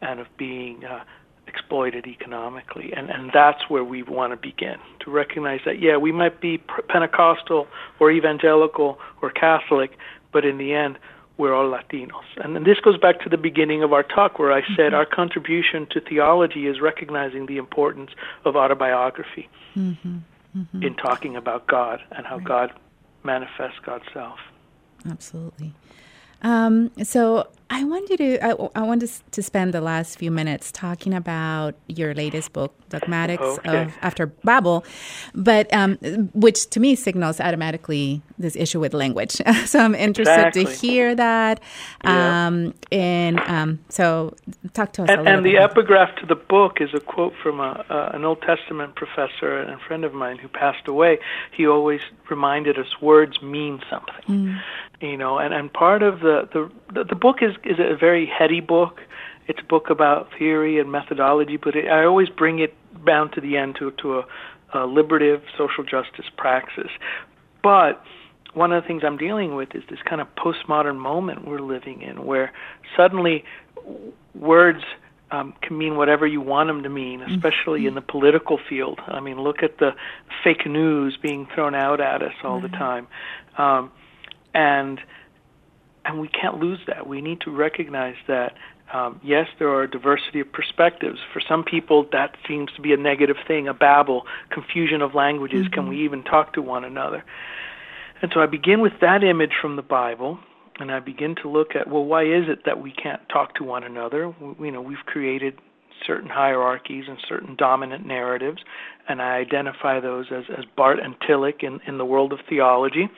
and 0.00 0.20
of 0.20 0.26
being 0.38 0.86
uh, 0.86 1.04
exploited 1.46 2.06
economically. 2.06 2.92
And, 2.96 3.10
and 3.10 3.30
that's 3.34 3.68
where 3.68 3.84
we 3.84 4.02
want 4.02 4.32
to 4.32 4.38
begin 4.38 4.76
to 5.04 5.10
recognize 5.10 5.60
that, 5.66 5.82
yeah, 5.82 5.98
we 5.98 6.12
might 6.12 6.40
be 6.40 6.62
Pentecostal 6.88 7.66
or 7.98 8.10
evangelical 8.10 8.98
or 9.20 9.30
Catholic, 9.30 9.90
but 10.32 10.44
in 10.44 10.58
the 10.58 10.72
end, 10.72 10.98
we're 11.36 11.54
all 11.54 11.70
Latinos. 11.70 12.24
And, 12.36 12.56
and 12.56 12.66
this 12.66 12.78
goes 12.80 12.98
back 12.98 13.20
to 13.22 13.28
the 13.28 13.38
beginning 13.38 13.82
of 13.82 13.92
our 13.92 14.02
talk 14.02 14.38
where 14.38 14.52
I 14.52 14.60
said 14.76 14.92
mm-hmm. 14.92 14.94
our 14.94 15.06
contribution 15.06 15.86
to 15.90 16.00
theology 16.00 16.66
is 16.66 16.80
recognizing 16.80 17.46
the 17.46 17.56
importance 17.56 18.10
of 18.44 18.56
autobiography 18.56 19.48
mm-hmm. 19.74 20.18
Mm-hmm. 20.56 20.82
in 20.82 20.94
talking 20.94 21.36
about 21.36 21.66
God 21.66 22.00
and 22.12 22.26
how 22.26 22.36
right. 22.36 22.44
God 22.46 22.72
manifests 23.24 23.78
God's 23.84 24.04
self. 24.12 24.38
Absolutely. 25.08 25.72
Um, 26.42 26.90
so 27.02 27.48
I 27.72 27.84
wanted 27.84 28.16
to 28.18 28.44
I, 28.44 28.50
I 28.74 28.82
want 28.82 29.00
to, 29.02 29.08
to 29.30 29.42
spend 29.42 29.72
the 29.72 29.80
last 29.80 30.18
few 30.18 30.32
minutes 30.32 30.72
talking 30.72 31.14
about 31.14 31.76
your 31.86 32.14
latest 32.14 32.52
book, 32.52 32.74
Dogmatics 32.88 33.42
okay. 33.42 33.84
of 33.84 33.92
After 34.02 34.26
Babel, 34.26 34.84
but 35.34 35.72
um, 35.72 35.96
which 36.34 36.68
to 36.70 36.80
me 36.80 36.96
signals 36.96 37.40
automatically 37.40 38.22
this 38.38 38.56
issue 38.56 38.80
with 38.80 38.92
language. 38.92 39.32
so 39.66 39.78
I'm 39.78 39.94
interested 39.94 40.56
exactly. 40.56 40.64
to 40.64 40.72
hear 40.72 41.14
that. 41.14 41.60
Yeah. 42.02 42.46
Um, 42.46 42.74
and 42.90 43.38
um, 43.40 43.78
so 43.88 44.34
talk 44.72 44.92
to 44.94 45.04
us. 45.04 45.10
And, 45.10 45.28
and 45.28 45.46
the 45.46 45.58
epigraph 45.58 46.16
to 46.16 46.26
the 46.26 46.34
book 46.34 46.80
is 46.80 46.90
a 46.92 47.00
quote 47.00 47.34
from 47.40 47.60
a, 47.60 47.84
uh, 47.88 48.10
an 48.14 48.24
Old 48.24 48.42
Testament 48.42 48.96
professor 48.96 49.58
and 49.58 49.70
a 49.70 49.78
friend 49.78 50.04
of 50.04 50.12
mine 50.12 50.38
who 50.38 50.48
passed 50.48 50.88
away. 50.88 51.20
He 51.52 51.68
always 51.68 52.00
reminded 52.28 52.78
us 52.78 53.00
words 53.00 53.40
mean 53.40 53.80
something. 53.88 54.24
Mm. 54.26 54.60
You 55.00 55.16
know, 55.16 55.38
and, 55.38 55.54
and 55.54 55.72
part 55.72 56.02
of 56.02 56.20
the, 56.20 56.48
the 56.52 56.70
the 57.04 57.14
book 57.14 57.42
is 57.42 57.56
is 57.64 57.78
a 57.78 57.96
very 57.96 58.26
heady 58.26 58.60
book. 58.60 59.00
It's 59.46 59.60
a 59.60 59.64
book 59.64 59.90
about 59.90 60.28
theory 60.38 60.78
and 60.78 60.92
methodology, 60.92 61.56
but 61.56 61.74
it, 61.74 61.88
I 61.88 62.04
always 62.04 62.28
bring 62.28 62.60
it 62.60 62.74
down 63.04 63.30
to 63.32 63.40
the 63.40 63.56
end 63.56 63.76
to 63.80 63.90
to 64.02 64.18
a, 64.18 64.24
a 64.74 64.86
liberative 64.86 65.42
social 65.56 65.84
justice 65.84 66.26
praxis. 66.36 66.90
But 67.62 68.02
one 68.54 68.72
of 68.72 68.82
the 68.82 68.86
things 68.86 69.02
I'm 69.04 69.16
dealing 69.16 69.54
with 69.54 69.74
is 69.74 69.82
this 69.88 70.00
kind 70.04 70.20
of 70.20 70.28
postmodern 70.36 70.98
moment 70.98 71.46
we're 71.46 71.60
living 71.60 72.02
in, 72.02 72.24
where 72.24 72.52
suddenly 72.96 73.44
words 74.34 74.82
um, 75.30 75.54
can 75.62 75.78
mean 75.78 75.96
whatever 75.96 76.26
you 76.26 76.40
want 76.40 76.68
them 76.68 76.82
to 76.82 76.88
mean, 76.88 77.22
especially 77.22 77.80
mm-hmm. 77.80 77.88
in 77.88 77.94
the 77.94 78.02
political 78.02 78.58
field. 78.68 79.00
I 79.06 79.20
mean, 79.20 79.40
look 79.40 79.62
at 79.62 79.78
the 79.78 79.90
fake 80.42 80.66
news 80.66 81.16
being 81.20 81.46
thrown 81.54 81.74
out 81.74 82.00
at 82.00 82.22
us 82.22 82.32
all 82.42 82.60
mm-hmm. 82.60 82.72
the 82.72 82.76
time, 82.76 83.06
um, 83.58 83.92
and 84.54 85.00
and 86.10 86.20
we 86.20 86.28
can't 86.28 86.58
lose 86.58 86.80
that. 86.86 87.06
We 87.06 87.20
need 87.20 87.40
to 87.42 87.50
recognize 87.50 88.16
that. 88.26 88.54
Um, 88.92 89.20
yes, 89.22 89.46
there 89.60 89.68
are 89.68 89.84
a 89.84 89.90
diversity 89.90 90.40
of 90.40 90.52
perspectives. 90.52 91.20
For 91.32 91.40
some 91.40 91.62
people, 91.62 92.08
that 92.10 92.34
seems 92.48 92.72
to 92.72 92.82
be 92.82 92.92
a 92.92 92.96
negative 92.96 93.36
thing, 93.46 93.68
a 93.68 93.74
babble, 93.74 94.26
confusion 94.50 95.00
of 95.00 95.14
languages. 95.14 95.66
Mm-hmm. 95.66 95.74
Can 95.74 95.88
we 95.88 96.04
even 96.04 96.24
talk 96.24 96.54
to 96.54 96.62
one 96.62 96.84
another? 96.84 97.22
And 98.20 98.32
so 98.34 98.40
I 98.40 98.46
begin 98.46 98.80
with 98.80 98.94
that 99.00 99.22
image 99.22 99.52
from 99.62 99.76
the 99.76 99.82
Bible, 99.82 100.40
and 100.80 100.90
I 100.90 100.98
begin 100.98 101.36
to 101.42 101.48
look 101.48 101.76
at 101.76 101.88
well, 101.88 102.04
why 102.04 102.24
is 102.24 102.48
it 102.48 102.64
that 102.64 102.82
we 102.82 102.90
can't 102.90 103.22
talk 103.28 103.54
to 103.54 103.64
one 103.64 103.84
another? 103.84 104.34
We, 104.58 104.66
you 104.66 104.72
know, 104.72 104.80
we've 104.82 105.06
created 105.06 105.54
certain 106.04 106.28
hierarchies 106.28 107.04
and 107.06 107.18
certain 107.28 107.54
dominant 107.54 108.04
narratives, 108.04 108.62
and 109.08 109.22
I 109.22 109.36
identify 109.36 110.00
those 110.00 110.26
as, 110.32 110.44
as 110.58 110.64
Barth 110.76 110.98
and 111.00 111.14
Tillich 111.20 111.62
in, 111.62 111.78
in 111.86 111.98
the 111.98 112.04
world 112.04 112.32
of 112.32 112.40
theology 112.48 113.08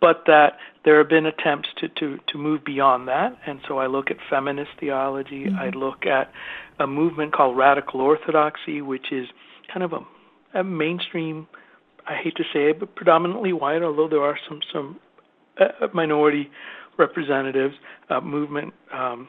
but 0.00 0.24
that 0.26 0.58
there 0.84 0.98
have 0.98 1.08
been 1.08 1.26
attempts 1.26 1.68
to, 1.78 1.88
to, 1.88 2.18
to 2.28 2.38
move 2.38 2.64
beyond 2.64 3.08
that. 3.08 3.36
And 3.46 3.60
so 3.66 3.78
I 3.78 3.86
look 3.86 4.10
at 4.10 4.16
feminist 4.30 4.70
theology. 4.78 5.44
Mm-hmm. 5.44 5.56
I 5.56 5.70
look 5.70 6.06
at 6.06 6.32
a 6.78 6.86
movement 6.86 7.32
called 7.32 7.56
radical 7.56 8.00
orthodoxy, 8.00 8.80
which 8.80 9.12
is 9.12 9.28
kind 9.72 9.82
of 9.82 9.92
a, 9.92 10.58
a 10.60 10.64
mainstream, 10.64 11.48
I 12.06 12.14
hate 12.14 12.36
to 12.36 12.44
say 12.52 12.70
it, 12.70 12.80
but 12.80 12.94
predominantly 12.94 13.52
white, 13.52 13.82
although 13.82 14.08
there 14.08 14.22
are 14.22 14.38
some, 14.48 14.60
some 14.72 15.00
uh, 15.60 15.88
minority 15.92 16.50
representatives, 16.96 17.74
uh, 18.08 18.20
movement. 18.20 18.72
Um, 18.92 19.28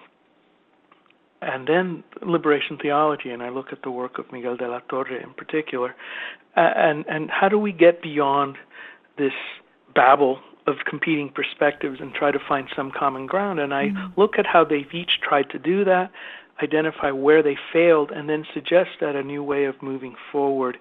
and 1.41 1.67
then 1.67 2.03
liberation 2.21 2.77
theology, 2.81 3.29
and 3.29 3.41
I 3.41 3.49
look 3.49 3.67
at 3.71 3.81
the 3.83 3.91
work 3.91 4.19
of 4.19 4.31
Miguel 4.31 4.57
de 4.57 4.67
la 4.67 4.79
Torre 4.89 5.15
in 5.15 5.33
particular, 5.33 5.95
uh, 6.57 6.59
and 6.59 7.05
and 7.07 7.29
how 7.29 7.47
do 7.47 7.57
we 7.57 7.71
get 7.71 8.01
beyond 8.01 8.57
this 9.17 9.31
babble 9.95 10.39
of 10.69 10.85
competing 10.85 11.29
perspectives 11.29 11.99
and 11.99 12.13
try 12.13 12.31
to 12.31 12.39
find 12.47 12.69
some 12.75 12.91
common 12.97 13.25
ground. 13.25 13.59
And 13.59 13.73
I 13.73 13.87
mm-hmm. 13.87 14.19
look 14.19 14.39
at 14.39 14.45
how 14.45 14.63
they've 14.63 14.93
each 14.93 15.19
tried 15.21 15.49
to 15.49 15.59
do 15.59 15.83
that, 15.83 16.11
identify 16.63 17.11
where 17.11 17.43
they 17.43 17.57
failed, 17.73 18.11
and 18.11 18.29
then 18.29 18.45
suggest 18.53 18.91
that 19.01 19.15
a 19.15 19.23
new 19.23 19.43
way 19.43 19.65
of 19.65 19.81
moving 19.81 20.15
forward 20.31 20.77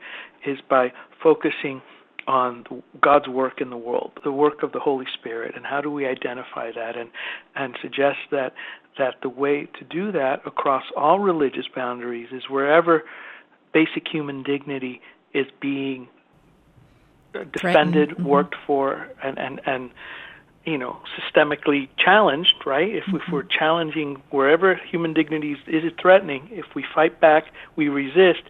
is 0.47 0.59
by 0.69 0.93
focusing 1.23 1.83
on 2.29 2.65
God's 3.01 3.27
work 3.27 3.61
in 3.61 3.71
the 3.71 3.77
world, 3.77 4.13
the 4.23 4.31
work 4.31 4.63
of 4.63 4.73
the 4.73 4.79
Holy 4.79 5.07
Spirit, 5.19 5.57
and 5.57 5.65
how 5.65 5.81
do 5.81 5.91
we 5.91 6.07
identify 6.07 6.71
that, 6.73 6.97
and 6.97 7.11
and 7.57 7.77
suggest 7.81 8.19
that 8.31 8.53
that 8.99 9.15
the 9.23 9.29
way 9.31 9.67
to 9.79 9.85
do 9.85 10.13
that 10.13 10.43
across 10.45 10.85
all 10.97 11.21
religious 11.21 11.67
boundaries 11.75 12.29
is 12.33 12.43
wherever 12.51 13.05
basic 13.73 14.07
human 14.09 14.43
dignity 14.43 15.01
is 15.33 15.47
being 15.61 16.09
defended, 17.33 18.11
mm-hmm. 18.11 18.25
worked 18.25 18.57
for, 18.67 19.09
and 19.23 19.39
and 19.39 19.61
and 19.67 19.91
you 20.65 20.79
know 20.79 21.01
systemically 21.17 21.89
challenged. 21.99 22.55
Right? 22.65 22.95
If, 22.95 23.05
mm-hmm. 23.05 23.17
if 23.17 23.23
we're 23.33 23.43
challenging 23.43 24.23
wherever 24.31 24.75
human 24.75 25.15
dignity 25.15 25.53
is, 25.53 25.85
is 25.85 25.93
threatening, 26.01 26.49
if 26.53 26.67
we 26.75 26.85
fight 26.95 27.21
back, 27.21 27.53
we 27.77 27.89
resist. 27.89 28.43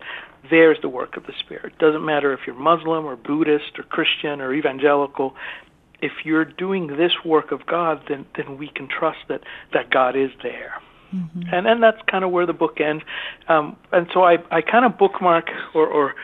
There's 0.51 0.81
the 0.81 0.89
work 0.89 1.17
of 1.17 1.27
the 1.27 1.35
Spirit. 1.39 1.75
It 1.75 1.79
Doesn't 1.79 2.05
matter 2.05 2.33
if 2.33 2.41
you're 2.47 2.57
Muslim 2.57 3.05
or 3.05 3.17
Buddhist 3.17 3.79
or 3.79 3.83
Christian 3.83 4.41
or 4.41 4.55
evangelical. 4.55 5.35
If 6.01 6.13
you're 6.25 6.45
doing 6.45 6.87
this 6.87 7.13
work 7.25 7.51
of 7.51 7.67
God, 7.67 8.03
then 8.09 8.25
then 8.37 8.57
we 8.57 8.69
can 8.69 8.89
trust 8.89 9.19
that 9.29 9.43
that 9.73 9.91
God 9.91 10.17
is 10.17 10.31
there. 10.43 10.81
Mm-hmm. 11.15 11.43
And 11.53 11.67
and 11.67 11.83
that's 11.83 12.01
kind 12.11 12.25
of 12.25 12.31
where 12.31 12.47
the 12.47 12.53
book 12.53 12.81
ends. 12.81 13.03
Um, 13.49 13.77
and 13.93 14.09
so 14.13 14.25
I 14.25 14.39
I 14.51 14.61
kind 14.61 14.85
of 14.85 14.99
bookmark 14.99 15.51
or 15.75 15.87
or 15.87 16.15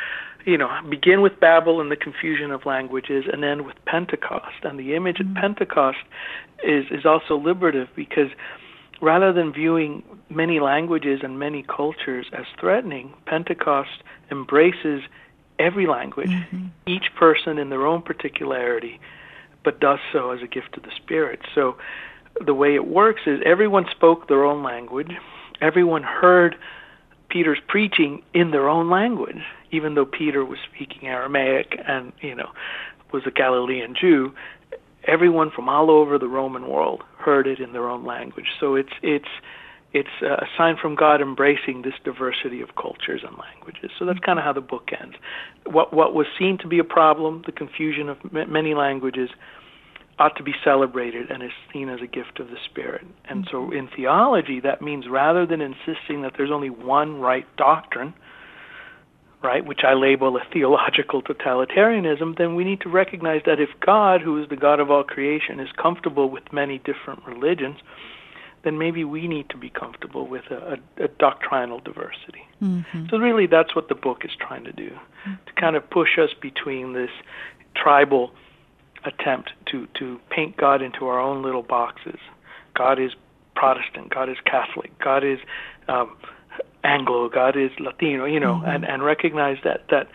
you 0.45 0.59
know, 0.59 0.71
begin 0.89 1.23
with 1.23 1.41
Babel 1.41 1.81
and 1.81 1.91
the 1.91 1.97
confusion 1.97 2.51
of 2.51 2.67
languages, 2.67 3.25
and 3.33 3.45
end 3.45 3.65
with 3.67 3.77
Pentecost. 3.87 4.65
And 4.65 4.79
the 4.79 4.95
image 4.95 5.17
mm-hmm. 5.17 5.37
at 5.37 5.43
Pentecost 5.43 5.99
is 6.63 6.87
is 6.91 7.05
also 7.05 7.37
liberative 7.37 7.89
because 7.97 8.31
rather 9.01 9.33
than 9.33 9.53
viewing 9.53 10.03
many 10.31 10.61
languages 10.61 11.21
and 11.23 11.39
many 11.39 11.63
cultures 11.63 12.27
as 12.33 12.45
threatening, 12.59 13.13
Pentecost 13.27 14.03
embraces 14.31 15.03
every 15.59 15.87
language, 15.87 16.31
mm-hmm. 16.31 16.67
each 16.87 17.15
person 17.17 17.59
in 17.59 17.71
their 17.71 17.87
own 17.87 18.03
particularity, 18.03 19.01
but 19.63 19.81
does 19.81 19.99
so 20.13 20.31
as 20.31 20.43
a 20.43 20.47
gift 20.47 20.77
of 20.77 20.83
the 20.83 20.91
Spirit. 20.97 21.41
So 21.55 21.77
the 22.45 22.55
way 22.55 22.75
it 22.75 22.87
works 22.87 23.23
is 23.27 23.41
everyone 23.45 23.87
spoke 23.91 24.29
their 24.29 24.45
own 24.45 24.63
language, 24.63 25.13
everyone 25.61 26.03
heard 26.03 26.57
Peter's 27.29 27.59
preaching 27.67 28.23
in 28.33 28.51
their 28.51 28.69
own 28.69 28.91
language, 28.91 29.43
even 29.71 29.95
though 29.95 30.05
Peter 30.05 30.45
was 30.45 30.59
speaking 30.73 31.09
Aramaic 31.09 31.79
and 31.87 32.13
you 32.21 32.35
know 32.35 32.51
was 33.13 33.23
a 33.27 33.31
Galilean 33.31 33.95
Jew. 33.99 34.33
Everyone 35.07 35.51
from 35.51 35.69
all 35.69 35.91
over 35.91 36.19
the 36.19 36.29
Roman 36.29 36.69
world 36.69 37.03
heard 37.19 37.47
it 37.47 37.61
in 37.61 37.73
their 37.73 37.89
own 37.89 38.05
language. 38.05 38.47
So 38.59 38.75
it's 38.75 38.93
it's 39.03 39.29
it's 39.93 40.23
a 40.23 40.47
sign 40.59 40.77
from 40.81 40.97
God 40.97 41.21
embracing 41.21 41.83
this 41.83 41.95
diversity 42.05 42.61
of 42.61 42.75
cultures 42.75 43.23
and 43.25 43.37
languages. 43.39 43.93
So 43.97 44.05
that's 44.05 44.19
kind 44.19 44.41
of 44.41 44.45
how 44.45 44.53
the 44.53 44.61
book 44.61 44.91
ends. 45.01 45.17
What 45.67 45.95
what 45.95 46.15
was 46.15 46.27
seen 46.39 46.59
to 46.59 46.67
be 46.67 46.79
a 46.79 46.85
problem, 46.85 47.43
the 47.47 47.53
confusion 47.53 48.09
of 48.09 48.19
many 48.33 48.75
languages, 48.75 49.31
ought 50.19 50.37
to 50.37 50.43
be 50.43 50.55
celebrated 50.63 51.31
and 51.31 51.43
is 51.43 51.51
seen 51.73 51.89
as 51.89 52.01
a 52.01 52.07
gift 52.07 52.39
of 52.39 52.49
the 52.49 52.57
Spirit. 52.65 53.05
And 53.29 53.47
so 53.51 53.59
mm-hmm. 53.59 53.73
in 53.77 53.89
theology, 53.89 54.61
that 54.61 54.81
means 54.81 55.09
rather 55.09 55.45
than 55.47 55.61
insisting 55.61 56.23
that 56.23 56.35
there's 56.37 56.53
only 56.53 56.71
one 56.71 57.21
right 57.21 57.47
doctrine, 57.57 58.15
right, 59.43 59.65
which 59.65 59.81
I 59.85 59.95
label 59.95 60.37
a 60.37 60.43
theological 60.53 61.23
totalitarianism, 61.23 62.39
then 62.39 62.55
we 62.55 62.65
need 62.65 62.81
to 62.83 62.89
recognize 62.89 63.43
that 63.45 63.61
if 63.61 63.69
God, 63.81 64.21
who 64.21 64.41
is 64.43 64.49
the 64.49 64.57
God 64.57 64.81
of 64.81 64.91
all 64.91 65.05
creation, 65.05 65.61
is 65.61 65.69
comfortable 65.77 66.31
with 66.31 66.53
many 66.53 66.79
different 66.79 67.27
religions, 67.27 67.77
then 68.63 68.79
maybe 68.79 69.05
we 69.05 69.29
need 69.29 69.51
to 69.51 69.59
be 69.59 69.69
comfortable 69.69 70.27
with 70.27 70.45
a, 70.51 70.79
a, 70.99 71.05
a 71.05 71.09
doctrinal 71.09 71.81
diversity. 71.81 72.47
Mm-hmm. 72.63 73.07
So 73.11 73.19
really, 73.19 73.47
that's 73.47 73.77
what 73.77 73.89
the 73.89 73.95
book 73.95 74.25
is 74.25 74.31
trying 74.41 74.65
to 74.65 74.73
do, 74.73 74.89
mm-hmm. 74.91 75.35
to 75.47 75.61
kind 75.61 75.77
of 75.77 75.89
push 75.91 76.19
us 76.19 76.31
between 76.41 76.95
this 76.95 77.11
tribal 77.77 78.33
attempt 79.05 79.53
to 79.67 79.87
to 79.99 80.21
paint 80.31 80.57
God 80.57 80.83
into 80.83 81.07
our 81.07 81.21
own 81.21 81.43
little 81.43 81.63
boxes. 81.63 82.19
God 82.75 82.99
is 82.99 83.13
Protestant. 83.55 84.13
God 84.13 84.29
is 84.29 84.37
Catholic. 84.45 84.99
God 84.99 85.25
is 85.25 85.39
um, 85.89 86.17
Anglo. 86.83 87.29
God 87.29 87.57
is 87.57 87.71
Latino. 87.79 88.25
You 88.25 88.41
know, 88.41 88.55
mm-hmm. 88.55 88.69
and 88.69 88.85
and 88.85 89.03
recognize 89.03 89.59
that 89.65 89.89
that 89.91 90.09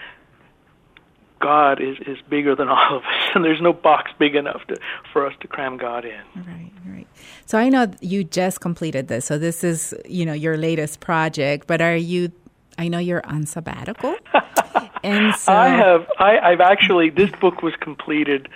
God 1.39 1.81
is 1.81 1.97
is 2.05 2.17
bigger 2.29 2.55
than 2.55 2.69
all 2.69 2.97
of 2.97 3.03
us, 3.03 3.31
and 3.35 3.43
there's 3.43 3.61
no 3.61 3.73
box 3.73 4.11
big 4.19 4.35
enough 4.35 4.65
to 4.67 4.77
for 5.11 5.25
us 5.25 5.33
to 5.41 5.47
cram 5.47 5.77
God 5.77 6.05
in. 6.05 6.21
Right, 6.35 6.71
right. 6.85 7.07
So 7.45 7.57
I 7.57 7.69
know 7.69 7.91
you 8.01 8.23
just 8.23 8.61
completed 8.61 9.07
this, 9.07 9.25
so 9.25 9.37
this 9.37 9.63
is 9.63 9.93
you 10.05 10.25
know 10.25 10.33
your 10.33 10.57
latest 10.57 10.99
project. 10.99 11.67
But 11.67 11.81
are 11.81 11.95
you? 11.95 12.31
I 12.77 12.87
know 12.87 12.99
you're 12.99 13.25
on 13.25 13.45
sabbatical, 13.45 14.15
and 15.03 15.35
so 15.35 15.51
I 15.53 15.67
have. 15.69 16.07
I, 16.17 16.37
I've 16.39 16.61
actually 16.61 17.09
this 17.09 17.31
book 17.31 17.61
was 17.61 17.75
completed 17.79 18.49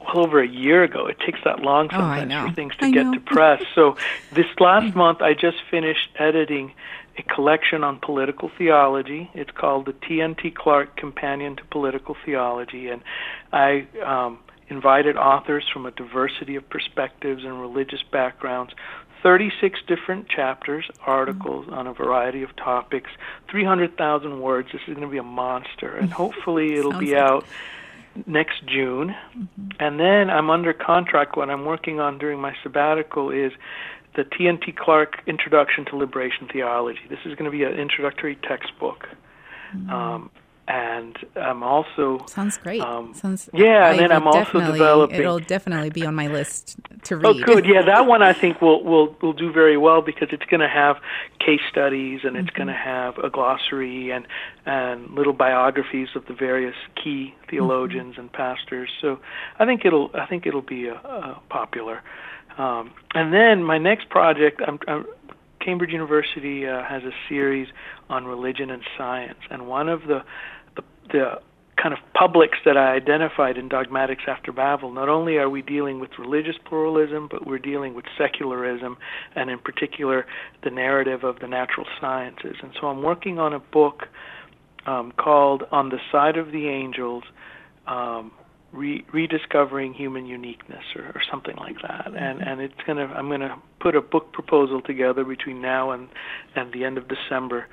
well 0.00 0.24
over 0.24 0.40
a 0.40 0.48
year 0.48 0.82
ago. 0.82 1.06
It 1.06 1.18
takes 1.20 1.40
that 1.44 1.60
long 1.60 1.86
Oh, 1.92 1.98
sometimes 1.98 2.28
know. 2.28 2.48
for 2.48 2.54
things 2.54 2.74
to 2.76 2.86
I 2.86 2.90
get 2.90 3.06
know. 3.06 3.14
to 3.14 3.20
press. 3.20 3.62
So 3.74 3.96
this 4.32 4.46
last 4.58 4.94
month, 4.94 5.22
I 5.22 5.34
just 5.34 5.58
finished 5.70 6.08
editing 6.16 6.72
a 7.18 7.22
collection 7.22 7.84
on 7.84 7.98
political 7.98 8.50
theology. 8.56 9.30
It's 9.34 9.50
called 9.50 9.86
the 9.86 9.92
T&T 9.92 10.50
Clark 10.52 10.96
Companion 10.96 11.56
to 11.56 11.64
Political 11.66 12.16
Theology, 12.24 12.88
and 12.88 13.02
I 13.52 13.86
um, 14.04 14.38
invited 14.68 15.16
authors 15.16 15.64
from 15.70 15.84
a 15.86 15.90
diversity 15.90 16.56
of 16.56 16.68
perspectives 16.70 17.44
and 17.44 17.60
religious 17.60 18.02
backgrounds. 18.02 18.72
36 19.22 19.80
different 19.86 20.28
chapters, 20.28 20.90
articles 21.06 21.66
on 21.70 21.86
a 21.86 21.92
variety 21.92 22.42
of 22.42 22.54
topics, 22.56 23.10
300,000 23.50 24.40
words. 24.40 24.68
This 24.72 24.80
is 24.88 24.94
going 24.94 25.06
to 25.06 25.12
be 25.12 25.18
a 25.18 25.22
monster, 25.22 25.94
and 25.94 26.08
mm-hmm. 26.08 26.16
hopefully 26.16 26.74
it'll 26.74 26.98
be 26.98 27.14
like 27.14 27.22
out 27.22 27.44
next 28.26 28.66
June. 28.66 29.08
Mm-hmm. 29.08 29.68
And 29.78 30.00
then 30.00 30.30
I'm 30.30 30.50
under 30.50 30.72
contract. 30.72 31.36
What 31.36 31.50
I'm 31.50 31.64
working 31.64 32.00
on 32.00 32.18
during 32.18 32.40
my 32.40 32.54
sabbatical 32.62 33.30
is 33.30 33.52
the 34.14 34.24
T&T 34.24 34.72
Clark 34.72 35.22
Introduction 35.26 35.84
to 35.86 35.96
Liberation 35.96 36.48
Theology. 36.52 37.00
This 37.08 37.20
is 37.24 37.34
going 37.34 37.50
to 37.50 37.50
be 37.50 37.62
an 37.64 37.72
introductory 37.72 38.36
textbook. 38.36 39.08
Mm-hmm. 39.74 39.90
Um, 39.90 40.30
and 40.68 41.16
I'm 41.36 41.62
also 41.62 42.24
Sounds 42.28 42.56
great. 42.56 42.80
Um, 42.80 43.14
Sounds 43.14 43.50
yeah, 43.52 43.90
and 43.90 43.98
then 43.98 44.12
I'm 44.12 44.26
also 44.26 44.60
developing- 44.60 45.20
It'll 45.20 45.38
definitely 45.40 45.90
be 45.90 46.06
on 46.06 46.14
my 46.14 46.28
list 46.28 46.76
to 47.04 47.16
read. 47.16 47.26
Oh, 47.26 47.34
good. 47.34 47.66
Yeah, 47.66 47.82
that 47.82 48.06
one 48.06 48.22
I 48.22 48.32
think 48.32 48.62
will 48.62 48.82
will 48.84 49.16
will 49.20 49.32
do 49.32 49.50
very 49.52 49.76
well 49.76 50.02
because 50.02 50.28
it's 50.30 50.44
going 50.46 50.60
to 50.60 50.68
have 50.68 50.98
case 51.40 51.60
studies 51.68 52.20
and 52.24 52.36
it's 52.36 52.50
going 52.50 52.68
to 52.68 52.74
have 52.74 53.18
a 53.18 53.28
glossary 53.28 54.10
and 54.10 54.26
and 54.64 55.10
little 55.10 55.32
biographies 55.32 56.08
of 56.14 56.26
the 56.26 56.34
various 56.34 56.76
key 57.02 57.34
theologians 57.50 58.14
and 58.16 58.32
pastors. 58.32 58.90
So 59.00 59.18
I 59.58 59.66
think 59.66 59.84
it'll 59.84 60.10
I 60.14 60.26
think 60.26 60.46
it'll 60.46 60.62
be 60.62 60.88
uh, 60.88 60.94
uh, 60.94 61.34
popular. 61.48 62.02
Um, 62.58 62.92
and 63.14 63.32
then 63.32 63.64
my 63.64 63.78
next 63.78 64.10
project, 64.10 64.60
I'm, 64.66 64.78
I'm, 64.86 65.06
Cambridge 65.64 65.90
University 65.90 66.66
uh, 66.66 66.82
has 66.84 67.02
a 67.02 67.12
series 67.28 67.68
on 68.08 68.24
religion 68.24 68.70
and 68.70 68.82
science, 68.96 69.38
and 69.50 69.66
one 69.66 69.88
of 69.88 70.02
the 70.02 70.20
the, 70.76 70.82
the 71.12 71.40
kind 71.82 71.94
of 71.94 71.98
publics 72.14 72.58
that 72.64 72.76
I 72.76 72.94
identified 72.94 73.56
in 73.56 73.68
Dogmatics 73.68 74.22
After 74.28 74.52
Babel, 74.52 74.92
not 74.92 75.08
only 75.08 75.36
are 75.36 75.50
we 75.50 75.62
dealing 75.62 75.98
with 76.00 76.10
religious 76.18 76.54
pluralism, 76.64 77.28
but 77.28 77.46
we're 77.46 77.58
dealing 77.58 77.94
with 77.94 78.04
secularism, 78.16 78.96
and 79.34 79.50
in 79.50 79.58
particular, 79.58 80.24
the 80.62 80.70
narrative 80.70 81.24
of 81.24 81.40
the 81.40 81.48
natural 81.48 81.86
sciences. 82.00 82.56
And 82.62 82.72
so 82.80 82.86
I'm 82.86 83.02
working 83.02 83.38
on 83.38 83.52
a 83.52 83.58
book 83.58 84.04
um, 84.86 85.12
called 85.16 85.64
On 85.72 85.88
the 85.88 85.98
Side 86.12 86.36
of 86.36 86.52
the 86.52 86.68
Angels. 86.68 87.24
Um, 87.86 88.30
Re- 88.72 89.04
rediscovering 89.12 89.92
human 89.92 90.24
uniqueness 90.24 90.82
or, 90.96 91.02
or 91.14 91.20
something 91.30 91.56
like 91.56 91.76
that 91.82 92.06
and 92.16 92.40
and 92.40 92.60
it's 92.62 92.80
going 92.86 92.96
to 92.96 93.04
I'm 93.14 93.28
going 93.28 93.40
to 93.40 93.54
put 93.80 93.94
a 93.94 94.00
book 94.00 94.32
proposal 94.32 94.80
together 94.80 95.24
between 95.24 95.60
now 95.60 95.90
and 95.90 96.08
and 96.56 96.72
the 96.72 96.84
end 96.84 96.96
of 96.96 97.04
December 97.06 97.66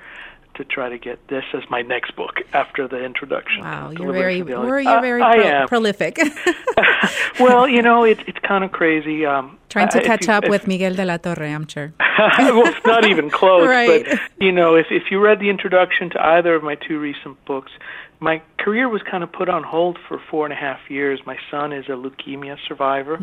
to 0.56 0.64
try 0.64 0.90
to 0.90 0.98
get 0.98 1.18
this 1.28 1.44
as 1.54 1.62
my 1.70 1.80
next 1.80 2.14
book 2.16 2.40
after 2.52 2.86
the 2.88 3.02
introduction. 3.02 3.62
Wow, 3.62 3.92
you're 3.96 4.12
very, 4.12 4.38
you're, 4.38 4.80
Uh, 4.88 5.00
very 5.00 5.22
pro- 5.22 5.66
prolific. 5.68 6.18
well, 7.40 7.66
you 7.68 7.82
know, 7.82 8.04
it's 8.04 8.20
it's 8.26 8.38
kind 8.40 8.62
of 8.64 8.70
crazy. 8.72 9.24
Um, 9.24 9.56
Trying 9.70 9.88
uh, 9.88 9.92
to 9.92 9.98
if 10.00 10.04
catch 10.04 10.26
you- 10.26 10.32
up 10.34 10.44
if- 10.44 10.50
with 10.50 10.66
Miguel 10.66 10.94
de 10.94 11.04
la 11.04 11.16
Torre, 11.18 11.46
I'm 11.56 11.66
sure. 11.68 11.92
well, 12.38 12.66
it's 12.66 12.86
not 12.86 13.06
even 13.06 13.30
close. 13.30 13.66
Right. 13.66 14.06
But 14.08 14.20
you 14.38 14.52
know, 14.52 14.74
if 14.74 14.86
if 14.90 15.10
you 15.10 15.20
read 15.20 15.40
the 15.40 15.50
introduction 15.50 16.10
to 16.10 16.22
either 16.22 16.54
of 16.54 16.62
my 16.62 16.74
two 16.74 16.98
recent 16.98 17.42
books, 17.44 17.72
my 18.20 18.42
career 18.58 18.88
was 18.88 19.02
kind 19.02 19.22
of 19.22 19.32
put 19.32 19.48
on 19.48 19.62
hold 19.62 19.98
for 20.08 20.20
four 20.30 20.44
and 20.44 20.52
a 20.52 20.56
half 20.56 20.78
years. 20.88 21.20
My 21.26 21.38
son 21.50 21.72
is 21.72 21.86
a 21.86 21.92
leukemia 21.92 22.56
survivor, 22.68 23.18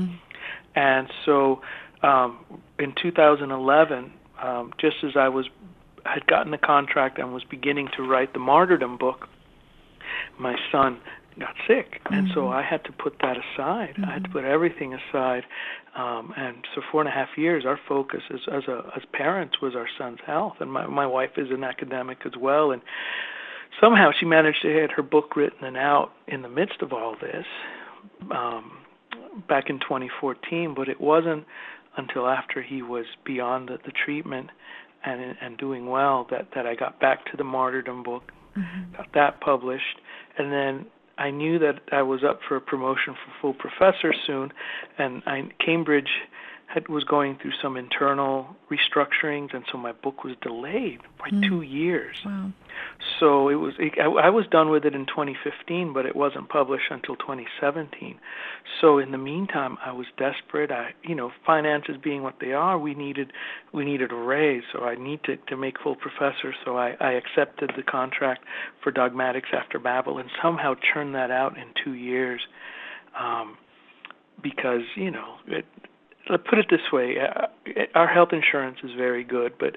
and 0.76 1.10
so 1.26 1.62
um, 2.02 2.40
in 2.80 2.94
2011, 3.02 4.12
um, 4.42 4.74
just 4.80 4.98
as 5.04 5.16
I 5.16 5.30
was 5.30 5.48
had 6.06 6.26
gotten 6.26 6.52
the 6.52 6.58
contract 6.58 7.20
and 7.20 7.34
was 7.34 7.44
beginning 7.44 7.90
to 7.98 8.04
write 8.04 8.34
the 8.34 8.40
martyrdom 8.40 8.98
book, 8.98 9.28
my 10.38 10.56
son 10.72 11.00
got 11.40 11.56
sick, 11.68 12.02
and 12.10 12.30
so 12.34 12.48
I 12.48 12.64
had 12.64 12.84
to 12.86 12.92
put 12.92 13.20
that 13.22 13.38
aside. 13.38 13.96
I 14.04 14.14
had 14.14 14.24
to 14.24 14.30
put 14.30 14.44
everything 14.44 14.94
aside, 14.94 15.44
um, 15.98 16.32
and 16.38 16.58
so 16.76 16.82
four 16.92 17.02
and 17.02 17.10
a 17.10 17.12
half 17.12 17.30
years, 17.38 17.66
our 17.66 17.80
focus 17.88 18.22
as 18.32 18.40
as 18.54 18.64
a 18.68 18.84
as 18.96 19.04
parents 19.14 19.56
was 19.62 19.76
our 19.76 19.88
son's 19.98 20.20
health, 20.26 20.54
and 20.60 20.72
my 20.72 20.86
my 20.86 21.08
wife 21.08 21.32
is 21.38 21.50
an 21.50 21.64
academic 21.64 22.20
as 22.24 22.34
well, 22.40 22.72
and 22.72 22.84
somehow 23.82 24.12
she 24.18 24.26
managed 24.26 24.62
to 24.62 24.72
get 24.72 24.92
her 24.92 25.02
book 25.02 25.36
written 25.36 25.64
and 25.64 25.76
out 25.76 26.12
in 26.28 26.44
the 26.44 26.50
midst 26.50 26.84
of 26.84 26.94
all 26.94 27.16
this 27.20 27.46
um, 28.32 28.78
back 29.50 29.72
in 29.72 29.80
2014. 29.80 30.76
But 30.76 30.88
it 30.88 31.02
wasn't 31.02 31.46
until 31.98 32.28
after 32.28 32.62
he 32.62 32.84
was 32.84 33.06
beyond 33.26 33.70
the, 33.70 33.80
the 33.84 33.92
treatment 33.92 34.52
and 35.04 35.36
and 35.42 35.58
doing 35.58 35.88
well 35.90 36.28
that 36.30 36.50
that 36.54 36.68
I 36.68 36.76
got 36.76 37.00
back 37.00 37.26
to 37.32 37.38
the 37.38 37.44
martyrdom 37.44 38.04
book, 38.04 38.32
got 38.96 39.08
that 39.16 39.42
published, 39.42 40.00
and 40.38 40.52
then 40.52 40.86
I 41.18 41.32
knew 41.32 41.60
that 41.60 41.80
I 41.92 42.04
was 42.04 42.24
up 42.24 42.40
for 42.48 42.56
a 42.56 42.62
promotion 42.62 43.14
for 43.16 43.32
full 43.42 43.54
professor 43.54 44.14
soon, 44.26 44.52
and 44.98 45.24
I, 45.26 45.50
Cambridge 45.64 46.10
had, 46.68 46.90
was 46.90 47.06
going 47.06 47.38
through 47.42 47.54
some 47.62 47.78
internal 47.78 48.56
restructurings, 48.70 49.56
and 49.56 49.64
so 49.72 49.78
my 49.78 49.94
book 49.94 50.26
was 50.26 50.36
delayed 50.42 51.00
by 51.18 51.30
two 51.48 51.62
years. 51.62 52.18
Wow. 52.26 52.52
So 53.20 53.48
it 53.48 53.56
was 53.56 53.74
it, 53.80 53.94
I, 53.98 54.06
I 54.06 54.30
was 54.30 54.46
done 54.52 54.70
with 54.70 54.84
it 54.86 54.94
in 54.94 55.06
2015, 55.06 55.94
but 55.94 56.06
it 56.06 56.14
wasn't 56.14 56.50
published 56.50 56.92
until 56.92 57.16
2017. 57.16 58.20
So 58.82 58.98
in 59.00 59.12
the 59.12 59.18
meantime, 59.18 59.78
I 59.84 59.94
was 59.94 60.08
desperate. 60.18 60.70
I, 60.70 60.94
you 61.04 61.16
know, 61.16 61.32
finances 61.46 61.96
being 62.04 62.22
what 62.22 62.36
they 62.42 62.52
are, 62.52 62.78
we 62.78 62.94
needed 62.94 63.32
we 63.72 63.86
needed 63.86 64.12
a 64.12 64.16
raise. 64.16 64.64
So 64.74 64.84
I 64.84 64.96
need 64.96 65.24
to 65.24 65.38
to 65.38 65.56
make 65.56 65.80
full 65.82 65.96
professor. 65.96 66.54
So 66.66 66.78
I, 66.78 66.98
I 67.00 67.14
accepted 67.14 67.72
the 67.78 67.84
contract 67.84 68.44
for 68.84 68.92
Dogmatics 68.92 69.50
After 69.54 69.80
Babel 69.80 70.18
and 70.18 70.30
somehow 70.42 70.74
churned 70.94 71.16
that 71.16 71.32
out 71.32 71.58
in 71.58 71.68
two 71.82 71.94
years. 71.94 72.42
Um, 73.18 73.58
because 74.44 74.84
you 74.96 75.12
know, 75.12 75.38
it, 75.48 75.66
let's 76.30 76.44
put 76.50 76.60
it 76.60 76.68
this 76.70 76.92
way: 76.92 77.18
uh, 77.20 77.48
our 77.96 78.08
health 78.08 78.30
insurance 78.32 78.78
is 78.84 78.92
very 78.98 79.24
good, 79.24 79.54
but 79.60 79.76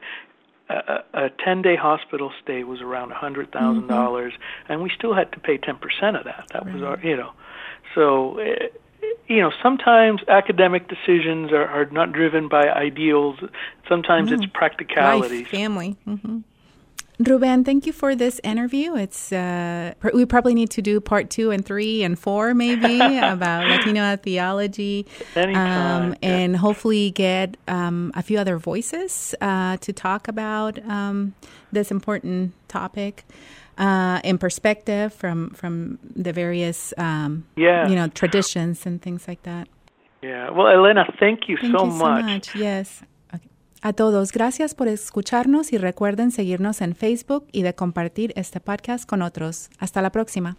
a, 0.71 1.05
a 1.15 1.31
10 1.45 1.63
day 1.63 1.77
hospital 1.77 2.33
stay 2.43 2.65
was 2.65 2.81
around 2.81 3.11
a 3.13 3.15
hundred 3.15 3.53
thousand 3.53 3.89
dollars 3.89 4.33
and 4.69 4.83
we 4.83 4.91
still 4.97 5.15
had 5.15 5.33
to 5.33 5.41
pay 5.41 5.59
10% 5.59 5.75
of 6.19 6.25
that. 6.25 6.45
That 6.53 6.73
was 6.73 6.83
our 6.83 6.99
you 7.01 7.17
know. 7.17 7.33
So 7.95 8.39
eh, 8.39 8.69
you 9.27 9.41
know 9.41 9.51
sometimes 9.63 10.21
academic 10.29 10.89
decisions 10.89 11.53
are, 11.53 11.67
are 11.67 11.87
not 11.87 12.13
driven 12.13 12.49
by 12.49 12.69
ideals. 12.69 13.39
Sometimes 13.89 14.31
it's 14.33 14.47
practicalities. 14.53 15.45
Life, 15.45 15.51
family. 15.51 15.97
hmm 16.05 16.39
Ruben, 17.21 17.65
thank 17.65 17.85
you 17.87 17.93
for 17.93 18.17
this 18.17 18.41
interview. 18.43 18.97
It's 18.97 19.31
uh, 19.31 19.93
we 20.15 20.25
probably 20.25 20.55
need 20.55 20.71
to 20.71 20.81
do 20.81 21.01
part 21.03 21.29
two 21.29 21.51
and 21.51 21.63
three 21.65 22.03
and 22.03 22.19
four, 22.19 22.55
maybe 22.55 22.99
about 23.19 23.69
Latino 23.69 24.17
theology, 24.17 25.07
Anytime, 25.37 26.13
um, 26.13 26.15
and 26.23 26.57
hopefully 26.57 27.11
get 27.11 27.59
um, 27.69 28.11
a 28.15 28.23
few 28.23 28.39
other 28.39 28.57
voices 28.57 29.35
uh, 29.43 29.77
to 29.79 29.93
talk 29.93 30.29
about 30.29 30.79
um, 30.89 31.35
this 31.73 31.91
important 31.91 32.55
topic 32.69 33.25
uh, 33.77 34.21
in 34.25 34.39
perspective 34.39 35.13
from 35.13 35.51
from 35.51 35.99
the 36.17 36.33
various 36.33 36.95
um, 36.97 37.45
Yeah. 37.55 37.87
you 37.87 37.97
know 37.97 38.09
traditions 38.09 38.87
and 38.87 39.01
things 39.03 39.29
like 39.29 39.43
that. 39.43 39.69
yeah 40.23 40.49
well 40.51 40.69
elena 40.69 41.05
thank 41.19 41.49
you 41.51 41.57
Thank 41.59 41.77
so 41.77 41.85
you 41.85 41.91
so 41.91 41.97
much 41.99 42.25
much. 42.25 42.55
Yes. 42.57 43.03
A 43.83 43.95
todos, 43.95 44.33
gracias 44.33 44.75
por 44.75 44.89
escucharnos 44.89 45.73
y 45.73 45.79
recuerden 45.79 46.33
seguirnos 46.33 46.83
en 46.83 46.95
Facebook 46.95 47.47
y 47.51 47.63
de 47.63 47.75
compartir 47.75 48.35
este 48.37 48.61
podcast 48.61 49.09
con 49.09 49.23
otros. 49.23 49.71
Hasta 49.79 50.03
la 50.03 50.13
próxima. 50.13 50.59